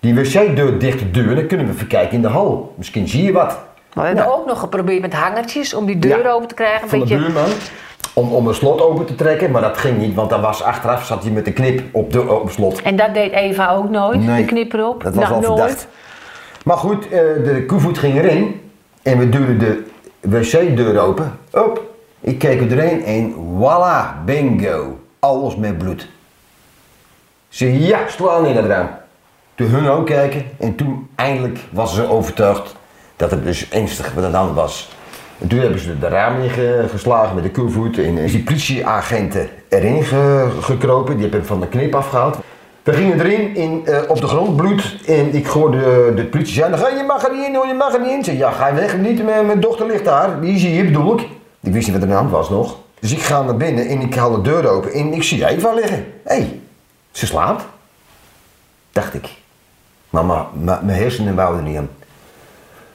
die 0.00 0.14
wc-deur 0.14 0.78
dicht 0.78 0.98
te 0.98 1.10
duwen. 1.10 1.36
Dan 1.36 1.46
kunnen 1.46 1.66
we 1.66 1.72
even 1.72 1.86
kijken 1.86 2.14
in 2.14 2.22
de 2.22 2.28
hal. 2.28 2.74
Misschien 2.76 3.08
zie 3.08 3.22
je 3.24 3.32
wat. 3.32 3.58
Maar 3.94 4.04
we 4.10 4.16
hebben 4.16 4.34
ook 4.34 4.46
nog 4.46 4.58
geprobeerd 4.60 5.00
met 5.00 5.14
hangertjes 5.14 5.74
om 5.74 5.86
die 5.86 5.98
deur 5.98 6.30
open 6.32 6.48
te 6.48 6.54
krijgen. 6.54 6.82
Een 6.82 6.88
Van 6.88 6.98
de 6.98 7.04
beetje- 7.04 7.20
buurman. 7.22 7.48
Om, 8.14 8.32
om 8.32 8.46
een 8.46 8.54
slot 8.54 8.80
open 8.82 9.04
te 9.04 9.14
trekken. 9.14 9.50
Maar 9.50 9.62
dat 9.62 9.78
ging 9.78 9.98
niet, 9.98 10.14
want 10.14 10.30
dan 10.30 10.40
was 10.40 10.62
achteraf 10.62 11.04
zat 11.04 11.22
hij 11.22 11.32
met 11.32 11.46
een 11.46 11.52
knip 11.52 11.82
op, 11.92 12.12
de, 12.12 12.30
op 12.32 12.50
slot. 12.50 12.82
En 12.82 12.96
dat 12.96 13.14
deed 13.14 13.32
Eva 13.32 13.74
ook 13.74 13.90
nooit, 13.90 14.20
Nee, 14.20 14.40
de 14.40 14.44
knipper 14.48 14.88
op. 14.88 15.02
Dat 15.02 15.14
was 15.14 15.28
Nou, 15.28 15.40
nooit. 15.42 15.46
verdacht. 15.60 15.88
Maar 16.64 16.76
goed, 16.76 17.04
eh, 17.04 17.10
de 17.44 17.64
koevoet 17.66 17.98
ging 17.98 18.18
erin. 18.22 18.60
En 19.02 19.18
we 19.18 19.28
duwden 19.28 19.58
de 19.58 19.82
wc-deur 20.20 20.98
open. 21.00 21.38
Op. 21.52 21.82
Ik 22.20 22.38
keek 22.38 22.60
er 22.70 22.78
erin 22.78 23.04
en 23.04 23.34
voilà, 23.34 24.24
bingo. 24.24 24.98
Alles 25.26 25.56
met 25.56 25.78
bloed. 25.78 26.08
Ze 27.48 27.86
ja, 27.86 27.98
slaan 28.08 28.46
in 28.46 28.54
dat 28.54 28.64
raam. 28.64 28.88
Toen 29.54 29.66
hun 29.66 29.88
ook 29.88 30.06
kijken 30.06 30.44
en 30.58 30.74
toen 30.74 31.08
eindelijk 31.14 31.58
was 31.70 31.94
ze 31.94 32.08
overtuigd 32.08 32.74
dat 33.16 33.30
het 33.30 33.44
dus 33.44 33.68
ernstig 33.68 34.12
wat 34.14 34.24
aan 34.24 34.30
de 34.30 34.36
hand 34.36 34.54
was. 34.54 34.88
En 35.38 35.48
toen 35.48 35.58
hebben 35.58 35.78
ze 35.80 35.98
de 35.98 36.08
raam 36.08 36.40
ingeslagen 36.42 37.34
met 37.34 37.44
de 37.44 37.50
koevoet 37.50 37.98
en 37.98 38.18
is 38.18 38.32
die 38.32 38.42
politieagenten 38.42 39.48
erin 39.68 40.04
ge- 40.04 40.48
gekropen. 40.60 41.12
Die 41.12 41.22
hebben 41.22 41.38
hem 41.40 41.48
van 41.48 41.60
de 41.60 41.68
knip 41.68 41.94
afgehaald. 41.94 42.36
We 42.82 42.92
gingen 42.92 43.20
erin 43.20 43.54
in, 43.56 43.86
eh, 43.86 44.10
op 44.10 44.20
de 44.20 44.26
grond, 44.26 44.56
bloed. 44.56 44.96
En 45.06 45.34
ik 45.34 45.46
hoorde 45.46 46.14
de, 46.14 46.24
politie 46.24 46.54
zeggen, 46.54 46.78
"Ga- 46.78 46.88
je 46.88 47.04
mag 47.06 47.24
er 47.28 47.34
niet 47.36 47.46
in 47.46 47.54
hoor, 47.54 47.66
je 47.66 47.74
mag 47.74 47.94
er 47.94 48.00
niet 48.00 48.10
in. 48.10 48.24
Zei, 48.24 48.36
ja, 48.36 48.50
ga 48.50 48.74
weg, 48.74 48.96
niet, 48.98 49.24
mijn, 49.24 49.60
dochter 49.60 49.86
ligt 49.86 50.04
daar. 50.04 50.40
Die 50.40 50.58
zie 50.58 50.74
je, 50.74 50.84
bedoel 50.84 51.18
ik. 51.18 51.26
Ik 51.62 51.72
wist 51.72 51.86
niet 51.88 51.96
wat 51.98 52.08
er 52.08 52.16
aan 52.16 52.26
de 52.26 52.30
hand 52.30 52.30
was 52.30 52.50
nog. 52.50 52.76
Dus 53.00 53.12
ik 53.12 53.22
ga 53.22 53.42
naar 53.42 53.56
binnen 53.56 53.86
en 53.88 54.00
ik 54.00 54.14
haal 54.14 54.30
de 54.30 54.40
deur 54.50 54.68
open 54.68 54.92
en 54.92 55.12
ik 55.12 55.22
zie 55.22 55.46
Eva 55.46 55.72
liggen. 55.72 55.96
Hé, 56.24 56.34
hey, 56.36 56.60
ze 57.10 57.26
slaapt. 57.26 57.64
Dacht 58.92 59.14
ik. 59.14 59.28
Maar 60.10 60.24
ma- 60.24 60.48
ma- 60.60 60.80
mijn 60.84 60.98
hersenen 60.98 61.34
wouden 61.34 61.64
niet 61.64 61.76
aan. 61.76 61.88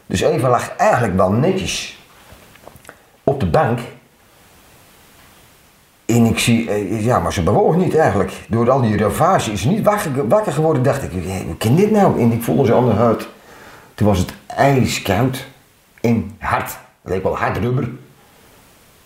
Dus 0.05 0.21
Eva 0.21 0.49
lag 0.49 0.75
eigenlijk 0.75 1.15
wel 1.15 1.31
netjes 1.31 1.97
op 3.23 3.39
de 3.39 3.45
bank. 3.45 3.79
En 6.05 6.25
ik 6.25 6.39
zie, 6.39 6.69
eh, 6.69 7.05
ja, 7.05 7.19
maar 7.19 7.33
ze 7.33 7.43
bewoog 7.43 7.75
niet 7.75 7.95
eigenlijk. 7.95 8.31
Door 8.47 8.71
al 8.71 8.81
die 8.81 8.97
ravage 8.97 9.51
is 9.51 9.61
ze 9.61 9.67
niet 9.67 9.85
wakker, 10.27 10.53
geworden. 10.53 10.83
Dacht 10.83 11.03
ik, 11.03 11.11
hoe 11.45 11.57
kan 11.57 11.75
dit 11.75 11.91
nou? 11.91 12.21
En 12.21 12.31
ik 12.31 12.43
voelde 12.43 12.65
ze 12.65 12.73
aan 12.75 12.85
de 12.85 12.93
huid. 12.93 13.27
Toen 13.95 14.07
was 14.07 14.17
het 14.17 14.33
ijskoud 14.45 15.45
en 16.01 16.35
hard. 16.39 16.69
Het 17.01 17.11
leek 17.11 17.23
wel 17.23 17.37
hard 17.37 17.57
rubber. 17.57 17.89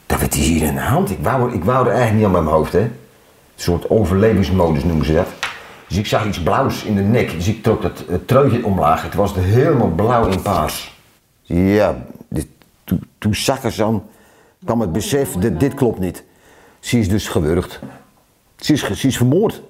Dat 0.06 0.20
werd 0.20 0.34
hier 0.34 0.64
in 0.64 0.74
de 0.74 0.82
hand. 0.82 1.10
Ik 1.10 1.20
wou, 1.22 1.54
ik 1.54 1.64
wou 1.64 1.86
er 1.86 1.94
eigenlijk 1.94 2.18
niet 2.18 2.26
aan 2.26 2.44
mijn 2.44 2.56
hoofd, 2.56 2.74
hè. 2.74 2.80
Een 2.80 2.92
soort 3.56 3.90
overlevingsmodus 3.90 4.84
noemen 4.84 5.06
ze 5.06 5.14
dat. 5.14 5.28
Dus 5.88 5.98
ik 5.98 6.06
zag 6.06 6.26
iets 6.26 6.44
blauws 6.44 6.84
in 6.84 6.96
de 6.96 7.02
nek. 7.02 7.32
Dus 7.32 7.48
ik 7.48 7.64
trok 7.64 7.82
dat 7.82 8.04
uh, 8.10 8.16
truitje 8.26 8.66
omlaag. 8.66 9.04
Het 9.04 9.14
was 9.14 9.36
helemaal 9.36 9.88
blauw 9.88 10.30
en 10.30 10.42
paars. 10.42 10.94
Ja, 11.42 12.06
dit, 12.30 12.48
toen, 12.84 13.04
toen 13.18 13.36
zakken 13.36 13.72
ze 13.72 13.84
aan, 13.84 14.04
kwam 14.66 14.82
het 14.82 14.92
besef, 14.92 15.32
dit, 15.32 15.60
dit 15.60 15.74
klopt 15.74 16.00
niet. 16.00 16.24
Ze 16.80 17.00
is 17.00 17.10
dus 17.10 17.28
gewurgd. 17.28 17.80
Ze 18.56 18.74
is, 18.74 18.84
ze 18.94 19.08
is 19.08 19.18
vermoord. 19.18 19.62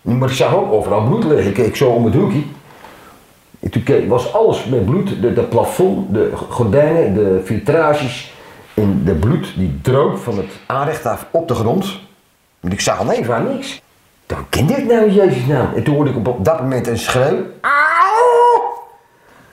Maar 0.00 0.28
ik 0.28 0.34
zag 0.34 0.54
ook 0.54 0.72
overal 0.72 1.04
bloed 1.04 1.24
liggen. 1.24 1.46
Ik 1.46 1.54
keek 1.54 1.76
zo 1.76 1.90
om 1.90 2.04
het 2.04 2.14
hoekje. 2.14 2.42
En 3.60 3.70
toen 3.70 4.08
was 4.08 4.32
alles 4.32 4.64
met 4.64 4.84
bloed. 4.84 5.22
De, 5.22 5.32
de 5.32 5.42
plafond, 5.42 6.14
de 6.14 6.32
gordijnen, 6.34 7.14
de 7.14 7.42
filtrages. 7.44 8.32
En 8.78 9.02
de 9.04 9.14
bloed 9.14 9.52
die 9.56 9.78
droop 9.82 10.18
van 10.18 10.36
het 10.36 10.50
aanrecht 10.66 11.06
af 11.06 11.26
op 11.30 11.48
de 11.48 11.54
grond. 11.54 12.00
Maar 12.60 12.72
ik 12.72 12.80
zag 12.80 12.98
alleen 12.98 13.26
maar 13.26 13.42
niks. 13.42 13.82
Wat 14.26 14.38
ken 14.48 14.66
dit 14.66 14.86
nou, 14.86 15.10
Jezus 15.10 15.46
naam? 15.46 15.74
En 15.74 15.82
toen 15.82 15.94
hoorde 15.94 16.10
ik 16.10 16.16
op, 16.16 16.44
dat 16.44 16.60
moment 16.60 16.86
een 16.86 16.98
schreeuw. 16.98 17.46
Auw! 17.60 18.62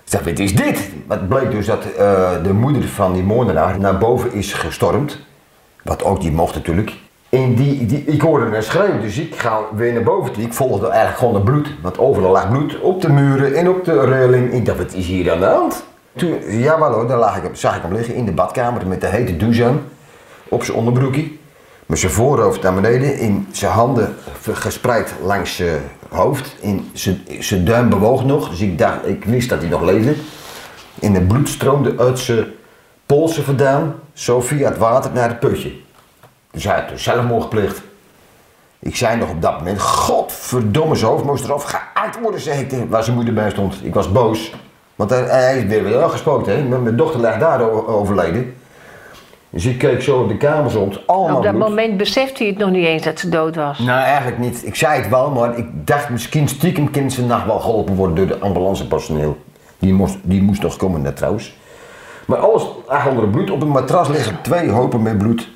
Ik 0.06 0.12
dacht, 0.12 0.26
wat 0.26 0.40
is 0.40 0.56
dit? 0.56 0.90
Het 1.08 1.28
bleek 1.28 1.52
dus 1.52 1.66
dat 1.66 1.86
eh, 1.86 2.44
de 2.44 2.54
moeder 2.54 2.84
van 2.88 3.14
die 3.14 3.24
moordenaar 3.24 3.80
naar 3.80 3.98
boven 3.98 4.34
is 4.34 4.54
gestormd. 4.54 5.20
Wat 5.84 6.04
ook 6.04 6.22
die 6.22 6.32
mocht 6.32 6.56
natuurlijk. 6.56 6.94
En 7.30 7.56
die, 7.56 7.86
die, 7.86 8.04
ik 8.06 8.22
hoorde 8.22 8.56
een 8.56 8.64
schreeuw, 8.64 9.00
dus 9.00 9.18
ik 9.18 9.36
ga 9.36 9.60
weer 9.76 9.94
naar 9.94 10.04
boven. 10.04 10.40
Ik 10.40 10.54
volgde 10.54 10.88
eigenlijk 10.88 11.18
gewoon 11.18 11.36
het 11.36 11.44
bloed, 11.44 11.68
want 11.82 11.98
overal 11.98 12.32
lag 12.32 12.50
bloed 12.50 12.80
op 12.80 13.02
de 13.02 13.10
muren 13.10 13.56
en 13.56 13.70
op 13.70 13.86
de 13.86 14.06
railing. 14.06 14.54
Ik 14.54 14.66
dacht, 14.66 14.78
wat 14.78 14.94
is 14.94 15.06
hier 15.06 15.32
aan 15.32 15.40
de 15.40 15.46
hand? 15.46 15.84
Ja, 16.47 16.80
wel 16.80 16.91
hoor, 16.91 17.08
daar 17.08 17.17
lag 17.17 17.38
ik, 17.38 17.56
zag 17.56 17.75
ik 17.75 17.82
hem 17.82 17.93
liggen 17.93 18.15
in 18.15 18.25
de 18.25 18.32
badkamer 18.32 18.88
met 18.88 19.01
de 19.01 19.08
hete 19.08 19.38
douche 19.38 19.65
aan, 19.65 19.82
op 20.49 20.63
zijn 20.63 20.78
onderbroekje. 20.78 21.32
Met 21.86 21.99
zijn 21.99 22.12
voorhoofd 22.12 22.62
naar 22.62 22.73
beneden, 22.73 23.17
in 23.17 23.47
zijn 23.51 23.71
handen 23.71 24.15
gespreid 24.51 25.13
langs 25.23 25.56
zijn 25.56 25.82
hoofd. 26.10 26.56
In 26.60 26.89
zijn, 26.93 27.21
zijn 27.39 27.65
duim 27.65 27.89
bewoog 27.89 28.25
nog, 28.25 28.49
dus 28.49 28.60
ik, 28.60 28.78
dacht, 28.78 29.08
ik 29.08 29.25
wist 29.25 29.49
dat 29.49 29.60
hij 29.60 29.69
nog 29.69 29.82
leefde. 29.82 30.15
En 31.01 31.13
het 31.13 31.28
bloed 31.28 31.49
stroomde 31.49 31.93
uit 31.97 32.19
zijn 32.19 32.45
polsen 33.06 33.43
vandaan, 33.43 33.95
zo 34.13 34.41
via 34.41 34.69
het 34.69 34.78
water 34.78 35.12
naar 35.13 35.30
het 35.30 35.39
putje. 35.39 35.73
Dus 36.51 36.63
hij 36.63 36.75
had 36.75 36.88
toen 36.88 36.99
zelfmoord 36.99 37.43
gepleegd. 37.43 37.82
Ik 38.80 38.95
zei 38.95 39.17
nog 39.17 39.30
op 39.30 39.41
dat 39.41 39.58
moment, 39.58 39.82
godverdomme, 39.82 40.95
zijn 40.95 41.12
hoofd 41.12 41.23
moest 41.23 41.43
eraf 41.43 41.63
geaard 41.63 42.19
worden, 42.21 42.39
zei 42.39 42.60
ik 42.60 42.89
waar 42.89 43.04
zijn 43.04 43.15
moeder 43.15 43.34
bij 43.34 43.49
stond. 43.49 43.80
Ik 43.84 43.93
was 43.93 44.12
boos, 44.12 44.51
want 44.96 45.10
hij, 45.10 45.22
hij 45.24 45.58
is 45.58 45.64
weer 45.64 45.84
wel 45.84 46.10
gesproken, 46.10 46.56
hè. 46.56 46.64
Mijn- 46.80 46.96
dochter 46.96 47.20
lag 47.20 47.38
daar 47.38 47.72
overleden. 47.88 48.56
Dus 49.50 49.66
ik 49.66 49.78
keek 49.78 50.02
zo 50.02 50.20
op 50.20 50.28
de 50.28 50.38
kamer 50.38 50.72
rond, 50.72 51.08
allemaal 51.08 51.38
Op 51.38 51.44
dat 51.44 51.52
bloed. 51.52 51.68
moment 51.68 51.98
besefte 51.98 52.38
hij 52.44 52.48
het 52.52 52.58
nog 52.62 52.70
niet 52.70 52.86
eens 52.86 53.04
dat 53.04 53.20
ze 53.20 53.30
dood 53.30 53.56
was. 53.56 53.80
Nou, 53.80 54.00
eigenlijk 54.00 54.38
niet. 54.38 54.66
Ik 54.66 54.76
zei 54.76 55.02
het 55.02 55.10
wel, 55.10 55.32
maar 55.32 55.58
ik 55.58 55.66
dacht 55.88 56.10
misschien 56.10 56.48
stiekem 56.48 56.92
kind 56.92 57.14
ze 57.14 57.26
nacht 57.26 57.46
wel 57.46 57.60
geholpen 57.60 57.96
worden 57.96 58.16
door 58.16 58.28
de 58.28 58.40
ambulancepersoneel. 58.40 59.38
Die 59.80 59.94
moest, 59.94 60.18
die 60.22 60.42
moest 60.42 60.62
nog 60.62 60.76
komen 60.78 61.02
net 61.02 61.16
trouwens. 61.16 61.56
Maar 62.26 62.38
alles 62.38 62.66
lag 62.88 63.08
onder 63.08 63.22
het 63.24 63.32
bloed. 63.32 63.52
Op 63.52 63.62
een 63.62 63.68
matras 63.68 64.08
liggen 64.08 64.42
twee 64.42 64.70
hopen 64.70 65.02
met 65.02 65.18
bloed. 65.18 65.50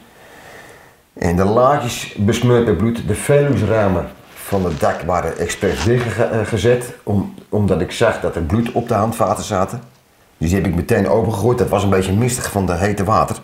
En 1.14 1.36
de 1.36 1.46
laadjes 1.46 2.16
besmeurd 2.18 2.66
met 2.66 2.78
bloed. 2.78 3.08
De 3.08 3.16
veluwsramen 3.16 4.10
van 4.50 4.66
het 4.66 4.80
dak 4.80 5.02
waren 5.02 5.38
expres 5.38 5.84
dichtgezet. 5.84 6.94
Om, 7.04 7.34
omdat 7.50 7.82
ik 7.82 7.92
zag 7.92 8.20
dat 8.20 8.36
er 8.36 8.42
bloed 8.42 8.72
op 8.72 8.88
de 8.88 8.94
handvaten 8.94 9.44
zaten. 9.44 9.82
Dus 10.38 10.50
die 10.50 10.58
heb 10.58 10.68
ik 10.68 10.76
meteen 10.76 11.08
opengegooid. 11.08 11.58
Dat 11.58 11.70
was 11.70 11.84
een 11.84 11.90
beetje 11.90 12.14
mistig 12.14 12.52
van 12.52 12.66
de 12.66 12.76
hete 12.76 13.04
water. 13.04 13.36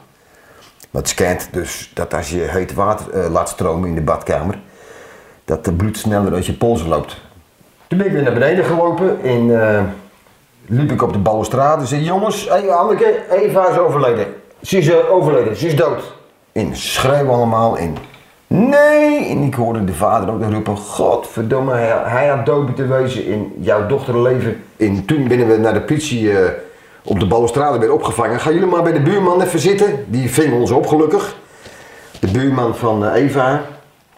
Maar 0.91 1.02
het 1.02 1.12
scant 1.12 1.48
dus 1.52 1.91
dat 1.94 2.13
als 2.13 2.30
je 2.30 2.39
heet 2.39 2.74
water 2.74 3.10
eh, 3.10 3.32
laat 3.32 3.50
stromen 3.50 3.89
in 3.89 3.96
de 3.96 4.02
badkamer, 4.02 4.60
dat 5.46 5.65
het 5.65 5.78
bloed 5.78 5.98
sneller 5.98 6.34
uit 6.34 6.46
je 6.46 6.54
polsen 6.54 6.88
loopt. 6.88 7.22
Toen 7.88 7.98
ben 7.98 8.08
ik 8.08 8.13
weer 8.13 8.24
naar 8.24 8.34
beneden 8.34 8.65
gelopen 8.65 9.24
en 9.24 9.62
eh, 9.62 9.84
liep 10.65 10.91
ik 10.91 11.02
op 11.02 11.13
de 11.13 11.20
balustrade 11.20 11.82
en 11.82 11.88
zei: 11.88 12.04
Jongens, 12.04 12.50
hey, 12.50 12.70
Anneke, 12.70 13.24
Eva 13.30 13.68
is 13.68 13.78
overleden. 13.78 14.28
Ze 14.62 14.78
is 14.78 14.89
eh, 14.89 15.12
overleden, 15.12 15.56
ze 15.56 15.68
is 15.68 15.76
dood. 15.76 16.13
En 16.52 16.76
schreeuwen 16.76 17.34
allemaal 17.34 17.76
in. 17.76 17.98
Nee! 18.56 19.30
En 19.30 19.41
ik 19.41 19.54
hoorde 19.54 19.84
de 19.84 19.94
vader 19.94 20.34
ook 20.34 20.39
nog 20.39 20.52
roepen: 20.52 20.78
Godverdomme, 20.78 21.74
hij, 21.74 22.02
hij 22.04 22.28
had 22.28 22.46
dood 22.46 22.65
moeten 22.65 22.89
wezen 22.89 23.26
in 23.26 23.54
jouw 23.60 23.88
dochter 23.88 24.22
leven. 24.22 24.63
En 24.78 25.06
toen 25.06 25.28
binnen 25.28 25.48
we 25.48 25.58
naar 25.58 25.74
de 25.74 25.82
politie 25.82 26.39
eh, 26.39 26.50
op 27.04 27.20
de 27.20 27.28
balustrade 27.28 27.80
weer 27.80 27.94
opgevangen. 27.94 28.39
Gaan 28.39 28.54
jullie 28.54 28.68
maar 28.68 28.84
bij 28.84 28.91
de 28.94 29.02
buurman 29.02 29.41
even 29.41 29.60
zitten. 29.60 30.06
Die 30.08 30.30
ving 30.30 30.54
ons 30.54 30.72
op, 30.72 30.88
gelukkig. 30.88 31.36
De 32.20 32.32
buurman 32.32 32.76
van 32.76 33.06
eh, 33.06 33.24
Eva. 33.24 33.62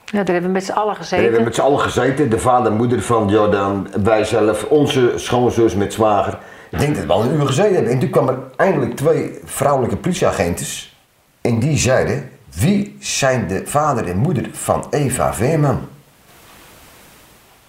Ja, 0.06 0.24
daar 0.24 0.26
hebben 0.26 0.44
we 0.44 0.50
met 0.50 0.64
z'n 0.64 0.72
allen 0.72 0.94
We 0.94 1.00
gezeten. 1.00 1.24
hebben 1.26 1.44
met 1.44 1.56
z'n 1.56 1.62
allen 1.62 1.80
gezeten. 1.80 2.30
De 2.30 2.40
vader 2.40 2.72
en 2.72 2.78
moeder 2.78 3.02
van 3.02 3.28
Jordan, 3.28 3.88
wij 4.04 4.24
zelf, 4.24 4.64
onze 4.64 5.12
schoonzus 5.16 5.76
met 5.76 5.94
zwager. 5.94 6.38
Ik 6.70 6.80
denk 6.80 6.94
dat 6.94 7.02
we 7.02 7.08
wel 7.08 7.22
een 7.24 7.34
uur 7.34 7.48
gezeten 7.48 7.74
hebben. 7.74 7.92
En 7.92 8.00
toen 8.00 8.10
kwamen 8.10 8.34
er 8.34 8.40
eindelijk 8.56 8.96
twee 8.96 9.40
vrouwelijke 9.44 9.96
politieagentes. 9.98 10.96
En 11.42 11.60
die 11.60 11.78
zeiden, 11.78 12.30
wie 12.60 12.98
zijn 13.00 13.48
de 13.48 13.62
vader 13.66 14.08
en 14.08 14.18
moeder 14.18 14.50
van 14.52 14.88
Eva 14.90 15.34
Veerman? 15.34 15.88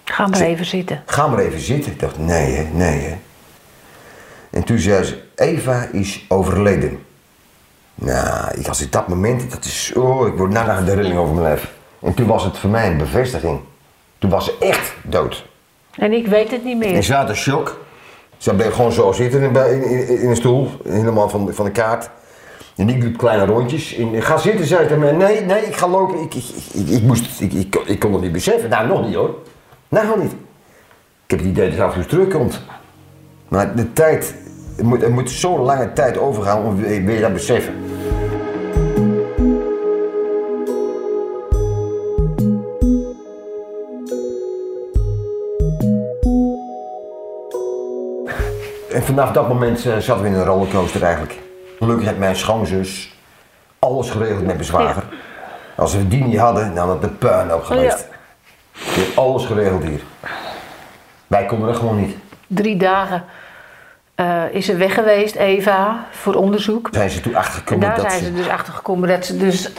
Ga 0.03 0.27
maar 0.27 0.41
even 0.41 0.65
zitten. 0.65 1.03
Ga 1.05 1.27
maar 1.27 1.39
even 1.39 1.59
zitten. 1.59 1.91
Ik 1.91 1.99
dacht, 1.99 2.17
nee 2.17 2.53
hè, 2.53 2.63
nee 2.73 2.99
hè. 2.99 3.17
En 4.49 4.63
toen 4.63 4.77
zei 4.77 5.03
ze, 5.03 5.23
Eva 5.35 5.87
is 5.91 6.25
overleden. 6.27 6.99
Nou, 7.95 8.59
ik 8.59 8.67
als 8.67 8.81
ik 8.81 8.91
dat 8.91 9.07
moment, 9.07 9.51
dat 9.51 9.65
is, 9.65 9.91
oh, 9.95 10.27
ik 10.27 10.33
word 10.33 10.51
naar 10.51 10.85
de 10.85 10.93
rilling 10.93 11.17
over 11.17 11.33
mijn 11.33 11.45
lijf. 11.47 11.71
En 12.01 12.13
toen 12.13 12.27
was 12.27 12.43
het 12.43 12.57
voor 12.57 12.69
mij 12.69 12.87
een 12.87 12.97
bevestiging. 12.97 13.59
Toen 14.17 14.29
was 14.29 14.45
ze 14.45 14.55
echt 14.59 14.93
dood. 15.03 15.45
En 15.95 16.13
ik 16.13 16.27
weet 16.27 16.51
het 16.51 16.63
niet 16.63 16.83
En 16.83 16.91
meer. 16.91 17.01
ze 17.01 17.13
had 17.13 17.29
een 17.29 17.35
shock. 17.35 17.79
Ze 18.37 18.53
bleef 18.53 18.73
gewoon 18.73 18.91
zo 18.91 19.11
zitten 19.11 19.41
in, 19.41 19.55
in, 19.55 19.83
in, 19.83 20.19
in 20.19 20.29
een 20.29 20.35
stoel, 20.35 20.71
helemaal 20.83 21.29
van, 21.29 21.53
van 21.53 21.65
de 21.65 21.71
kaart. 21.71 22.09
En 22.79 22.89
ik 22.89 23.03
liep 23.03 23.17
kleine 23.17 23.45
rondjes. 23.45 23.95
En, 23.95 24.21
ga 24.21 24.37
zitten, 24.37 24.65
zei 24.65 24.81
ze 24.81 24.87
tegen 24.87 24.99
mij. 25.01 25.11
Nee, 25.11 25.41
nee, 25.41 25.61
ik 25.61 25.75
ga 25.75 25.87
lopen. 25.87 26.21
Ik, 26.21 26.33
ik, 26.33 26.43
ik, 26.73 26.87
ik 26.87 27.03
moest, 27.03 27.41
ik, 27.41 27.53
ik, 27.53 27.75
ik 27.85 27.99
kon 27.99 28.13
het 28.13 28.21
niet 28.21 28.31
beseffen. 28.31 28.69
Nou, 28.69 28.87
nog 28.87 29.05
niet 29.05 29.15
hoor. 29.15 29.35
Nou, 29.89 30.07
nog 30.07 30.17
niet. 30.17 30.31
Ik 31.23 31.29
heb 31.29 31.39
het 31.39 31.47
idee 31.47 31.75
dat 31.75 31.93
het 31.93 31.93
toe 31.93 32.05
terugkomt. 32.05 32.61
Maar 33.47 33.75
de 33.75 33.93
tijd, 33.93 34.35
er 34.77 34.85
moet, 34.85 35.03
er 35.03 35.11
moet 35.11 35.31
zo'n 35.31 35.59
lange 35.59 35.93
tijd 35.93 36.17
overgaan 36.17 36.65
om 36.65 36.75
weer, 36.75 37.03
weer 37.03 37.21
dat 37.21 37.33
beseffen. 37.33 37.73
En 48.93 49.03
vanaf 49.03 49.31
dat 49.31 49.47
moment 49.47 49.85
eh, 49.85 49.97
zaten 49.97 50.23
we 50.23 50.29
in 50.29 50.33
een 50.33 50.45
rollercoaster 50.45 51.03
eigenlijk. 51.03 51.47
Gelukkig 51.79 52.05
heeft 52.05 52.17
mijn 52.17 52.35
schoonzus 52.35 53.17
alles 53.79 54.09
geregeld 54.09 54.45
met 54.45 54.53
mijn 54.53 54.63
zwager. 54.63 55.03
Als 55.75 55.93
we 55.93 56.07
die 56.07 56.23
niet 56.23 56.37
hadden, 56.37 56.75
dan 56.75 56.87
had 56.87 57.01
het 57.01 57.11
de 57.11 57.17
puinhoop 57.17 57.63
geweest. 57.63 58.07
Die 58.73 59.03
heeft 59.03 59.17
alles 59.17 59.45
geregeld 59.45 59.83
hier. 59.83 60.01
Wij 61.27 61.45
konden 61.45 61.67
dat 61.67 61.77
gewoon 61.77 61.99
niet. 61.99 62.15
Drie 62.47 62.77
dagen 62.77 63.23
eh, 64.15 64.43
is 64.51 64.65
ze 64.65 64.75
weg 64.75 64.93
geweest, 64.93 65.35
Eva, 65.35 66.05
voor 66.11 66.33
onderzoek. 66.33 66.89
Zijn 66.91 67.09
ze 67.09 67.21
toen 67.21 67.33
En 67.33 67.37
achtergekomen 67.37 67.87
daar 67.87 67.95
dat 67.95 68.11
zijn 68.11 68.23
ze... 68.23 68.33
dus 68.33 68.49
achter 68.49 68.73
gekomen 68.73 69.09
dat 69.09 69.25
ze 69.25 69.37
dus 69.37 69.71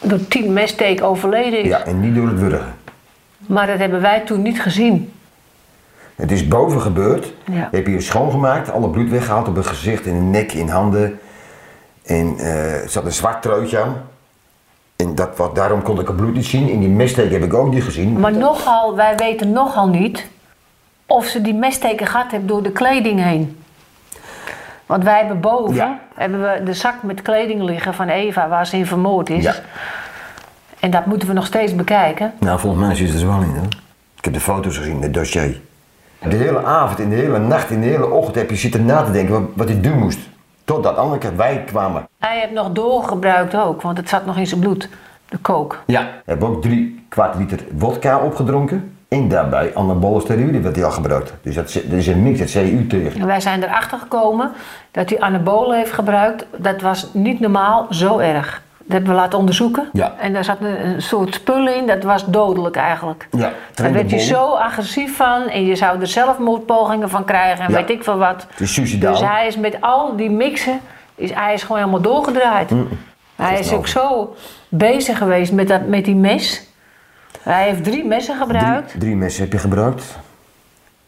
door 0.00 0.28
tien 0.28 0.52
messteken 0.52 1.06
overleden 1.06 1.62
is. 1.62 1.68
Ja, 1.68 1.84
en 1.84 2.00
niet 2.00 2.14
door 2.14 2.26
het 2.26 2.38
wurgen. 2.38 2.74
Maar 3.46 3.66
dat 3.66 3.78
hebben 3.78 4.00
wij 4.00 4.20
toen 4.20 4.42
niet 4.42 4.62
gezien. 4.62 5.12
Het 6.14 6.30
is 6.30 6.48
boven 6.48 6.80
gebeurd. 6.80 7.32
Ja. 7.44 7.68
Je 7.70 7.76
hebt 7.76 7.86
hier 7.86 8.02
schoongemaakt, 8.02 8.70
alle 8.70 8.88
bloed 8.88 9.10
weggehaald 9.10 9.48
op 9.48 9.56
het 9.56 9.66
gezicht, 9.66 10.06
in 10.06 10.14
de 10.14 10.38
nek, 10.38 10.52
in 10.52 10.68
handen. 10.68 11.18
En 12.08 12.38
eh, 12.38 12.82
er 12.82 12.88
zat 12.88 13.04
een 13.04 13.12
zwart 13.12 13.42
truitje 13.42 13.78
aan. 13.80 13.96
En 14.96 15.14
dat, 15.14 15.36
wat, 15.36 15.54
daarom 15.54 15.82
kon 15.82 16.00
ik 16.00 16.06
het 16.06 16.16
bloed 16.16 16.34
niet 16.34 16.46
zien. 16.46 16.68
In 16.68 16.80
die 16.80 16.88
messteek 16.88 17.30
heb 17.30 17.42
ik 17.42 17.54
ook 17.54 17.72
niet 17.72 17.82
gezien. 17.84 18.20
Maar 18.20 18.32
nogal, 18.32 18.96
wij 18.96 19.16
weten 19.16 19.52
nogal 19.52 19.88
niet 19.88 20.26
of 21.06 21.26
ze 21.26 21.40
die 21.40 21.54
messteken 21.54 22.06
gehad 22.06 22.30
heeft 22.30 22.48
door 22.48 22.62
de 22.62 22.72
kleding 22.72 23.22
heen. 23.22 23.62
Want 24.86 25.04
wij 25.04 25.18
hebben 25.18 25.40
boven 25.40 25.74
Ja. 25.74 25.98
hebben 26.14 26.40
we 26.42 26.62
de 26.64 26.74
zak 26.74 27.02
met 27.02 27.22
kleding 27.22 27.62
liggen 27.62 27.94
van 27.94 28.08
Eva 28.08 28.48
waar 28.48 28.66
ze 28.66 28.76
in 28.76 28.86
vermoord 28.86 29.30
is. 29.30 29.42
Ja. 29.42 29.54
En 30.80 30.90
dat 30.90 31.06
moeten 31.06 31.28
we 31.28 31.34
nog 31.34 31.46
steeds 31.46 31.74
bekijken. 31.74 32.32
Nou, 32.40 32.58
volgens 32.60 32.82
mij 32.86 32.94
zit 32.94 33.12
het 33.12 33.20
er 33.20 33.26
wel 33.26 33.40
in. 33.42 33.48
Hoor. 33.54 33.68
Ik 34.16 34.24
heb 34.24 34.32
de 34.32 34.40
foto's 34.40 34.76
gezien, 34.76 35.02
het 35.02 35.14
dossier. 35.14 35.60
De 36.28 36.36
hele 36.36 36.64
avond, 36.64 36.98
in 36.98 37.10
de 37.10 37.16
hele 37.16 37.38
nacht, 37.38 37.70
in 37.70 37.80
de 37.80 37.86
hele 37.86 38.10
ochtend 38.10 38.34
heb 38.36 38.50
je 38.50 38.56
zitten 38.56 38.84
na 38.84 39.02
te 39.02 39.10
denken 39.10 39.32
wat, 39.34 39.42
wat 39.54 39.68
ik 39.68 39.82
doen 39.82 39.98
moest. 39.98 40.18
Totdat 40.68 40.96
Anneke, 40.96 41.34
wij 41.34 41.62
kwamen. 41.66 42.08
Hij 42.18 42.40
heeft 42.40 42.52
nog 42.52 42.70
doorgebruikt 42.72 43.56
ook, 43.56 43.82
want 43.82 43.96
het 43.96 44.08
zat 44.08 44.26
nog 44.26 44.36
in 44.36 44.46
zijn 44.46 44.60
bloed. 44.60 44.88
De 45.28 45.38
kook. 45.38 45.82
Ja. 45.86 46.00
We 46.02 46.08
hebben 46.24 46.48
ook 46.48 46.62
drie 46.62 47.04
kwart 47.08 47.34
liter 47.34 47.58
wodka 47.72 48.18
opgedronken. 48.18 48.96
En 49.08 49.28
daarbij 49.28 49.74
anabole 49.74 50.20
steroïden 50.20 50.62
werd 50.62 50.76
hij 50.76 50.84
al 50.84 50.90
gebruikt. 50.90 51.34
Dus 51.42 51.54
dat, 51.54 51.82
is- 51.90 52.06
een 52.06 52.22
mix, 52.22 52.38
dat 52.38 52.50
CU 52.50 52.86
tegen. 52.86 53.20
En 53.20 53.26
wij 53.26 53.40
zijn 53.40 53.62
erachter 53.62 53.98
gekomen 53.98 54.52
dat 54.90 55.10
hij 55.10 55.20
anabolen 55.20 55.76
heeft 55.76 55.92
gebruikt. 55.92 56.46
Dat 56.56 56.80
was 56.80 57.10
niet 57.12 57.40
normaal 57.40 57.86
zo 57.90 58.18
erg. 58.18 58.62
Dat 58.88 58.96
hebben 58.96 59.14
we 59.14 59.20
laten 59.20 59.38
onderzoeken. 59.38 59.88
Ja. 59.92 60.14
En 60.18 60.32
daar 60.32 60.44
zat 60.44 60.56
een, 60.60 61.02
soort 61.02 61.34
spul 61.34 61.68
in, 61.68 61.86
dat 61.86 62.02
was 62.02 62.26
dodelijk 62.26 62.76
eigenlijk. 62.76 63.28
Ja, 63.30 63.52
Daar 63.74 63.92
werd 63.92 64.10
je 64.10 64.18
zo 64.18 64.52
agressief 64.54 65.16
van 65.16 65.48
en 65.48 65.64
je 65.66 65.76
zou 65.76 66.00
er 66.00 66.06
zelfmoordpogingen 66.06 67.10
van 67.10 67.24
krijgen 67.24 67.64
en 67.64 67.70
Ja. 67.70 67.76
weet 67.76 67.90
ik 67.90 68.04
veel 68.04 68.16
wat. 68.18 68.46
Het 68.50 68.60
is 68.60 68.74
suicidaal. 68.74 69.12
Dus 69.12 69.28
hij 69.28 69.46
is 69.46 69.56
met 69.56 69.76
al 69.80 70.16
die 70.16 70.30
mixen, 70.30 70.80
is, 71.14 71.34
hij 71.34 71.54
is 71.54 71.62
gewoon 71.62 71.78
helemaal 71.78 72.00
doorgedraaid. 72.00 72.70
Hij 73.36 73.58
is 73.58 73.72
ook 73.72 73.86
zo 73.86 74.34
bezig 74.68 75.18
geweest 75.18 75.52
met, 75.52 75.68
dat, 75.68 75.86
met 75.86 76.04
die 76.04 76.16
mes. 76.16 76.62
Hij 77.42 77.64
heeft 77.68 77.84
drie 77.84 78.04
messen 78.04 78.36
gebruikt. 78.36 78.88
Drie, 78.88 79.00
drie 79.00 79.16
messen 79.16 79.42
heb 79.42 79.52
je 79.52 79.58
gebruikt. 79.58 80.18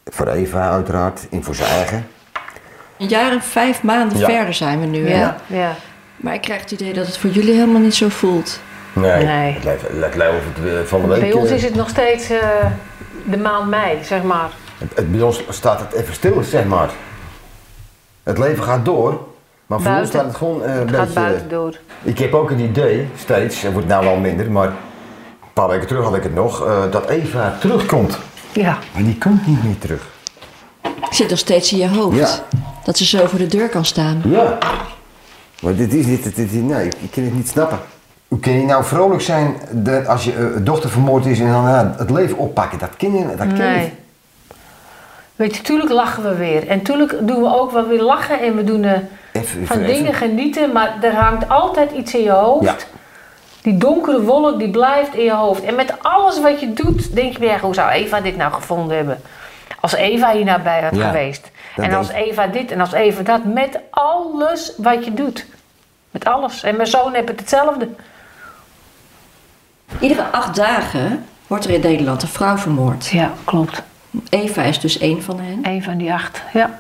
Voor 0.05 0.29
Eva 0.29 0.71
uiteraard 0.71 1.29
en 1.31 1.45
voor 1.45 1.55
zijn 1.55 1.71
eigen. 1.71 2.07
Een 2.99 3.09
jaar 3.09 3.33
en 3.33 3.43
vijf 3.43 3.83
maanden 3.83 4.19
Ja. 4.19 4.25
verder 4.29 4.55
zijn 4.55 4.81
we 4.81 4.87
nu, 4.87 5.09
hè? 5.09 5.19
Ja, 5.21 5.37
ja. 5.47 5.71
Maar 6.21 6.35
ik 6.35 6.41
krijg 6.41 6.61
het 6.61 6.71
idee 6.71 6.93
dat 6.93 7.07
het 7.07 7.19
voor 7.19 7.31
jullie 7.31 7.53
helemaal 7.55 7.81
niet 7.81 7.95
zo 7.95 8.09
voelt. 8.09 8.61
Nee, 8.93 9.25
Nee. 9.25 9.53
het 9.53 9.65
lijkt, 9.65 9.83
het 9.83 10.15
lijkt 10.17 10.37
of 10.37 10.43
het 10.55 10.67
eh, 10.67 10.81
van 10.85 11.01
de 11.03 11.07
week... 11.09 11.21
Bij 11.21 11.33
ons 11.33 11.49
eh, 11.51 11.57
is 11.57 11.63
het 11.63 11.75
nog 11.75 11.89
steeds 11.89 12.31
eh, 12.31 12.39
de 13.25 13.37
maand 13.39 13.69
mei, 13.69 13.99
zeg 14.05 14.23
maar. 14.23 14.51
het- 14.79 14.93
het- 14.95 15.13
bij 15.13 15.21
ons 15.23 15.43
staat 15.49 15.81
het 15.81 15.93
even 15.93 16.15
stil, 16.15 16.43
zeg 16.43 16.65
maar. 16.65 16.91
Het 18.23 18.39
leven 18.39 18.65
gaat 18.65 18.85
door, 18.85 19.21
maar 19.67 19.81
voor 19.81 19.93
ons 19.95 20.09
staat 20.09 20.25
het 20.25 20.37
gewoon 20.37 20.65
eh, 20.65 20.75
een 20.75 20.87
Het 20.87 20.97
gaat 20.97 21.15
buiten 21.15 21.49
door. 21.49 21.77
Ik 22.03 22.19
heb 22.19 22.35
ook 22.35 22.51
een 22.51 22.61
idee, 22.61 23.09
steeds, 23.19 23.63
het 23.63 23.73
wordt 23.73 23.89
nou 23.89 24.05
wel 24.05 24.17
minder, 24.17 24.51
maar 24.51 24.67
Een 24.69 25.57
paar 25.67 25.69
weken 25.69 25.87
terug 25.87 26.05
had 26.05 26.15
ik 26.17 26.23
het 26.23 26.35
nog, 26.35 26.67
eh, 26.67 26.83
dat 26.91 27.09
Eva 27.09 27.57
terugkomt. 27.61 28.19
Ja. 28.53 28.79
Maar 28.93 29.03
die 29.03 29.19
komt 29.19 29.47
niet 29.47 29.65
meer 29.65 29.79
terug. 29.79 30.07
Zit 31.11 31.31
nog 31.31 31.39
steeds 31.39 31.73
in 31.73 31.79
je 31.79 31.89
hoofd. 31.89 32.17
Ja. 32.17 32.59
Dat 32.85 32.99
ze 32.99 33.05
zo 33.05 33.27
voor 33.27 33.39
de 33.39 33.47
deur 33.47 33.69
kan 33.69 33.85
staan. 33.85 34.23
Ja. 34.25 34.59
Maar 35.61 35.75
dit 35.75 35.95
is 35.95 36.07
niet, 36.07 36.23
dit, 36.23 36.37
dit- 36.37 36.53
nee, 36.53 36.85
ik, 36.87 36.95
ik 37.03 37.11
kan 37.11 37.23
het 37.23 37.35
niet 37.35 37.49
snappen. 37.49 37.79
Hoe 38.29 38.39
kun 38.41 38.53
je 38.61 38.67
nou 38.67 38.85
vrolijk 38.85 39.21
zijn 39.23 39.55
dat 39.71 40.07
als 40.07 40.25
je 40.25 40.33
eh, 40.33 40.45
dochter 40.65 40.91
vermoord 40.91 41.27
is 41.27 41.41
en 41.41 41.49
dan 41.53 41.67
eh, 41.69 41.83
het 41.99 42.11
leven 42.11 42.37
oppakken? 42.37 42.79
Dat 42.79 42.97
ken 42.97 43.13
je, 43.19 43.27
dat 43.27 43.37
ken 43.47 43.57
je 43.57 43.63
Nee. 43.63 43.79
niet. 43.81 43.93
Weet 45.37 45.57
je, 45.57 45.63
tuurlijk 45.63 45.91
lachen 45.91 46.23
we 46.23 46.35
weer. 46.35 46.69
En 46.69 46.83
tuurlijk 46.83 47.17
doen 47.21 47.43
we 47.43 47.55
ook 47.61 47.71
wel 47.73 47.87
weer 47.87 48.03
lachen 48.03 48.41
en 48.41 48.57
we 48.57 48.65
doen 48.65 48.85
eh, 48.85 48.93
Even, 49.33 49.67
van 49.67 49.77
even- 49.79 49.95
dingen 49.95 50.15
genieten, 50.15 50.73
maar 50.73 50.97
er 51.03 51.15
hangt 51.15 51.49
altijd 51.49 51.91
iets 51.93 52.15
in 52.15 52.23
je 52.23 52.31
hoofd. 52.31 52.65
Ja. 52.65 52.77
Die 53.63 53.77
donkere 53.79 54.23
wolk 54.23 54.59
die 54.59 54.71
blijft 54.71 55.15
in 55.15 55.25
je 55.25 55.33
hoofd. 55.35 55.63
En 55.63 55.75
met 55.75 55.95
alles 56.03 56.41
wat 56.41 56.61
je 56.61 56.73
doet, 56.73 57.15
denk 57.15 57.33
je 57.33 57.39
bij 57.39 57.59
hoe 57.59 57.75
zou 57.75 57.91
Eva 57.91 58.21
dit 58.21 58.37
nou 58.37 58.53
gevonden 58.53 58.97
hebben? 58.97 59.21
Als 59.81 59.95
Eva 59.95 60.33
hier 60.33 60.45
nou 60.45 60.61
bij 60.63 60.83
had 60.83 60.97
Ja, 60.97 61.07
geweest. 61.07 61.50
Dat 61.77 61.85
En 61.85 61.95
als 61.95 62.09
denk 62.09 62.27
Eva 62.27 62.47
dit 62.47 62.71
en 62.71 62.81
als 62.81 62.93
Eva 62.93 63.23
dat. 63.23 63.45
Met 63.45 63.79
alles 63.91 64.73
wat 64.77 65.05
je 65.05 65.15
doet. 65.15 65.47
Met 66.11 66.25
alles. 66.25 66.63
En 66.63 66.77
mijn 66.77 66.89
zoon 66.89 67.15
heeft 67.15 67.29
het 67.29 67.41
hetzelfde. 67.41 67.89
Iedere 70.01 70.25
acht 70.25 70.57
dagen 70.57 71.25
wordt 71.47 71.65
er 71.65 71.71
in 71.71 71.81
Nederland 71.81 72.23
een 72.23 72.29
vrouw 72.29 72.57
vermoord. 72.57 73.07
Ja, 73.07 73.33
klopt. 73.45 73.83
Eva 74.29 74.63
is 74.63 74.81
dus 74.81 74.99
één 74.99 75.23
van 75.23 75.41
hen. 75.41 75.61
Eén 75.63 75.83
van 75.83 75.97
die 75.97 76.13
acht, 76.13 76.43
ja. 76.53 76.79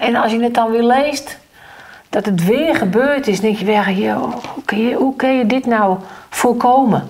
En 0.00 0.16
als 0.16 0.32
je 0.32 0.42
het 0.42 0.54
dan 0.54 0.70
weer 0.70 0.82
leest, 0.82 1.38
dat 2.08 2.26
het 2.26 2.44
weer 2.44 2.74
gebeurd 2.76 3.26
is, 3.26 3.40
denk 3.40 3.56
je 3.56 3.64
weer, 3.64 3.90
joh, 3.90 4.34
hoe, 4.54 4.64
kun 4.64 4.78
je, 4.78 4.94
hoe 4.94 5.16
kun 5.16 5.38
je 5.38 5.46
dit 5.46 5.66
nou 5.66 5.98
voorkomen? 6.30 7.08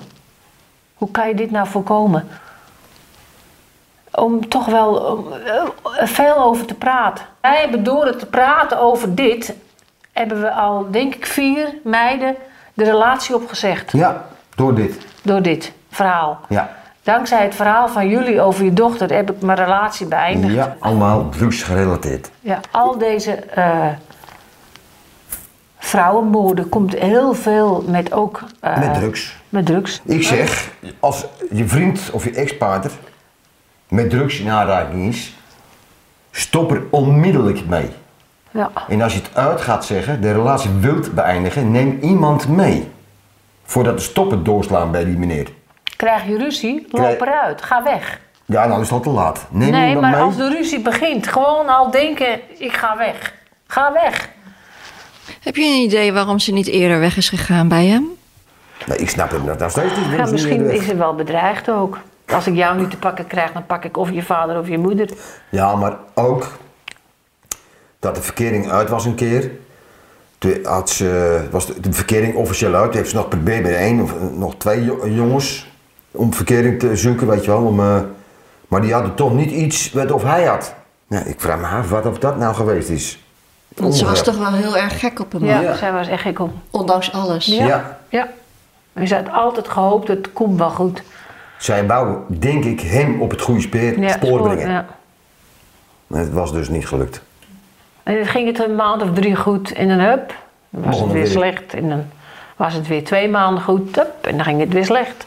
Hoe 0.94 1.11
kan 1.11 1.28
je 1.28 1.34
dit 1.34 1.50
nou 1.50 1.66
voorkomen? 1.66 2.28
Om 4.20 4.48
toch 4.48 4.66
wel 4.66 4.94
om, 4.94 5.32
eh, 5.32 6.06
veel 6.06 6.36
over 6.36 6.64
te 6.66 6.74
praten. 6.74 7.24
Wij 7.40 7.60
hebben 7.60 7.82
door 7.84 8.06
het 8.06 8.18
te 8.18 8.26
praten 8.26 8.80
over 8.80 9.14
dit, 9.14 9.54
hebben 10.12 10.40
we 10.40 10.50
al, 10.52 10.86
denk 10.90 11.14
ik, 11.14 11.26
vier 11.26 11.74
meiden 11.84 12.36
de 12.74 12.84
relatie 12.84 13.34
opgezegd. 13.34 13.92
Ja, 13.92 14.24
door 14.54 14.74
dit. 14.74 14.98
Door 15.22 15.42
dit 15.42 15.72
verhaal. 15.90 16.40
Ja. 16.48 16.70
Dankzij 17.02 17.42
het 17.42 17.54
verhaal 17.54 17.88
van 17.88 18.08
jullie 18.08 18.40
over 18.40 18.64
je 18.64 18.72
dochter 18.72 19.14
heb 19.14 19.30
ik 19.30 19.40
mijn 19.42 19.58
relatie 19.58 20.06
beëindigd. 20.06 20.54
Ja, 20.54 20.76
allemaal 20.78 21.28
drugs 21.28 21.62
gerelateerd. 21.62 22.30
Ja, 22.40 22.60
al 22.70 22.98
deze 22.98 23.32
eh, 23.34 23.86
vrouwenmoorden 25.78 26.68
komt 26.68 26.94
heel 26.98 27.34
veel 27.34 27.84
met 27.86 28.12
ook... 28.12 28.42
eh, 28.60 28.78
Met 28.78 28.94
drugs. 28.94 29.36
Met 29.48 29.66
drugs. 29.66 30.00
Ik 30.04 30.22
zeg, 30.22 30.70
als 31.00 31.24
je 31.50 31.68
vriend 31.68 32.10
of 32.12 32.24
je 32.24 32.30
ex-partner 32.30 32.92
met 33.91 34.11
drugs 34.11 34.38
in 34.38 34.49
aanraking 34.51 35.09
is, 35.09 35.34
stop 36.30 36.70
er 36.70 36.82
onmiddellijk 36.91 37.66
mee. 37.66 37.91
Ja. 38.51 38.70
En 38.88 39.03
als 39.03 39.12
je 39.12 39.18
het 39.18 39.30
uit 39.36 39.61
gaat 39.61 39.84
zeggen, 39.84 40.20
de 40.20 40.32
relatie 40.32 40.70
wilt 40.70 41.14
beëindigen, 41.14 41.70
neem 41.70 41.99
iemand 42.03 42.49
mee. 42.49 42.91
Voordat 43.64 43.97
de 43.97 44.03
stoppen 44.03 44.45
doorslaan 44.45 44.91
bij 44.91 45.05
die 45.05 45.16
meneer. 45.18 45.49
Krijg 45.97 46.26
je 46.26 46.36
ruzie, 46.38 46.86
loop 46.91 47.01
Krijg- 47.01 47.20
eruit, 47.20 47.62
ga 47.62 47.82
weg. 47.82 48.20
Ja, 48.45 48.66
nou 48.66 48.80
is 48.80 48.86
het 48.86 48.97
al 48.97 49.01
te 49.01 49.11
laat. 49.11 49.47
Neem 49.51 49.70
nee, 49.70 49.86
iemand 49.86 50.01
maar 50.01 50.11
mee. 50.14 50.20
als 50.20 50.36
de 50.36 50.49
ruzie 50.49 50.80
begint, 50.80 51.26
gewoon 51.28 51.68
al 51.68 51.91
denken, 51.91 52.41
ik 52.59 52.72
ga 52.72 52.97
weg. 52.97 53.34
Ga 53.66 53.93
weg. 53.93 54.28
Heb 55.41 55.57
je 55.57 55.62
een 55.64 55.82
idee 55.82 56.12
waarom 56.12 56.38
ze 56.38 56.53
niet 56.53 56.66
eerder 56.66 57.01
weg 57.01 57.16
is 57.16 57.28
gegaan 57.28 57.68
bij 57.68 57.86
hem? 57.86 58.07
Nee, 58.86 58.99
ik 58.99 59.11
snap 59.11 59.30
het 59.30 59.45
nog 59.45 59.70
steeds 59.70 59.97
niet. 59.97 60.16
Ja, 60.16 60.30
misschien 60.30 60.70
is 60.70 60.84
ze 60.84 60.97
wel 60.97 61.14
bedreigd 61.14 61.70
ook. 61.70 61.99
Als 62.32 62.46
ik 62.46 62.54
jou 62.54 62.78
niet 62.78 62.90
te 62.90 62.96
pakken 62.96 63.26
krijg, 63.26 63.52
dan 63.52 63.66
pak 63.66 63.84
ik 63.84 63.96
of 63.96 64.10
je 64.10 64.22
vader 64.22 64.58
of 64.58 64.68
je 64.68 64.78
moeder. 64.78 65.10
Ja, 65.48 65.76
maar 65.76 65.96
ook 66.14 66.46
dat 67.98 68.14
de 68.14 68.22
verkering 68.22 68.70
uit 68.70 68.88
was 68.88 69.04
een 69.04 69.14
keer. 69.14 69.50
Toen 70.38 70.58
had 70.62 70.90
ze, 70.90 71.40
was 71.50 71.66
de, 71.66 71.80
de 71.80 71.92
verkering 71.92 72.34
officieel 72.34 72.74
uit. 72.74 72.84
Toen 72.86 72.96
heeft 72.96 73.10
ze 73.10 73.16
nog 73.16 73.28
bij 73.28 73.76
één 73.76 74.00
of 74.00 74.12
eh, 74.12 74.18
nog 74.32 74.54
twee 74.56 74.84
jo- 74.84 75.08
jongens 75.08 75.66
om 76.10 76.34
verkering 76.34 76.78
te 76.78 76.96
zoeken, 76.96 77.26
weet 77.26 77.44
je 77.44 77.50
wel. 77.50 77.62
Om, 77.62 77.80
eh, 77.80 78.00
maar 78.68 78.80
die 78.80 78.92
hadden 78.92 79.14
toch 79.14 79.34
niet 79.34 79.50
iets 79.50 79.92
wat 79.92 80.12
of 80.12 80.22
hij 80.22 80.44
had. 80.44 80.74
Ja, 81.08 81.22
ik 81.24 81.40
vraag 81.40 81.60
me 81.60 81.66
af 81.66 81.90
wat 81.90 82.06
of 82.06 82.18
dat 82.18 82.36
nou 82.36 82.54
geweest 82.54 82.88
is. 82.88 83.18
Want 83.76 83.94
ze 83.94 84.04
was 84.04 84.22
toch 84.22 84.38
wel 84.38 84.52
heel 84.52 84.76
erg 84.76 85.00
gek 85.00 85.20
op 85.20 85.32
hem. 85.32 85.44
Ja, 85.44 85.74
zij 85.74 85.92
was 85.92 86.08
echt 86.08 86.22
gek 86.22 86.38
op. 86.38 86.50
Ondanks 86.70 87.12
alles. 87.12 87.46
Ja. 87.46 87.66
Ja. 87.66 87.98
ja. 88.08 88.28
En 88.92 89.08
ze 89.08 89.14
had 89.14 89.32
altijd 89.32 89.68
gehoopt, 89.68 90.08
het 90.08 90.32
komt 90.32 90.58
wel 90.58 90.70
goed. 90.70 91.02
Zij 91.61 91.86
wou, 91.86 92.16
denk 92.28 92.64
ik, 92.64 92.80
hem 92.80 93.20
op 93.22 93.30
het 93.30 93.40
goede 93.40 93.61
speer, 93.61 94.00
Ja, 94.00 94.08
spoor 94.08 94.42
brengen. 94.42 94.70
ja. 94.70 94.86
Het 96.16 96.32
was 96.32 96.52
dus 96.52 96.68
niet 96.68 96.86
gelukt. 96.86 97.20
En 98.02 98.14
dan 98.14 98.26
ging 98.26 98.46
het 98.46 98.64
een 98.68 98.74
maand 98.74 99.02
of 99.02 99.12
drie 99.12 99.36
goed 99.36 99.72
en 99.72 99.88
dan 99.88 99.98
hup, 99.98 100.34
dan 100.70 100.82
was 100.82 101.00
het 101.00 101.12
weer 101.12 101.26
slecht. 101.26 101.74
En 101.74 101.88
dan 101.88 102.04
was 102.56 102.74
het 102.74 102.86
weer 102.86 103.04
twee 103.04 103.28
maanden 103.28 103.62
goed, 103.62 103.96
hup, 103.96 104.26
en 104.26 104.36
dan 104.36 104.44
ging 104.44 104.61
het 104.61 104.72
weer 104.72 104.84
slecht. 104.84 105.26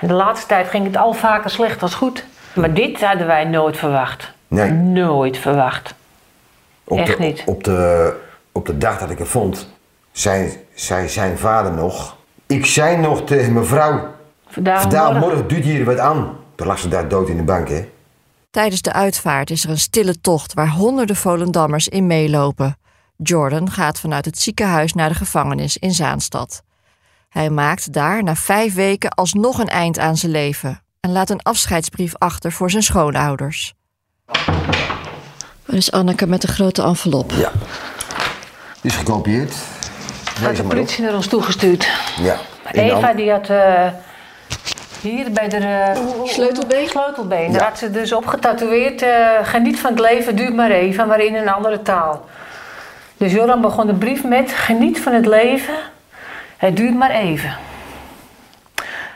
En 0.00 0.08
de 0.08 0.14
laatste 0.14 0.46
tijd 0.46 0.68
ging 0.68 0.84
het 0.86 0.96
al 0.96 1.12
vaker 1.12 1.50
slecht 1.50 1.82
als 1.82 1.94
goed. 1.94 2.24
Maar 2.52 2.74
dit 2.74 3.04
hadden 3.04 3.26
wij 3.26 3.44
nooit 3.44 3.76
verwacht. 3.76 4.32
Nee. 4.48 4.70
Nooit 4.70 5.38
verwacht. 5.38 5.94
Op 6.84 6.98
Echt 6.98 7.16
de, 7.18 7.22
niet. 7.24 7.42
Op 7.46 7.64
de, 7.64 8.14
op 8.52 8.66
de 8.66 8.78
dag 8.78 8.98
dat 8.98 9.10
ik 9.10 9.18
het 9.18 9.28
vond, 9.28 9.68
zei, 10.12 10.64
zei 10.74 11.08
zijn 11.08 11.38
vader 11.38 11.72
nog. 11.72 12.16
Ik 12.46 12.66
zei 12.66 12.96
nog 12.96 13.24
tegen 13.24 13.52
mevrouw. 13.52 14.18
Vandaag, 14.50 14.80
Vandaag 14.80 15.04
morgen. 15.04 15.20
morgen 15.28 15.48
duurt 15.48 15.64
hier 15.64 15.84
wat 15.84 15.98
aan. 15.98 16.36
Toen 16.54 16.66
lag 16.66 16.78
ze 16.78 16.88
daar 16.88 17.08
dood 17.08 17.28
in 17.28 17.36
de 17.36 17.42
bank, 17.42 17.68
hè? 17.68 17.88
Tijdens 18.50 18.82
de 18.82 18.92
uitvaart 18.92 19.50
is 19.50 19.64
er 19.64 19.70
een 19.70 19.78
stille 19.78 20.20
tocht 20.20 20.54
waar 20.54 20.68
honderden 20.68 21.16
Volendammers 21.16 21.88
in 21.88 22.06
meelopen. 22.06 22.78
Jordan 23.16 23.70
gaat 23.70 24.00
vanuit 24.00 24.24
het 24.24 24.38
ziekenhuis 24.38 24.92
naar 24.92 25.08
de 25.08 25.14
gevangenis 25.14 25.76
in 25.76 25.92
Zaanstad. 25.92 26.62
Hij 27.28 27.50
maakt 27.50 27.92
daar 27.92 28.22
na 28.22 28.34
vijf 28.34 28.74
weken 28.74 29.10
alsnog 29.10 29.58
een 29.58 29.68
eind 29.68 29.98
aan 29.98 30.16
zijn 30.16 30.32
leven 30.32 30.82
en 31.00 31.12
laat 31.12 31.30
een 31.30 31.42
afscheidsbrief 31.42 32.12
achter 32.18 32.52
voor 32.52 32.70
zijn 32.70 32.82
schoonouders. 32.82 33.74
Dat 35.64 35.74
is 35.78 35.92
Anneke 35.92 36.26
met 36.26 36.42
een 36.42 36.48
grote 36.54 36.82
envelop. 36.82 37.30
Ja. 37.30 37.50
Die 38.80 38.90
is 38.90 38.96
gekopieerd. 38.96 39.54
Had 40.42 40.56
de 40.56 40.62
politie 40.62 41.04
naar 41.04 41.14
ons 41.14 41.26
toegestuurd. 41.26 41.90
Ja. 42.20 42.36
Eva 42.72 43.12
die 43.12 43.30
had 43.30 43.48
eh, 43.48 43.86
hier 45.02 45.32
bij 45.32 45.48
de 45.48 45.56
eh, 45.56 45.96
sleutelbeen. 46.24 46.88
sleutelbeen. 46.88 47.52
Daar 47.52 47.62
had 47.62 47.78
ze 47.78 47.90
dus 47.90 48.12
op 48.12 48.26
getatoeëerd. 48.26 49.02
eh, 49.02 49.28
geniet 49.42 49.80
van 49.80 49.90
het 49.90 50.00
leven, 50.00 50.36
duurt 50.36 50.54
maar 50.54 50.70
even, 50.70 51.08
maar 51.08 51.20
in 51.20 51.34
een 51.34 51.48
andere 51.48 51.82
taal. 51.82 52.24
Dus 53.16 53.32
Joran 53.32 53.60
begon 53.60 53.86
de 53.86 53.94
brief 53.94 54.24
met: 54.24 54.52
geniet 54.52 55.00
van 55.00 55.12
het 55.12 55.26
leven, 55.26 55.74
het 56.56 56.76
duurt 56.76 56.94
maar 56.94 57.10
even. 57.10 57.56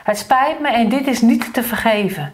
Het 0.03 0.17
spijt 0.17 0.59
me 0.59 0.67
en 0.67 0.89
dit 0.89 1.07
is 1.07 1.21
niet 1.21 1.53
te 1.53 1.63
vergeven. 1.63 2.33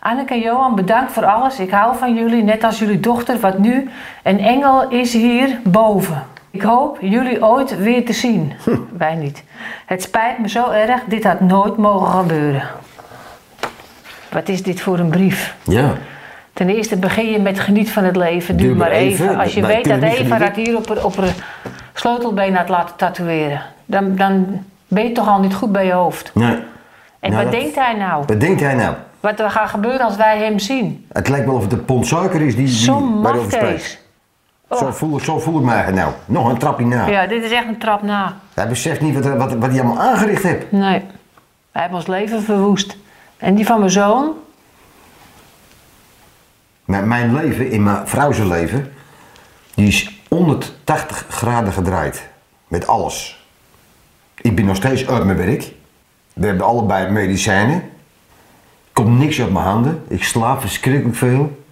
Anneke 0.00 0.32
en 0.34 0.40
Johan, 0.40 0.74
bedankt 0.74 1.12
voor 1.12 1.24
alles. 1.24 1.58
Ik 1.58 1.70
hou 1.70 1.96
van 1.96 2.14
jullie, 2.14 2.42
net 2.42 2.64
als 2.64 2.78
jullie 2.78 3.00
dochter, 3.00 3.40
wat 3.40 3.58
nu 3.58 3.90
een 4.22 4.40
engel 4.40 4.88
is 4.88 5.12
hier 5.12 5.58
boven. 5.64 6.26
Ik 6.50 6.62
hoop 6.62 6.98
jullie 7.00 7.44
ooit 7.44 7.78
weer 7.78 8.04
te 8.04 8.12
zien. 8.12 8.52
Wij 8.98 9.14
niet. 9.14 9.44
Het 9.86 10.02
spijt 10.02 10.38
me 10.38 10.48
zo 10.48 10.70
erg, 10.70 11.00
dit 11.04 11.24
had 11.24 11.40
nooit 11.40 11.76
mogen 11.76 12.18
gebeuren. 12.20 12.62
Wat 14.32 14.48
is 14.48 14.62
dit 14.62 14.80
voor 14.80 14.98
een 14.98 15.08
brief? 15.10 15.54
Ja. 15.62 15.92
Ten 16.52 16.68
eerste 16.68 16.96
begin 16.96 17.30
je 17.30 17.38
met 17.40 17.60
geniet 17.60 17.90
van 17.90 18.04
het 18.04 18.16
leven, 18.16 18.56
duur 18.56 18.76
maar 18.76 18.90
even. 18.90 19.38
Als 19.38 19.54
je 19.54 19.66
weet 19.66 19.84
dat 19.84 20.02
Eva 20.02 20.38
dat 20.38 20.56
hier 20.56 20.76
op 20.76 20.88
haar, 20.88 21.04
op 21.04 21.16
haar 21.16 21.34
sleutelbeen 21.94 22.56
had 22.56 22.68
laten 22.68 22.96
tatoeëren, 22.96 23.62
dan, 23.84 24.16
dan 24.16 24.64
ben 24.88 25.04
je 25.04 25.12
toch 25.12 25.28
al 25.28 25.40
niet 25.40 25.54
goed 25.54 25.72
bij 25.72 25.86
je 25.86 25.92
hoofd. 25.92 26.30
Nee. 26.34 26.58
En 27.20 27.30
Nou, 27.30 27.42
wat 27.42 27.52
dat- 27.52 27.60
denkt 27.60 27.76
hij 27.76 27.94
nou? 27.94 28.24
Wat 28.26 28.40
denkt 28.40 28.60
hij 28.60 28.74
nou? 28.74 28.94
Wat 29.20 29.40
er 29.40 29.50
gaat 29.50 29.68
gebeuren 29.68 30.00
als 30.00 30.16
wij 30.16 30.38
hem 30.38 30.58
zien? 30.58 31.06
Het 31.12 31.28
lijkt 31.28 31.46
wel 31.46 31.54
of 31.54 31.62
het 31.62 31.72
een 31.72 31.84
pond 31.84 32.06
suiker 32.06 32.40
is 32.40 32.56
die, 32.56 32.86
waarover 32.86 33.20
mafkees. 33.20 33.52
spreekt. 33.54 34.00
Zo, 34.70 34.90
voel, 34.90 35.20
zo 35.20 35.38
voel 35.38 35.58
ik 35.58 35.64
mij 35.64 35.90
nou. 35.90 36.12
Nog 36.26 36.48
een 36.48 36.58
trapje 36.58 36.86
na. 36.86 37.06
Ja, 37.06 37.26
dit 37.26 37.44
is 37.44 37.50
echt 37.50 37.66
een 37.66 37.78
trap 37.78 38.02
na. 38.02 38.36
Hij 38.54 38.68
beseft 38.68 39.00
niet 39.00 39.14
wat, 39.14 39.36
wat, 39.36 39.54
wat 39.54 39.70
hij 39.70 39.80
allemaal 39.80 40.00
aangericht 40.04 40.42
heeft. 40.42 40.72
Nee. 40.72 41.02
Hij 41.72 41.82
heeft 41.82 41.94
ons 41.94 42.06
leven 42.06 42.42
verwoest. 42.42 42.96
En 43.42 43.54
die 43.54 43.66
van 43.66 43.78
mijn 43.78 43.90
zoon? 43.90 44.34
Met 46.84 47.04
mijn 47.04 47.34
leven, 47.34 47.70
in 47.70 47.82
mijn 47.82 48.08
vrouw 48.08 48.32
zijn 48.32 48.48
leven, 48.48 48.92
die 49.74 49.86
is 49.86 50.20
180 50.28 51.26
graden 51.28 51.72
gedraaid. 51.72 52.28
Met 52.68 52.86
alles. 52.86 53.46
Ik 54.40 54.56
ben 54.56 54.64
nog 54.64 54.76
steeds 54.76 55.06
uit 55.06 55.24
mijn 55.24 55.36
werk. 55.36 55.72
We 56.32 56.46
hebben 56.46 56.66
allebei 56.66 57.10
medicijnen. 57.10 57.82
Komt 58.92 59.18
niks 59.18 59.40
uit 59.40 59.52
mijn 59.52 59.64
handen. 59.64 60.04
Ik 60.08 60.24
slaap 60.24 60.60
verschrikkelijk 60.60 61.16
veel. 61.16 61.62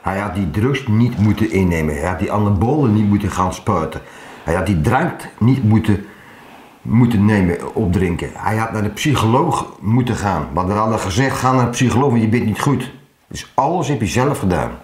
Hij 0.00 0.18
had 0.18 0.34
die 0.34 0.50
drugs 0.50 0.86
niet 0.86 1.18
moeten 1.18 1.50
innemen. 1.50 1.94
Hij 1.94 2.08
had 2.08 2.18
die 2.18 2.32
anabolen 2.32 2.94
niet 2.94 3.08
moeten 3.08 3.30
gaan 3.30 3.54
spuiten. 3.54 4.00
Hij 4.42 4.54
had 4.54 4.66
die 4.66 4.80
drank 4.80 5.28
niet 5.38 5.62
moeten 5.62 6.06
moeten 6.84 7.24
nemen, 7.24 7.74
opdrinken. 7.74 8.30
Hij 8.34 8.56
had 8.56 8.72
naar 8.72 8.82
de 8.82 8.88
psycholoog 8.88 9.72
moeten 9.80 10.14
gaan. 10.14 10.48
Want 10.52 10.68
we 10.68 10.74
hadden 10.74 10.98
gezegd, 10.98 11.38
ga 11.38 11.52
naar 11.52 11.64
de 11.64 11.70
psycholoog, 11.70 12.10
want 12.10 12.22
je 12.22 12.28
bent 12.28 12.44
niet 12.44 12.60
goed. 12.60 12.90
Dus 13.26 13.52
alles 13.54 13.88
heb 13.88 14.00
je 14.00 14.06
zelf 14.06 14.38
gedaan. 14.38 14.78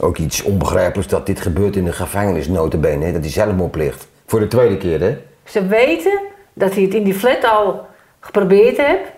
Ook 0.00 0.18
iets 0.18 0.42
onbegrijpelijks 0.42 1.10
dat 1.10 1.26
dit 1.26 1.40
gebeurt 1.40 1.76
in 1.76 1.84
de 1.84 1.92
gevangenis, 1.92 2.48
notabene, 2.48 3.12
dat 3.12 3.20
hij 3.20 3.30
zelfmoord 3.30 3.70
pleegt. 3.70 4.08
Voor 4.26 4.40
de 4.40 4.48
tweede 4.48 4.76
keer, 4.76 5.00
hè? 5.00 5.18
Ze 5.44 5.66
weten 5.66 6.18
dat 6.52 6.74
hij 6.74 6.82
het 6.82 6.94
in 6.94 7.04
die 7.04 7.14
flat 7.14 7.44
al 7.44 7.86
geprobeerd 8.20 8.76
heeft. 8.76 9.10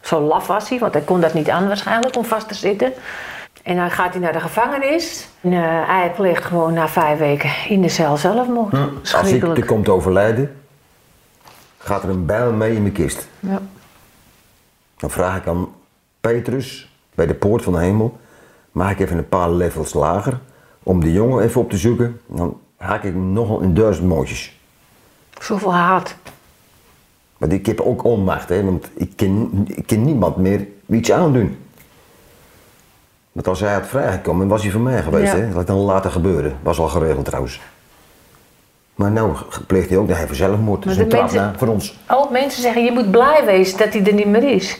Zo 0.00 0.20
laf 0.20 0.46
was 0.46 0.68
hij, 0.68 0.78
want 0.78 0.92
hij 0.92 1.02
kon 1.02 1.20
dat 1.20 1.34
niet 1.34 1.50
aan 1.50 1.66
waarschijnlijk 1.66 2.16
om 2.16 2.24
vast 2.24 2.48
te 2.48 2.54
zitten. 2.54 2.92
En 3.62 3.76
dan 3.76 3.90
gaat 3.90 4.12
hij 4.12 4.22
naar 4.22 4.32
de 4.32 4.40
gevangenis. 4.40 5.28
En 5.40 5.52
eh, 5.52 5.88
hij 5.88 6.12
pleegt 6.16 6.44
gewoon 6.44 6.74
na 6.74 6.88
vijf 6.88 7.18
weken 7.18 7.50
in 7.68 7.82
de 7.82 7.88
cel 7.88 8.16
zelfmoord. 8.16 8.74
Als 9.14 9.32
ik 9.32 9.42
er 9.42 9.64
komt 9.64 9.88
overlijden, 9.88 10.56
gaat 11.78 12.02
er 12.02 12.08
een 12.08 12.26
bijl 12.26 12.52
mee 12.52 12.74
in 12.74 12.82
mijn 12.82 12.94
kist. 12.94 13.28
Ja. 13.40 13.60
Dan 14.96 15.10
vraag 15.10 15.36
ik 15.36 15.46
aan 15.46 15.68
Petrus 16.20 16.90
bij 17.14 17.26
de 17.26 17.34
poort 17.34 17.62
van 17.62 17.72
de 17.72 17.78
hemel, 17.78 18.18
maak 18.72 18.92
ik 18.92 19.00
even 19.00 19.18
een 19.18 19.28
paar 19.28 19.50
levels 19.50 19.94
lager 19.94 20.40
om 20.82 21.00
de 21.00 21.12
jongen 21.12 21.44
even 21.44 21.60
op 21.60 21.70
te 21.70 21.76
zoeken. 21.76 22.20
Dan 22.26 22.60
haak 22.76 23.04
ik 23.04 23.12
hem 23.12 23.32
nog 23.32 23.60
een 23.60 23.74
duizend 23.74 24.08
mootjes. 24.08 24.60
Zoveel 25.40 25.74
haat. 25.74 26.14
Maar 27.36 27.52
ik 27.52 27.66
heb 27.66 27.80
ook 27.80 28.04
onmacht, 28.04 28.48
hè, 28.48 28.64
want 28.64 28.90
ik 28.94 29.12
ken, 29.16 29.64
ik 29.66 29.86
ken 29.86 30.04
niemand 30.04 30.36
meer 30.36 30.66
wie 30.86 30.98
iets 30.98 31.12
aandoen. 31.12 31.56
Want 33.36 33.48
als 33.48 33.60
hij 33.60 33.72
had 33.72 33.86
vrijgekomen, 33.86 34.48
was 34.48 34.62
hij 34.62 34.70
van 34.70 34.82
mij 34.82 35.02
geweest. 35.02 35.32
Ja. 35.32 35.38
Hè? 35.38 35.46
Dat 35.46 35.54
had 35.54 35.66
dan 35.66 35.76
later 35.76 36.10
gebeuren. 36.10 36.56
Was 36.62 36.78
al 36.78 36.88
geregeld 36.88 37.24
trouwens. 37.24 37.60
Maar 38.94 39.10
nou 39.10 39.36
pleegt 39.66 39.88
hij 39.88 39.98
ook 39.98 40.08
dat 40.08 40.16
hij 40.16 40.26
voor 40.26 40.36
zelfmoord. 40.36 40.82
Dat 40.82 40.92
is 40.92 40.98
een 40.98 41.08
trap 41.08 41.32
na 41.32 41.52
voor 41.56 41.68
ons. 41.68 41.98
Al 42.06 42.28
mensen 42.30 42.62
zeggen, 42.62 42.84
je 42.84 42.92
moet 42.92 43.10
blij 43.10 43.42
wezen 43.44 43.78
dat 43.78 43.92
hij 43.92 44.04
er 44.04 44.12
niet 44.12 44.26
meer 44.26 44.50
is. 44.50 44.72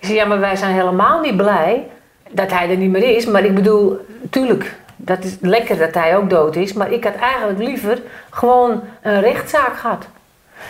Ik 0.00 0.06
zeg, 0.06 0.16
ja, 0.16 0.24
maar 0.24 0.40
wij 0.40 0.56
zijn 0.56 0.74
helemaal 0.74 1.20
niet 1.20 1.36
blij 1.36 1.86
dat 2.30 2.50
hij 2.50 2.70
er 2.70 2.76
niet 2.76 2.90
meer 2.90 3.16
is. 3.16 3.26
Maar 3.26 3.44
ik 3.44 3.54
bedoel, 3.54 4.06
tuurlijk, 4.30 4.74
dat 4.96 5.24
is 5.24 5.36
lekker 5.40 5.78
dat 5.78 5.94
hij 5.94 6.16
ook 6.16 6.30
dood 6.30 6.56
is. 6.56 6.72
Maar 6.72 6.92
ik 6.92 7.04
had 7.04 7.14
eigenlijk 7.14 7.58
liever 7.58 8.02
gewoon 8.30 8.80
een 9.02 9.20
rechtszaak 9.20 9.76
gehad. 9.76 10.06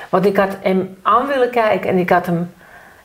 Want 0.08 0.26
ik 0.26 0.36
had 0.36 0.56
hem 0.60 0.96
aan 1.02 1.26
willen 1.26 1.50
kijken 1.50 1.90
en 1.90 1.98
ik 1.98 2.10
had 2.10 2.26
hem 2.26 2.50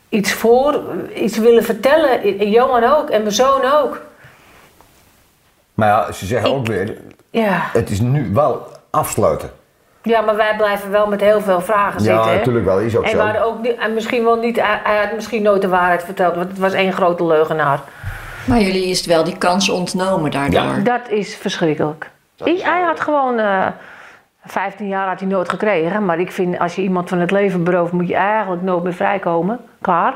iets 0.10 0.34
voor, 0.34 0.82
iets 1.16 1.38
willen 1.38 1.64
vertellen. 1.64 2.22
En 2.40 2.50
Johan 2.50 2.84
ook 2.84 3.10
en 3.10 3.22
mijn 3.22 3.34
zoon 3.34 3.62
ook. 3.84 4.02
Maar 5.74 5.88
ja, 5.88 6.12
ze 6.12 6.26
zeggen 6.26 6.54
ook 6.54 6.66
weer, 6.68 6.98
Ja. 7.30 7.60
het 7.74 7.90
is 7.90 8.00
nu 8.00 8.30
wel 8.34 8.68
afsluiten. 8.90 9.50
Ja, 10.02 10.22
maar 10.22 10.36
wij 10.36 10.56
blijven 10.58 10.92
wel 10.92 11.08
met 11.08 11.22
heel 11.22 11.42
veel 11.42 11.62
vragen 11.62 12.04
Ja, 12.04 12.14
zitten. 12.14 12.32
hè. 12.32 12.38
natuurlijk 12.38 12.66
wel, 12.66 12.80
is 12.80 12.96
ook 12.98 13.04
en 13.04 13.10
zo. 13.10 13.18
we 13.18 13.24
hadden 13.24 13.46
ook 13.46 13.62
niet, 13.62 13.76
en 13.78 13.94
misschien 13.94 14.24
wel 14.24 14.36
niet, 14.38 14.62
hij, 14.84 14.98
had 15.06 15.14
misschien 15.16 15.42
nooit 15.44 15.62
de 15.62 15.68
waarheid 15.68 16.04
verteld, 16.04 16.36
want 16.36 16.50
het 16.50 16.60
was 16.60 16.74
één 16.74 16.94
grote 16.94 17.26
leugenaar. 17.26 17.80
Maar 18.46 18.60
jullie 18.62 18.86
is 18.86 19.06
wel 19.06 19.24
die 19.24 19.38
kans 19.38 19.70
ontnomen 19.70 20.32
daardoor. 20.32 20.84
Dat 20.84 21.10
is 21.10 21.36
verschrikkelijk. 21.36 22.10
Ik, 22.44 22.62
hij 22.62 22.82
had 22.82 23.00
gewoon, 23.00 23.40
eh 23.40 23.68
15 24.46 24.88
jaar 24.88 25.08
had 25.08 25.20
hij 25.20 25.30
nooit 25.30 25.50
gekregen, 25.50 26.06
maar 26.06 26.20
ik 26.20 26.32
vind 26.32 26.60
als 26.60 26.76
je 26.76 26.82
iemand 26.82 27.10
van 27.10 27.20
het 27.20 27.32
leven 27.32 27.64
berooft, 27.64 27.92
moet 27.92 28.08
je 28.08 28.16
eigenlijk 28.16 28.62
nooit 28.62 28.84
meer 28.84 28.94
vrijkomen. 28.94 29.60
Klaar. 29.82 30.14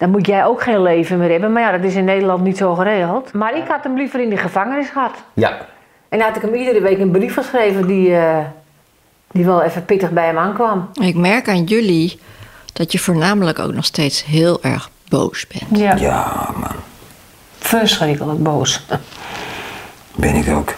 Dan 0.00 0.10
moet 0.10 0.26
jij 0.26 0.44
ook 0.44 0.62
geen 0.62 0.82
leven 0.82 1.18
meer 1.18 1.30
hebben. 1.30 1.52
Maar 1.52 1.62
ja, 1.62 1.70
dat 1.70 1.84
is 1.84 1.94
in 1.94 2.04
Nederland 2.04 2.42
niet 2.42 2.56
zo 2.56 2.74
geregeld. 2.74 3.32
Maar 3.32 3.56
ik 3.56 3.68
had 3.68 3.82
hem 3.82 3.96
liever 3.96 4.20
in 4.20 4.30
de 4.30 4.36
gevangenis 4.36 4.88
gehad. 4.88 5.14
Ja. 5.32 5.58
En 6.08 6.18
dan 6.18 6.26
had 6.26 6.36
ik 6.36 6.42
hem 6.42 6.54
iedere 6.54 6.80
week 6.80 6.98
een 6.98 7.10
brief 7.10 7.34
geschreven 7.34 7.86
die, 7.86 8.16
eh, 8.16 8.38
die 9.30 9.44
wel 9.44 9.62
even 9.62 9.84
pittig 9.84 10.10
bij 10.10 10.26
hem 10.26 10.38
aankwam. 10.38 10.90
Ik 11.00 11.14
merk 11.14 11.48
aan 11.48 11.64
jullie 11.64 12.20
dat 12.72 12.92
je 12.92 12.98
voornamelijk 12.98 13.58
ook 13.58 13.72
nog 13.72 13.84
steeds 13.84 14.24
heel 14.24 14.62
erg 14.62 14.90
boos 15.08 15.46
bent. 15.46 15.80
Ja. 15.80 15.94
Ja, 15.96 16.50
man. 16.54 16.76
Verschrikkelijk 17.58 18.42
boos. 18.42 18.86
Ben 20.16 20.34
ik 20.34 20.48
ook. 20.48 20.74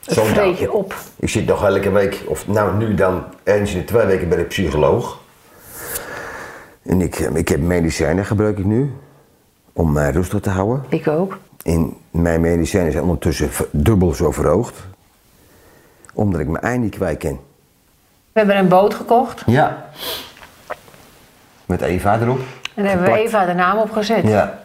Zo'n 0.00 0.26
vreet 0.26 0.58
je 0.58 0.72
op. 0.72 0.94
Ik 1.16 1.28
zit 1.28 1.46
nog 1.46 1.64
elke 1.64 1.90
week, 1.90 2.22
of 2.26 2.48
nou 2.48 2.76
nu 2.76 2.94
dan 2.94 3.24
eens 3.44 3.72
in 3.72 3.78
de 3.78 3.84
twee 3.84 4.06
weken 4.06 4.28
bij 4.28 4.38
de 4.38 4.44
psycholoog. 4.44 5.24
En 6.86 7.00
ik, 7.00 7.14
eh, 7.14 7.34
ik 7.34 7.48
heb 7.48 7.60
medicijnen 7.60 8.24
gebruik 8.26 8.58
ik 8.58 8.64
nu. 8.64 8.92
Om 9.72 9.92
mij 9.92 10.10
rustig 10.10 10.40
te 10.40 10.50
houden. 10.50 10.84
Ik 10.88 11.08
ook. 11.08 11.38
En 11.62 11.94
mijn 12.10 12.40
medicijnen 12.40 12.92
zijn 12.92 13.04
ondertussen 13.04 13.50
dubbel 13.70 14.14
zo 14.14 14.30
verhoogd. 14.30 14.74
Omdat 16.14 16.40
ik 16.40 16.48
mijn 16.48 16.64
ei 16.64 16.78
niet 16.78 16.94
kwijt 16.94 17.18
ken. 17.18 17.38
We 18.32 18.38
hebben 18.42 18.58
een 18.58 18.68
boot 18.68 18.94
gekocht. 18.94 19.42
Ja. 19.46 19.84
Met 21.66 21.80
Eva 21.80 22.20
erop. 22.20 22.38
En 22.74 22.82
daar 22.82 22.92
hebben 22.92 23.12
we. 23.12 23.18
Eva 23.18 23.44
de 23.46 23.52
naam 23.54 23.78
op 23.78 23.90
gezet. 23.92 24.22
Ja. 24.28 24.64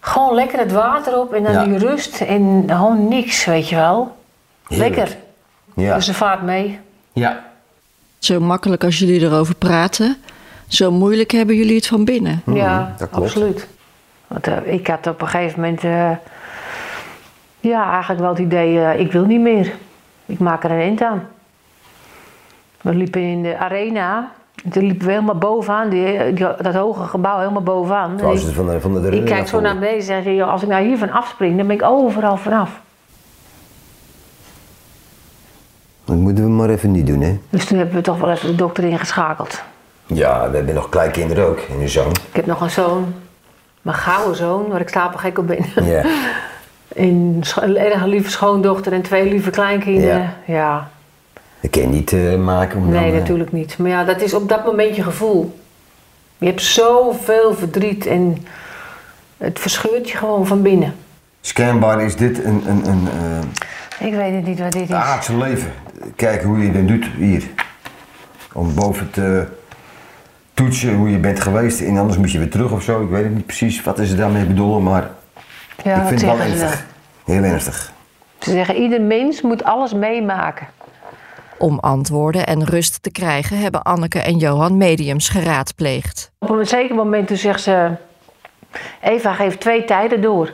Gewoon 0.00 0.34
lekker 0.34 0.58
het 0.58 0.72
water 0.72 1.18
op 1.18 1.32
en 1.32 1.42
dan 1.42 1.52
Ja. 1.52 1.64
die 1.64 1.78
rust 1.78 2.20
en 2.20 2.64
gewoon 2.66 3.08
niks, 3.08 3.44
weet 3.44 3.68
je 3.68 3.76
wel. 3.76 4.16
Heerlijk. 4.68 4.96
Lekker. 4.96 5.16
Ja. 5.74 5.94
Dus 5.94 6.04
ze 6.04 6.14
vaart 6.14 6.42
mee. 6.42 6.78
Ja. 7.12 7.44
Zo 8.18 8.40
makkelijk 8.40 8.84
als 8.84 8.98
jullie 8.98 9.20
erover 9.20 9.54
praten, 9.54 10.16
zo 10.66 10.90
moeilijk 10.90 11.30
hebben 11.30 11.56
jullie 11.56 11.76
het 11.76 11.86
van 11.86 12.04
binnen. 12.04 12.42
ja, 12.54 12.94
dat 12.98 13.08
klopt. 13.10 13.24
absoluut. 13.24 13.66
Want 14.26 14.46
eh, 14.46 14.72
ik 14.72 14.86
had 14.86 15.06
op 15.06 15.20
een 15.20 15.28
gegeven 15.28 15.60
moment, 15.60 15.84
eh, 15.84 16.10
ja, 17.60 17.90
eigenlijk 17.90 18.20
wel 18.20 18.30
het 18.30 18.38
idee, 18.38 18.80
eh, 18.80 19.00
ik 19.00 19.12
wil 19.12 19.24
niet 19.24 19.40
meer. 19.40 19.72
Ik 20.26 20.38
maak 20.38 20.64
er 20.64 20.70
een 20.70 20.80
eind 20.80 21.02
aan. 21.02 21.28
We 22.80 22.94
liepen 22.94 23.20
in 23.20 23.42
de 23.42 23.56
arena. 23.58 24.30
En 24.64 24.70
toen 24.70 24.82
liepen 24.86 25.06
we 25.06 25.12
helemaal 25.12 25.34
bovenaan, 25.38 25.88
die, 25.88 26.32
die- 26.32 26.46
dat 26.62 26.74
hoge 26.74 27.02
gebouw 27.04 27.38
helemaal 27.38 27.62
bovenaan. 27.62 28.10
Het 28.20 28.42
van 28.54 28.66
de, 28.66 28.80
van 28.80 28.92
de, 28.94 29.00
de 29.10 29.16
ik 29.16 29.24
kijk 29.24 29.48
zo 29.48 29.60
naar 29.60 29.74
beneden 29.78 29.96
en 29.98 30.02
zeg, 30.04 30.24
joh, 30.24 30.50
als 30.50 30.62
ik 30.62 30.68
nou 30.68 30.86
hiervan 30.86 31.10
afspring, 31.10 31.56
dan 31.56 31.66
ben 31.66 31.76
ik 31.76 31.82
overal 31.82 32.36
vanaf. 32.36 32.80
Dat 36.04 36.16
moeten 36.16 36.44
we 36.44 36.50
maar 36.50 36.68
even 36.70 36.90
niet 36.90 37.06
doen, 37.06 37.20
hè? 37.20 37.38
Dus 37.50 37.64
toen 37.64 37.78
hebben 37.78 37.94
we 37.96 38.00
toch 38.02 38.18
wel 38.18 38.30
even 38.30 38.48
de 38.48 38.54
dokter 38.54 38.84
ingeschakeld. 38.84 39.62
Ja, 40.06 40.50
we 40.50 40.56
hebben 40.56 40.74
nog 40.74 40.88
kleinkinderen 40.88 41.46
ook. 41.46 41.58
En 41.58 41.80
een 41.80 41.88
zoon. 41.88 42.10
Ik 42.10 42.36
heb 42.36 42.46
nog 42.46 42.60
een 42.60 42.70
zoon, 42.70 43.14
mijn 43.82 43.96
gouden 43.96 44.36
zoon, 44.36 44.68
waar 44.68 44.80
ik 44.80 44.88
stapelgek 44.88 45.38
op 45.38 45.46
ben. 45.46 45.64
Ja. 45.84 46.04
En 46.96 47.40
een 47.60 47.76
erg 47.76 48.04
lieve 48.04 48.30
schoondochter 48.30 48.92
en 48.92 49.02
twee 49.02 49.28
lieve 49.28 49.50
kleinkinderen. 49.50 50.32
Ja. 50.46 50.54
Ja, 50.54 50.88
Dat 51.60 51.70
kan 51.70 51.82
je 51.82 51.88
niet 51.88 52.12
eh, 52.12 52.36
maken. 52.36 52.78
Om 52.78 52.88
nee, 52.88 53.00
dan, 53.00 53.12
eh, 53.12 53.18
natuurlijk 53.18 53.52
niet. 53.52 53.78
Maar 53.78 53.90
ja, 53.90 54.04
dat 54.04 54.20
is 54.20 54.34
op 54.34 54.48
dat 54.48 54.64
moment 54.64 54.96
je 54.96 55.02
gevoel. 55.02 55.58
Je 56.38 56.46
hebt 56.46 56.62
zoveel 56.62 57.54
verdriet 57.54 58.06
en 58.06 58.46
het 59.36 59.58
verscheurt 59.58 60.10
je 60.10 60.16
gewoon 60.16 60.46
van 60.46 60.62
binnen. 60.62 60.94
Scanbar 61.40 62.02
is 62.02 62.16
dit 62.16 62.44
een, 62.44 62.62
een, 62.68 62.86
een 62.88 63.08
eh, 63.98 64.06
Ik 64.06 64.14
weet 64.14 64.34
het 64.34 64.46
niet 64.46 64.58
wat 64.60 64.72
dit 64.72 64.82
is. 64.88 64.94
aardse 64.94 65.36
leven. 65.36 65.72
Kijk 66.16 66.42
hoe 66.42 66.58
je 66.58 66.72
dat 66.72 66.88
doet 66.88 67.06
hier. 67.16 67.42
Om 68.52 68.74
boven 68.74 69.10
te 69.10 69.46
toetsen 70.56 70.94
hoe 70.94 71.10
je 71.10 71.18
bent 71.18 71.40
geweest 71.40 71.80
en 71.80 71.96
anders 71.96 72.18
moet 72.18 72.32
je 72.32 72.38
weer 72.38 72.50
terug 72.50 72.72
of 72.72 72.82
zo. 72.82 73.02
Ik 73.02 73.08
weet 73.08 73.24
het 73.24 73.34
niet 73.34 73.46
precies 73.46 73.82
wat 73.82 73.98
ze 73.98 74.16
daarmee 74.16 74.44
bedoelen, 74.44 74.82
maar 74.82 75.10
Ja, 75.82 76.00
ik 76.00 76.06
vind 76.06 76.20
het 76.20 76.30
wel 76.30 76.40
ernstig. 76.40 76.84
Heel 77.24 77.42
ernstig. 77.42 77.92
Ze 78.38 78.50
zeggen, 78.50 78.76
ieder 78.76 79.00
mens 79.00 79.42
moet 79.42 79.64
alles 79.64 79.94
meemaken. 79.94 80.66
Om 81.58 81.78
antwoorden 81.78 82.46
en 82.46 82.64
rust 82.64 83.02
te 83.02 83.10
krijgen 83.10 83.58
hebben 83.58 83.82
Anneke 83.82 84.20
en 84.20 84.36
Johan 84.36 84.76
mediums 84.76 85.28
geraadpleegd. 85.28 86.30
Op 86.38 86.50
een 86.50 86.66
zeker 86.66 86.94
moment 86.94 87.26
toen 87.26 87.36
zegt 87.36 87.60
ze... 87.60 87.90
Eva 89.02 89.32
geeft 89.32 89.60
twee 89.60 89.84
tijden 89.84 90.20
door. 90.20 90.52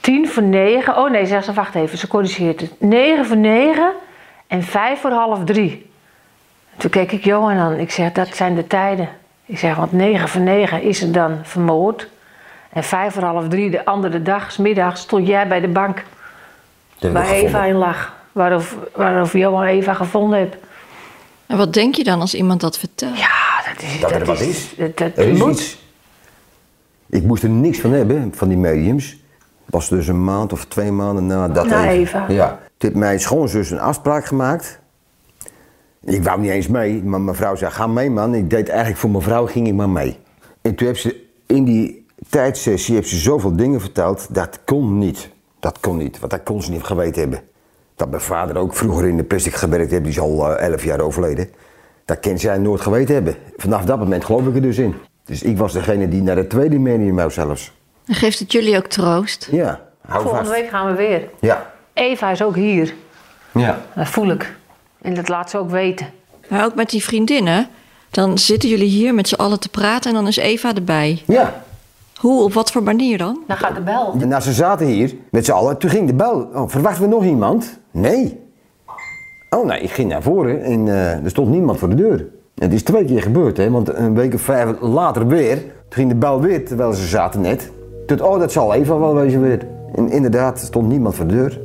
Tien 0.00 0.28
voor 0.28 0.42
negen... 0.42 0.96
Oh 0.96 1.10
nee, 1.10 1.26
zegt 1.26 1.44
ze, 1.44 1.52
wacht 1.52 1.74
even, 1.74 1.98
ze 1.98 2.08
corrigeert 2.08 2.60
het. 2.60 2.80
Negen 2.80 3.26
voor 3.26 3.36
negen 3.36 3.92
en 4.46 4.62
vijf 4.62 5.00
voor 5.00 5.10
half 5.10 5.44
drie. 5.44 5.90
Toen 6.76 6.90
keek 6.90 7.12
ik 7.12 7.24
Johan 7.24 7.56
aan. 7.56 7.72
Ik 7.72 7.90
zeg, 7.90 8.12
dat 8.12 8.28
zijn 8.34 8.54
de 8.54 8.66
tijden. 8.66 9.08
Ik 9.46 9.58
zeg, 9.58 9.76
want 9.76 9.92
negen 9.92 10.28
voor 10.28 10.40
negen 10.40 10.82
is 10.82 10.98
ze 10.98 11.10
dan 11.10 11.38
vermoord. 11.42 12.08
En 12.72 12.84
vijf 12.84 13.14
voor 13.14 13.22
half 13.22 13.48
drie, 13.48 13.70
de 13.70 13.84
andere 13.84 14.22
dag, 14.22 14.52
's 14.52 14.56
middags, 14.56 15.00
stond 15.00 15.26
jij 15.26 15.48
bij 15.48 15.60
de 15.60 15.68
bank. 15.68 15.98
Ik 17.00 17.12
Waar 17.12 17.24
gevonden. 17.24 17.48
Eva 17.48 17.64
in 17.64 17.74
lag. 17.74 18.14
Waarover, 18.32 18.76
waarover 18.94 19.38
Johan 19.38 19.62
Eva 19.64 19.94
gevonden 19.94 20.38
heeft. 20.38 20.54
En 21.46 21.56
wat 21.56 21.72
denk 21.72 21.94
je 21.94 22.04
dan 22.04 22.20
als 22.20 22.34
iemand 22.34 22.60
dat 22.60 22.78
vertelt? 22.78 23.18
Ja, 23.18 23.72
dat 23.72 23.82
is... 23.82 24.00
Dat 24.00 24.10
er 24.10 24.24
wat 24.24 24.40
is. 24.40 24.74
Dat, 24.76 24.96
dat 24.96 25.10
Er 25.16 25.28
is 25.28 25.38
moet. 25.38 25.50
iets. 25.50 25.78
Ik 27.08 27.22
moest 27.22 27.42
er 27.42 27.48
niks 27.48 27.80
van 27.80 27.92
hebben, 27.92 28.32
van 28.34 28.48
die 28.48 28.56
mediums. 28.56 29.10
Het 29.64 29.74
was 29.74 29.88
dus 29.88 30.08
een 30.08 30.24
maand 30.24 30.52
of 30.52 30.64
twee 30.64 30.92
maanden 30.92 31.26
na 31.26 31.48
dat 31.48 31.66
Na 31.66 31.88
even. 31.88 32.20
Eva. 32.22 32.24
Ja. 32.32 32.48
Toen 32.48 32.58
heeft 32.78 32.94
mijn 32.94 33.20
schoonzus 33.20 33.70
een 33.70 33.80
afspraak 33.80 34.24
gemaakt. 34.26 34.80
Ik 36.06 36.22
wou 36.22 36.40
niet 36.40 36.50
eens 36.50 36.68
mee, 36.68 37.02
maar 37.04 37.20
mijn 37.20 37.36
vrouw 37.36 37.54
zei, 37.56 37.70
ga 37.70 37.86
mee 37.86 38.10
man. 38.10 38.34
Ik 38.34 38.50
deed 38.50 38.68
eigenlijk 38.68 38.98
voor 38.98 39.10
mijn 39.10 39.22
vrouw, 39.22 39.46
ging 39.46 39.66
ik 39.68 39.74
maar 39.74 39.88
mee. 39.90 40.18
En 40.62 40.74
toen 40.74 40.86
heeft 40.86 41.00
ze 41.00 41.24
in 41.46 41.64
die 41.64 42.06
tijdsessie 42.28 42.94
heeft 42.94 43.08
ze 43.08 43.16
zoveel 43.16 43.56
dingen 43.56 43.80
verteld, 43.80 44.34
dat 44.34 44.58
kon 44.64 44.98
niet. 44.98 45.28
Dat 45.60 45.80
kon 45.80 45.96
niet, 45.96 46.18
want 46.18 46.30
dat 46.32 46.42
kon 46.42 46.62
ze 46.62 46.70
niet 46.70 46.82
geweten 46.82 47.20
hebben. 47.20 47.40
Dat 47.96 48.10
mijn 48.10 48.22
vader 48.22 48.56
ook 48.56 48.74
vroeger 48.74 49.08
in 49.08 49.16
de 49.16 49.24
plastic 49.24 49.54
gewerkt 49.54 49.90
heeft, 49.90 50.02
die 50.02 50.12
is 50.12 50.20
al 50.20 50.50
eh, 50.56 50.68
11 50.68 50.84
jaar 50.84 51.00
overleden. 51.00 51.48
Dat 52.04 52.20
kan 52.20 52.38
zij 52.38 52.58
nooit 52.58 52.80
geweten 52.80 53.14
hebben. 53.14 53.34
Vanaf 53.56 53.84
dat 53.84 53.98
moment 53.98 54.24
geloof 54.24 54.46
ik 54.46 54.54
er 54.54 54.62
dus 54.62 54.78
in. 54.78 54.94
Dus 55.24 55.42
ik 55.42 55.58
was 55.58 55.72
degene 55.72 56.08
die 56.08 56.22
naar 56.22 56.36
het 56.36 56.50
tweede 56.50 56.78
millennium 56.78 57.16
wou 57.16 57.30
zelfs. 57.30 57.72
En 58.06 58.14
geeft 58.14 58.38
het 58.38 58.52
jullie 58.52 58.76
ook 58.76 58.86
troost? 58.86 59.48
Ja, 59.50 59.80
hou 60.06 60.22
Volgende 60.22 60.46
vast. 60.48 60.60
week 60.60 60.70
gaan 60.70 60.86
we 60.86 60.94
weer. 60.96 61.28
Ja. 61.40 61.72
Eva 61.92 62.30
is 62.30 62.42
ook 62.42 62.54
hier. 62.54 62.94
Ja. 63.52 63.80
Dat 63.94 64.08
voel 64.08 64.30
ik. 64.30 64.54
En 65.06 65.14
dat 65.14 65.28
laat 65.28 65.50
ze 65.50 65.58
ook 65.58 65.70
weten. 65.70 66.06
Maar 66.48 66.64
ook 66.64 66.74
met 66.74 66.90
die 66.90 67.02
vriendinnen. 67.02 67.68
Dan 68.10 68.38
zitten 68.38 68.68
jullie 68.68 68.88
hier 68.88 69.14
met 69.14 69.28
z'n 69.28 69.34
allen 69.34 69.60
te 69.60 69.68
praten 69.68 70.10
en 70.10 70.16
dan 70.16 70.26
is 70.26 70.36
Eva 70.36 70.74
erbij. 70.74 71.22
Ja. 71.26 71.62
Hoe, 72.16 72.42
op 72.42 72.52
wat 72.52 72.70
voor 72.70 72.82
manier 72.82 73.18
dan? 73.18 73.42
Dan 73.46 73.56
gaat 73.56 73.74
de 73.74 73.80
bel. 73.80 74.14
Nou, 74.14 74.42
ze 74.42 74.52
zaten 74.52 74.86
hier 74.86 75.14
met 75.30 75.44
z'n 75.44 75.52
allen. 75.52 75.78
Toen 75.78 75.90
ging 75.90 76.06
de 76.06 76.14
bel. 76.14 76.48
Oh, 76.54 76.68
verwachten 76.68 77.02
we 77.02 77.08
nog 77.08 77.24
iemand? 77.24 77.78
Nee. 77.90 78.40
Oh 79.50 79.66
nee, 79.66 79.80
ik 79.80 79.90
ging 79.90 80.08
naar 80.08 80.22
voren 80.22 80.62
en 80.62 80.88
eh, 80.88 81.24
er 81.24 81.30
stond 81.30 81.48
niemand 81.48 81.78
voor 81.78 81.88
de 81.88 81.94
deur. 81.94 82.18
En 82.54 82.62
het 82.62 82.72
is 82.72 82.82
twee 82.82 83.04
keer 83.04 83.22
gebeurd, 83.22 83.56
hè, 83.56 83.70
want 83.70 83.94
een 83.94 84.14
week 84.14 84.34
of 84.34 84.40
vijf 84.40 84.80
later 84.80 85.26
weer. 85.26 85.56
Toen 85.56 85.72
ging 85.88 86.08
de 86.08 86.14
bel 86.14 86.40
weer 86.40 86.66
terwijl 86.66 86.92
ze 86.92 87.06
zaten 87.06 87.40
net. 87.40 87.70
Toen, 88.06 88.20
oh, 88.20 88.38
dat 88.38 88.52
zal 88.52 88.74
Eva 88.74 88.98
wel 88.98 89.14
wezen 89.14 89.40
weer. 89.40 89.66
En 89.94 90.10
inderdaad, 90.10 90.60
er 90.60 90.66
stond 90.66 90.88
niemand 90.88 91.14
voor 91.14 91.26
de 91.26 91.34
deur. 91.34 91.60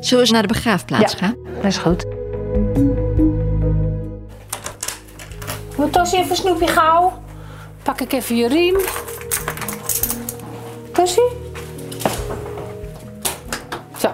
Zullen 0.00 0.10
we 0.10 0.16
eens 0.18 0.30
naar 0.30 0.42
de 0.42 0.48
begraafplaats 0.48 1.14
gaan? 1.14 1.36
Dat 1.54 1.64
is 1.64 1.76
goed. 1.78 2.06
Moet 5.76 5.92
Tossie 5.92 6.18
even 6.18 6.36
snoepje 6.36 6.66
gauw? 6.66 7.22
Pak 7.82 8.00
ik 8.00 8.12
even 8.12 8.36
je 8.36 8.48
riem. 8.48 8.76
Tossie? 10.92 11.28
Zo. 13.98 14.10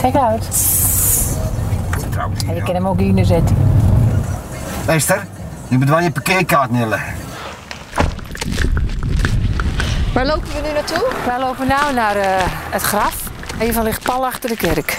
Kijk 0.00 0.16
uit. 0.16 0.48
Ja, 2.46 2.52
je 2.52 2.62
kan 2.62 2.74
hem 2.74 2.86
ook 2.86 2.98
hier 2.98 3.12
neerzetten. 3.12 3.56
Esther, 4.86 5.26
je 5.70 5.78
moet 5.78 5.88
wel 5.88 6.00
je 6.00 6.10
parkeerkaart 6.10 6.70
neerleggen. 6.70 7.14
Waar 10.14 10.26
lopen 10.26 10.48
we 10.48 10.60
nu 10.68 10.72
naartoe? 10.72 11.08
Wij 11.26 11.38
lopen 11.40 11.66
nu 11.66 11.94
naar 11.94 12.16
eh, 12.16 12.26
het 12.70 12.82
graf. 12.82 13.16
Eva 13.58 13.82
ligt 13.82 14.02
pal 14.02 14.26
achter 14.26 14.48
de 14.48 14.56
kerk. 14.56 14.98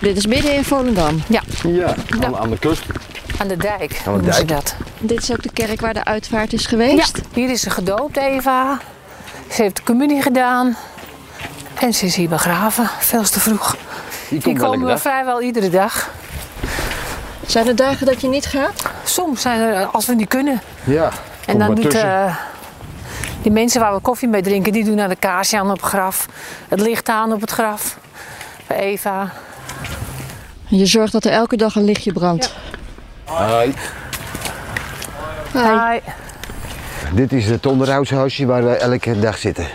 Dit 0.00 0.16
is 0.16 0.26
midden 0.26 0.54
in 0.54 0.64
Volendam. 0.64 1.22
Ja, 1.28 1.42
Ja, 1.62 1.94
aan, 2.24 2.36
aan 2.36 2.50
de 2.50 2.58
kust. 2.58 2.82
aan 3.38 3.48
de 3.48 3.56
dijk 3.56 4.02
Aan 4.06 4.18
de 4.22 4.32
ze 4.32 4.44
dijk. 4.44 4.48
dat. 4.48 4.74
Dit 4.98 5.22
is 5.22 5.32
ook 5.32 5.42
de 5.42 5.50
kerk 5.52 5.80
waar 5.80 5.94
de 5.94 6.04
uitvaart 6.04 6.52
is 6.52 6.66
geweest. 6.66 7.16
Ja, 7.16 7.22
hier 7.32 7.50
is 7.50 7.60
ze 7.60 7.70
gedoopt, 7.70 8.16
Eva. 8.16 8.78
Ze 9.52 9.62
heeft 9.62 9.76
de 9.76 9.82
communie 9.82 10.22
gedaan. 10.22 10.76
En 11.74 11.94
ze 11.94 12.06
is 12.06 12.16
hier 12.16 12.28
begraven, 12.28 12.90
veel 12.98 13.22
te 13.22 13.40
vroeg. 13.40 13.76
Die 14.28 14.40
Hier 14.44 14.58
komen 14.58 14.86
we 14.86 14.98
vrijwel 14.98 15.42
iedere 15.42 15.70
dag. 15.70 16.10
Zijn 17.48 17.66
er 17.66 17.76
dagen 17.76 18.06
dat 18.06 18.20
je 18.20 18.28
niet 18.28 18.46
gaat? 18.46 18.82
Soms 19.04 19.42
zijn 19.42 19.60
er, 19.60 19.86
als 19.86 20.06
we 20.06 20.14
niet 20.14 20.28
kunnen. 20.28 20.60
Ja. 20.84 21.10
En 21.46 21.58
dan 21.58 21.74
doet 21.74 21.94
eh, 21.94 22.36
die 23.42 23.52
mensen 23.52 23.80
waar 23.80 23.94
we 23.94 24.00
koffie 24.00 24.28
mee 24.28 24.42
drinken, 24.42 24.72
die 24.72 24.84
doen 24.84 24.96
dan 24.96 25.08
de 25.08 25.16
kaarsje 25.16 25.58
aan 25.58 25.70
op 25.70 25.76
het 25.76 25.86
graf. 25.86 26.26
Het 26.68 26.80
licht 26.80 27.08
aan 27.08 27.32
op 27.32 27.40
het 27.40 27.50
graf. 27.50 27.98
Bij 28.66 28.78
Eva. 28.78 29.32
Je 30.66 30.86
zorgt 30.86 31.12
dat 31.12 31.24
er 31.24 31.32
elke 31.32 31.56
dag 31.56 31.74
een 31.74 31.84
lichtje 31.84 32.12
brandt. 32.12 32.54
Hoi. 33.24 33.74
Hi. 35.52 35.98
Dit 37.12 37.32
is 37.32 37.46
het 37.46 37.66
onderhoudshuisje 37.66 38.46
waar 38.46 38.64
wij 38.64 38.78
elke 38.78 39.18
dag 39.18 39.38
zitten. 39.38 39.66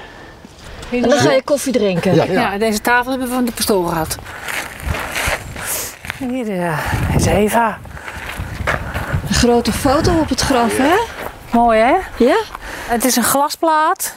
En 0.92 1.02
dan 1.02 1.12
ga 1.12 1.32
je 1.32 1.44
koffie 1.44 1.74
drinken. 1.74 2.16
Ja. 2.16 2.24
Ja, 2.24 2.58
deze 2.58 2.82
tafel 2.82 3.10
hebben 3.10 3.28
we 3.28 3.34
van 3.34 3.46
de 3.46 3.52
pastoor 3.52 3.88
gehad. 3.88 4.18
Hier 6.18 6.62
eh, 6.62 6.80
is 7.16 7.26
Eva. 7.26 7.78
Een 9.28 9.36
grote 9.36 9.72
foto 9.72 10.20
op 10.20 10.30
het 10.30 10.42
graf, 10.42 10.78
hè? 10.78 10.96
Mooi 11.52 11.80
hè? 11.80 11.96
Ja? 12.18 12.38
Het 12.88 13.06
is 13.06 13.16
een 13.16 13.24
glasplaat 13.24 14.16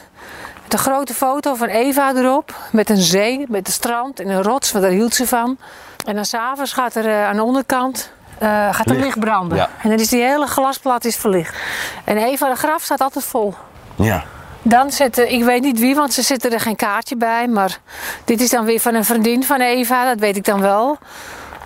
met 0.63 0.73
een 0.73 0.79
grote 0.79 1.13
foto 1.13 1.55
van 1.55 1.67
Eva 1.67 2.13
erop. 2.15 2.55
Met 2.71 2.89
een 2.89 2.97
zee, 2.97 3.45
met 3.49 3.67
een 3.67 3.73
strand 3.73 4.19
en 4.19 4.29
een 4.29 4.43
rots, 4.43 4.71
want 4.71 4.83
daar 4.83 4.93
hield 4.93 5.15
ze 5.15 5.27
van. 5.27 5.57
En 6.05 6.15
dan 6.15 6.25
s'avonds 6.25 6.73
gaat 6.73 6.95
er 6.95 7.05
eh, 7.05 7.27
aan 7.27 7.35
de 7.35 7.43
onderkant 7.43 8.11
eh, 8.37 8.49
gaat 8.49 8.85
er 8.85 8.91
Licht. 8.91 9.03
licht 9.03 9.19
branden. 9.19 9.57
Ja. 9.57 9.69
En 9.81 9.89
dan 9.89 9.99
is 9.99 10.07
die 10.09 10.23
hele 10.23 10.47
glasplaat 10.47 11.05
is 11.05 11.15
verlicht. 11.15 11.55
En 12.03 12.17
Eva 12.17 12.49
de 12.49 12.55
graf 12.55 12.83
staat 12.83 13.01
altijd 13.01 13.25
vol. 13.25 13.53
Ja. 13.95 14.23
Dan 14.61 14.91
zitten, 14.91 15.31
ik 15.31 15.43
weet 15.43 15.61
niet 15.61 15.79
wie, 15.79 15.95
want 15.95 16.13
ze 16.13 16.21
zitten 16.21 16.51
er 16.51 16.59
geen 16.59 16.75
kaartje 16.75 17.15
bij. 17.15 17.47
Maar 17.47 17.79
dit 18.25 18.41
is 18.41 18.49
dan 18.49 18.65
weer 18.65 18.79
van 18.79 18.93
een 18.93 19.05
vriendin 19.05 19.43
van 19.43 19.59
Eva, 19.59 20.05
dat 20.05 20.19
weet 20.19 20.35
ik 20.35 20.45
dan 20.45 20.61
wel. 20.61 20.97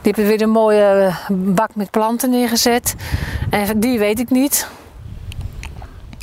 Die 0.02 0.14
heeft 0.16 0.30
weer 0.30 0.41
een 0.41 0.49
mooie 0.49 1.14
bak 1.30 1.76
met 1.76 1.91
planten 1.91 2.30
neergezet. 2.30 2.95
En 3.49 3.80
die 3.80 3.99
weet 3.99 4.20
ik 4.20 4.30
niet. 4.30 4.68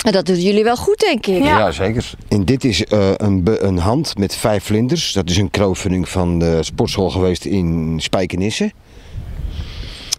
En 0.05 0.13
dat 0.13 0.27
doen 0.27 0.41
jullie 0.41 0.65
wel 0.65 0.77
goed, 0.77 0.99
denk 0.99 1.27
ik. 1.27 1.43
Ja, 1.43 1.71
zeker. 1.71 2.11
En 2.29 2.45
dit 2.45 2.65
is 2.65 2.85
eh, 2.85 3.11
een, 3.17 3.43
een 3.67 3.79
hand 3.79 4.19
met 4.19 4.35
vijf 4.35 4.65
vlinders. 4.65 5.13
Dat 5.13 5.31
is 5.31 5.37
een 5.37 5.51
crowdfunding 5.51 6.09
van 6.09 6.39
de 6.39 6.63
sportschool 6.63 7.11
geweest 7.11 7.45
in 7.45 7.97
Spijkenisse. 8.01 8.73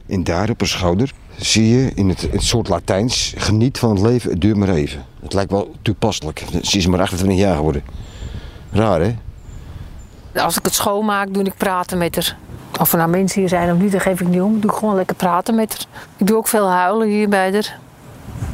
En 0.07 0.23
daar 0.23 0.49
op 0.49 0.59
haar 0.59 0.69
schouder 0.69 1.11
zie 1.37 1.67
je 1.69 1.91
in 1.95 2.09
het, 2.09 2.21
het 2.31 2.43
soort 2.43 2.67
Latijns... 2.67 3.33
Geniet 3.37 3.77
van 3.77 3.89
het 3.89 3.99
leven, 4.01 4.31
het 4.31 4.41
duurt 4.41 4.57
maar 4.57 4.69
even. 4.69 5.05
Het 5.21 5.33
lijkt 5.33 5.51
wel 5.51 5.75
toepasselijk. 5.81 6.43
Ze 6.61 6.77
is 6.77 6.87
maar 6.87 6.99
28 6.99 7.39
jaar 7.39 7.55
geworden. 7.55 7.83
Raar, 8.71 9.01
hè? 9.01 9.15
Als 10.41 10.57
ik 10.57 10.65
het 10.65 10.73
schoonmaak, 10.73 11.33
doe 11.33 11.43
ik 11.43 11.57
praten 11.57 11.97
met 11.97 12.15
haar. 12.15 12.37
Of 12.79 12.91
er 12.91 12.97
nou 12.97 13.09
mensen 13.09 13.39
hier 13.39 13.49
zijn 13.49 13.71
of 13.71 13.77
niet, 13.77 13.91
dan 13.91 14.01
geef 14.01 14.21
ik 14.21 14.27
niet 14.27 14.41
om. 14.41 14.59
Doe 14.59 14.71
ik 14.71 14.77
gewoon 14.77 14.95
lekker 14.95 15.15
praten 15.15 15.55
met 15.55 15.71
haar. 15.73 16.03
Ik 16.17 16.27
doe 16.27 16.37
ook 16.37 16.47
veel 16.47 16.67
huilen 16.69 17.07
hier 17.07 17.29
bij 17.29 17.51
haar. 17.51 17.77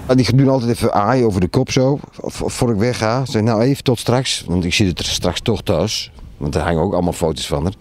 Ah, 0.05 0.16
Die 0.16 0.36
doen 0.36 0.49
altijd 0.49 0.72
even 0.72 0.93
aaien 0.93 1.26
over 1.26 1.41
de 1.41 1.47
kop 1.47 1.72
zo. 1.72 1.99
Voor 2.24 2.70
ik 2.72 2.78
wegga. 2.78 3.26
Zeg 3.26 3.41
nou 3.41 3.61
even 3.61 3.84
tot 3.84 3.99
straks. 3.99 4.43
Want 4.47 4.63
ik 4.66 4.74
zie 4.74 4.88
het 4.88 4.99
er 4.99 5.05
straks 5.05 5.39
toch 5.41 5.61
thuis. 5.61 6.11
Want 6.38 6.55
er 6.55 6.61
hangen 6.61 6.82
ook 6.82 6.93
allemaal 6.93 7.13
foto's 7.13 7.47
van 7.47 7.63
haar. 7.63 7.74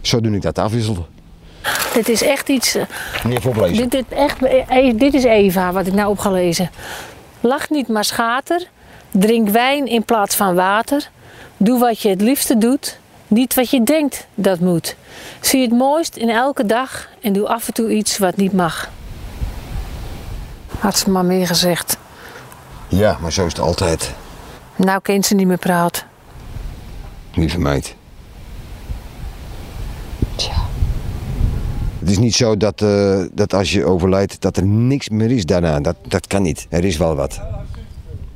Zo 0.00 0.20
doe 0.20 0.34
ik 0.34 0.42
dat 0.42 0.58
afwisselen. 0.58 1.06
Dit 1.94 2.08
is 2.08 2.22
echt 2.22 2.48
iets. 2.48 2.74
eh, 2.74 2.84
Niet 3.24 3.38
even 3.38 3.50
oplezen. 3.50 3.76
Dit, 3.76 3.90
dit, 3.90 4.04
echt, 4.18 4.42
eh, 4.42 4.92
dit 4.98 5.14
is 5.14 5.24
Eva, 5.24 5.72
wat 5.72 5.86
ik 5.86 5.92
nou 5.92 6.08
op 6.10 6.18
ga 6.18 6.30
lezen. 6.30 6.70
Lach 7.40 7.70
niet, 7.70 7.88
maar 7.88 8.04
schater. 8.04 8.66
Drink 9.10 9.48
wijn 9.48 9.86
in 9.86 10.04
plaats 10.04 10.34
van 10.36 10.54
water. 10.54 11.08
Doe 11.56 11.78
wat 11.78 12.00
je 12.00 12.08
het 12.08 12.20
liefste 12.20 12.58
doet. 12.58 12.98
Niet 13.32 13.54
wat 13.54 13.70
je 13.70 13.82
denkt 13.82 14.26
dat 14.34 14.60
moet. 14.60 14.96
Zie 15.40 15.62
het 15.62 15.70
mooist 15.70 16.16
in 16.16 16.28
elke 16.28 16.66
dag 16.66 17.08
en 17.20 17.32
doe 17.32 17.48
af 17.48 17.66
en 17.66 17.74
toe 17.74 17.90
iets 17.90 18.18
wat 18.18 18.36
niet 18.36 18.52
mag. 18.52 18.90
Had 20.78 20.98
ze 20.98 21.10
maar 21.10 21.24
meer 21.24 21.46
gezegd. 21.46 21.96
Ja, 22.88 23.18
maar 23.20 23.32
zo 23.32 23.46
is 23.46 23.52
het 23.52 23.60
altijd. 23.60 24.12
Nou 24.76 25.00
kent 25.02 25.26
ze 25.26 25.34
niet 25.34 25.46
meer 25.46 25.58
praten. 25.58 26.02
Lieve 27.34 27.58
meid. 27.58 27.94
Het 31.98 32.10
is 32.10 32.18
niet 32.18 32.34
zo 32.34 32.56
dat, 32.56 32.82
eh, 32.82 33.24
dat 33.32 33.54
als 33.54 33.72
je 33.72 33.84
overlijdt, 33.84 34.40
dat 34.40 34.56
er 34.56 34.66
niks 34.66 35.08
meer 35.08 35.30
is 35.30 35.44
daarna. 35.44 35.80
Dat, 35.80 35.96
dat 36.08 36.26
kan 36.26 36.42
niet. 36.42 36.66
Er 36.70 36.84
is 36.84 36.96
wel 36.96 37.14
wat. 37.14 37.40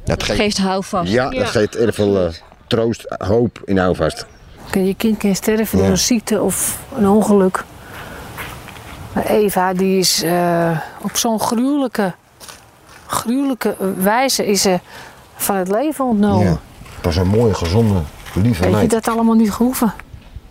Dat, 0.04 0.22
Geeft 0.22 0.58
houvast. 0.58 1.12
Ja, 1.12 1.30
dat 1.30 1.46
geeft 1.46 1.76
erg 1.76 1.94
veel 1.94 2.26
eh, 2.26 2.32
troost, 2.66 3.14
hoop 3.18 3.62
in 3.64 3.78
houvast. 3.78 4.26
Je 4.72 4.94
kind 4.94 5.18
kan 5.18 5.34
sterven 5.34 5.78
door 5.78 5.86
een 5.86 5.98
ziekte 5.98 6.42
of 6.42 6.78
een 6.96 7.08
ongeluk. 7.08 7.64
Maar 9.12 9.26
Eva, 9.26 9.72
die 9.72 9.98
is 9.98 10.22
eh, 10.22 10.78
op 11.02 11.16
zo'n 11.16 11.40
gruwelijke, 11.40 12.14
gruwelijke 13.06 13.76
wijze 13.98 14.46
is 14.46 14.62
ze 14.62 14.80
van 15.36 15.56
het 15.56 15.68
leven 15.68 16.04
ontnomen. 16.04 16.46
Ja. 16.46 16.58
Was 17.02 17.16
een 17.16 17.26
mooie, 17.26 17.54
gezonde, 17.54 18.00
lieve 18.34 18.70
Weet 18.70 18.80
je 18.80 18.86
dat 18.88 19.08
allemaal 19.08 19.34
niet 19.34 19.52
gehoeven? 19.52 19.94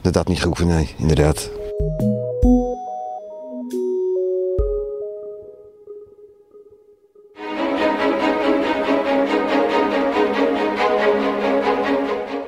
Dat 0.01 0.15
had 0.15 0.27
niet 0.27 0.41
gehoeven, 0.41 0.67
nee, 0.67 0.95
inderdaad. 0.97 1.49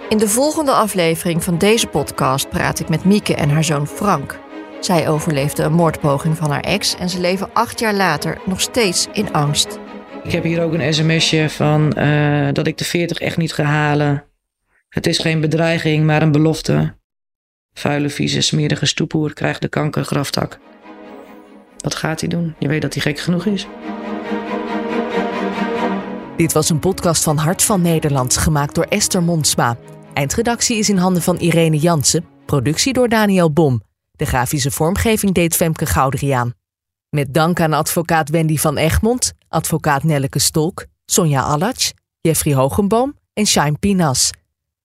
In 0.09 0.17
de 0.17 0.27
volgende 0.27 0.71
aflevering 0.71 1.43
van 1.43 1.57
deze 1.57 1.87
podcast 1.87 2.49
praat 2.49 2.79
ik 2.79 2.89
met 2.89 3.05
Mieke 3.05 3.35
en 3.35 3.49
haar 3.49 3.63
zoon 3.63 3.87
Frank. 3.87 4.39
Zij 4.79 5.09
overleefde 5.09 5.63
een 5.63 5.73
moordpoging 5.73 6.37
van 6.37 6.51
haar 6.51 6.61
ex 6.61 6.95
en 6.95 7.09
ze 7.09 7.19
leven 7.19 7.49
acht 7.53 7.79
jaar 7.79 7.93
later 7.93 8.37
nog 8.45 8.61
steeds 8.61 9.07
in 9.13 9.33
angst. 9.33 9.79
Ik 10.23 10.31
heb 10.31 10.43
hier 10.43 10.63
ook 10.63 10.73
een 10.73 10.93
sms'je 10.93 11.49
van 11.49 11.93
eh, 11.93 12.47
dat 12.53 12.67
ik 12.67 12.77
de 12.77 12.83
40 12.83 13.17
echt 13.17 13.37
niet 13.37 13.53
ga 13.53 13.63
halen. 13.63 14.23
Het 14.89 15.07
is 15.07 15.17
geen 15.17 15.41
bedreiging, 15.41 16.05
maar 16.05 16.21
een 16.21 16.31
belofte. 16.31 16.95
Vuile, 17.73 18.09
vieze, 18.09 18.41
smerige 18.41 18.85
stoepoer 18.85 19.33
krijgt 19.33 19.61
de 19.61 19.67
kankergraftak. 19.67 20.59
wat 21.77 21.95
gaat 21.95 22.19
hij 22.19 22.29
doen? 22.29 22.55
Je 22.59 22.67
weet 22.67 22.81
dat 22.81 22.93
hij 22.93 23.01
gek 23.03 23.19
genoeg 23.19 23.45
is. 23.45 23.67
Dit 26.37 26.53
was 26.53 26.69
een 26.69 26.79
podcast 26.79 27.23
van 27.23 27.37
Hart 27.37 27.63
van 27.63 27.81
Nederland, 27.81 28.37
gemaakt 28.37 28.75
door 28.75 28.85
Esther 28.89 29.23
Monsma. 29.23 29.77
Eindredactie 30.17 30.77
is 30.77 30.89
in 30.89 30.97
handen 30.97 31.21
van 31.21 31.37
Irene 31.37 31.77
Jansen, 31.77 32.25
productie 32.45 32.93
door 32.93 33.09
Daniel 33.09 33.53
Bom. 33.53 33.81
De 34.11 34.25
grafische 34.25 34.71
vormgeving 34.71 35.33
deed 35.33 35.55
Femke 35.55 35.85
Goudriaan. 35.85 36.53
Met 37.09 37.33
dank 37.33 37.59
aan 37.59 37.73
advocaat 37.73 38.29
Wendy 38.29 38.57
van 38.57 38.77
Egmond, 38.77 39.33
advocaat 39.49 40.03
Nelleke 40.03 40.39
Stolk, 40.39 40.85
Sonja 41.05 41.41
Allach, 41.41 41.91
Jeffrey 42.21 42.53
Hogenboom 42.53 43.15
en 43.33 43.45
Shine 43.45 43.77
Pinas. 43.79 44.31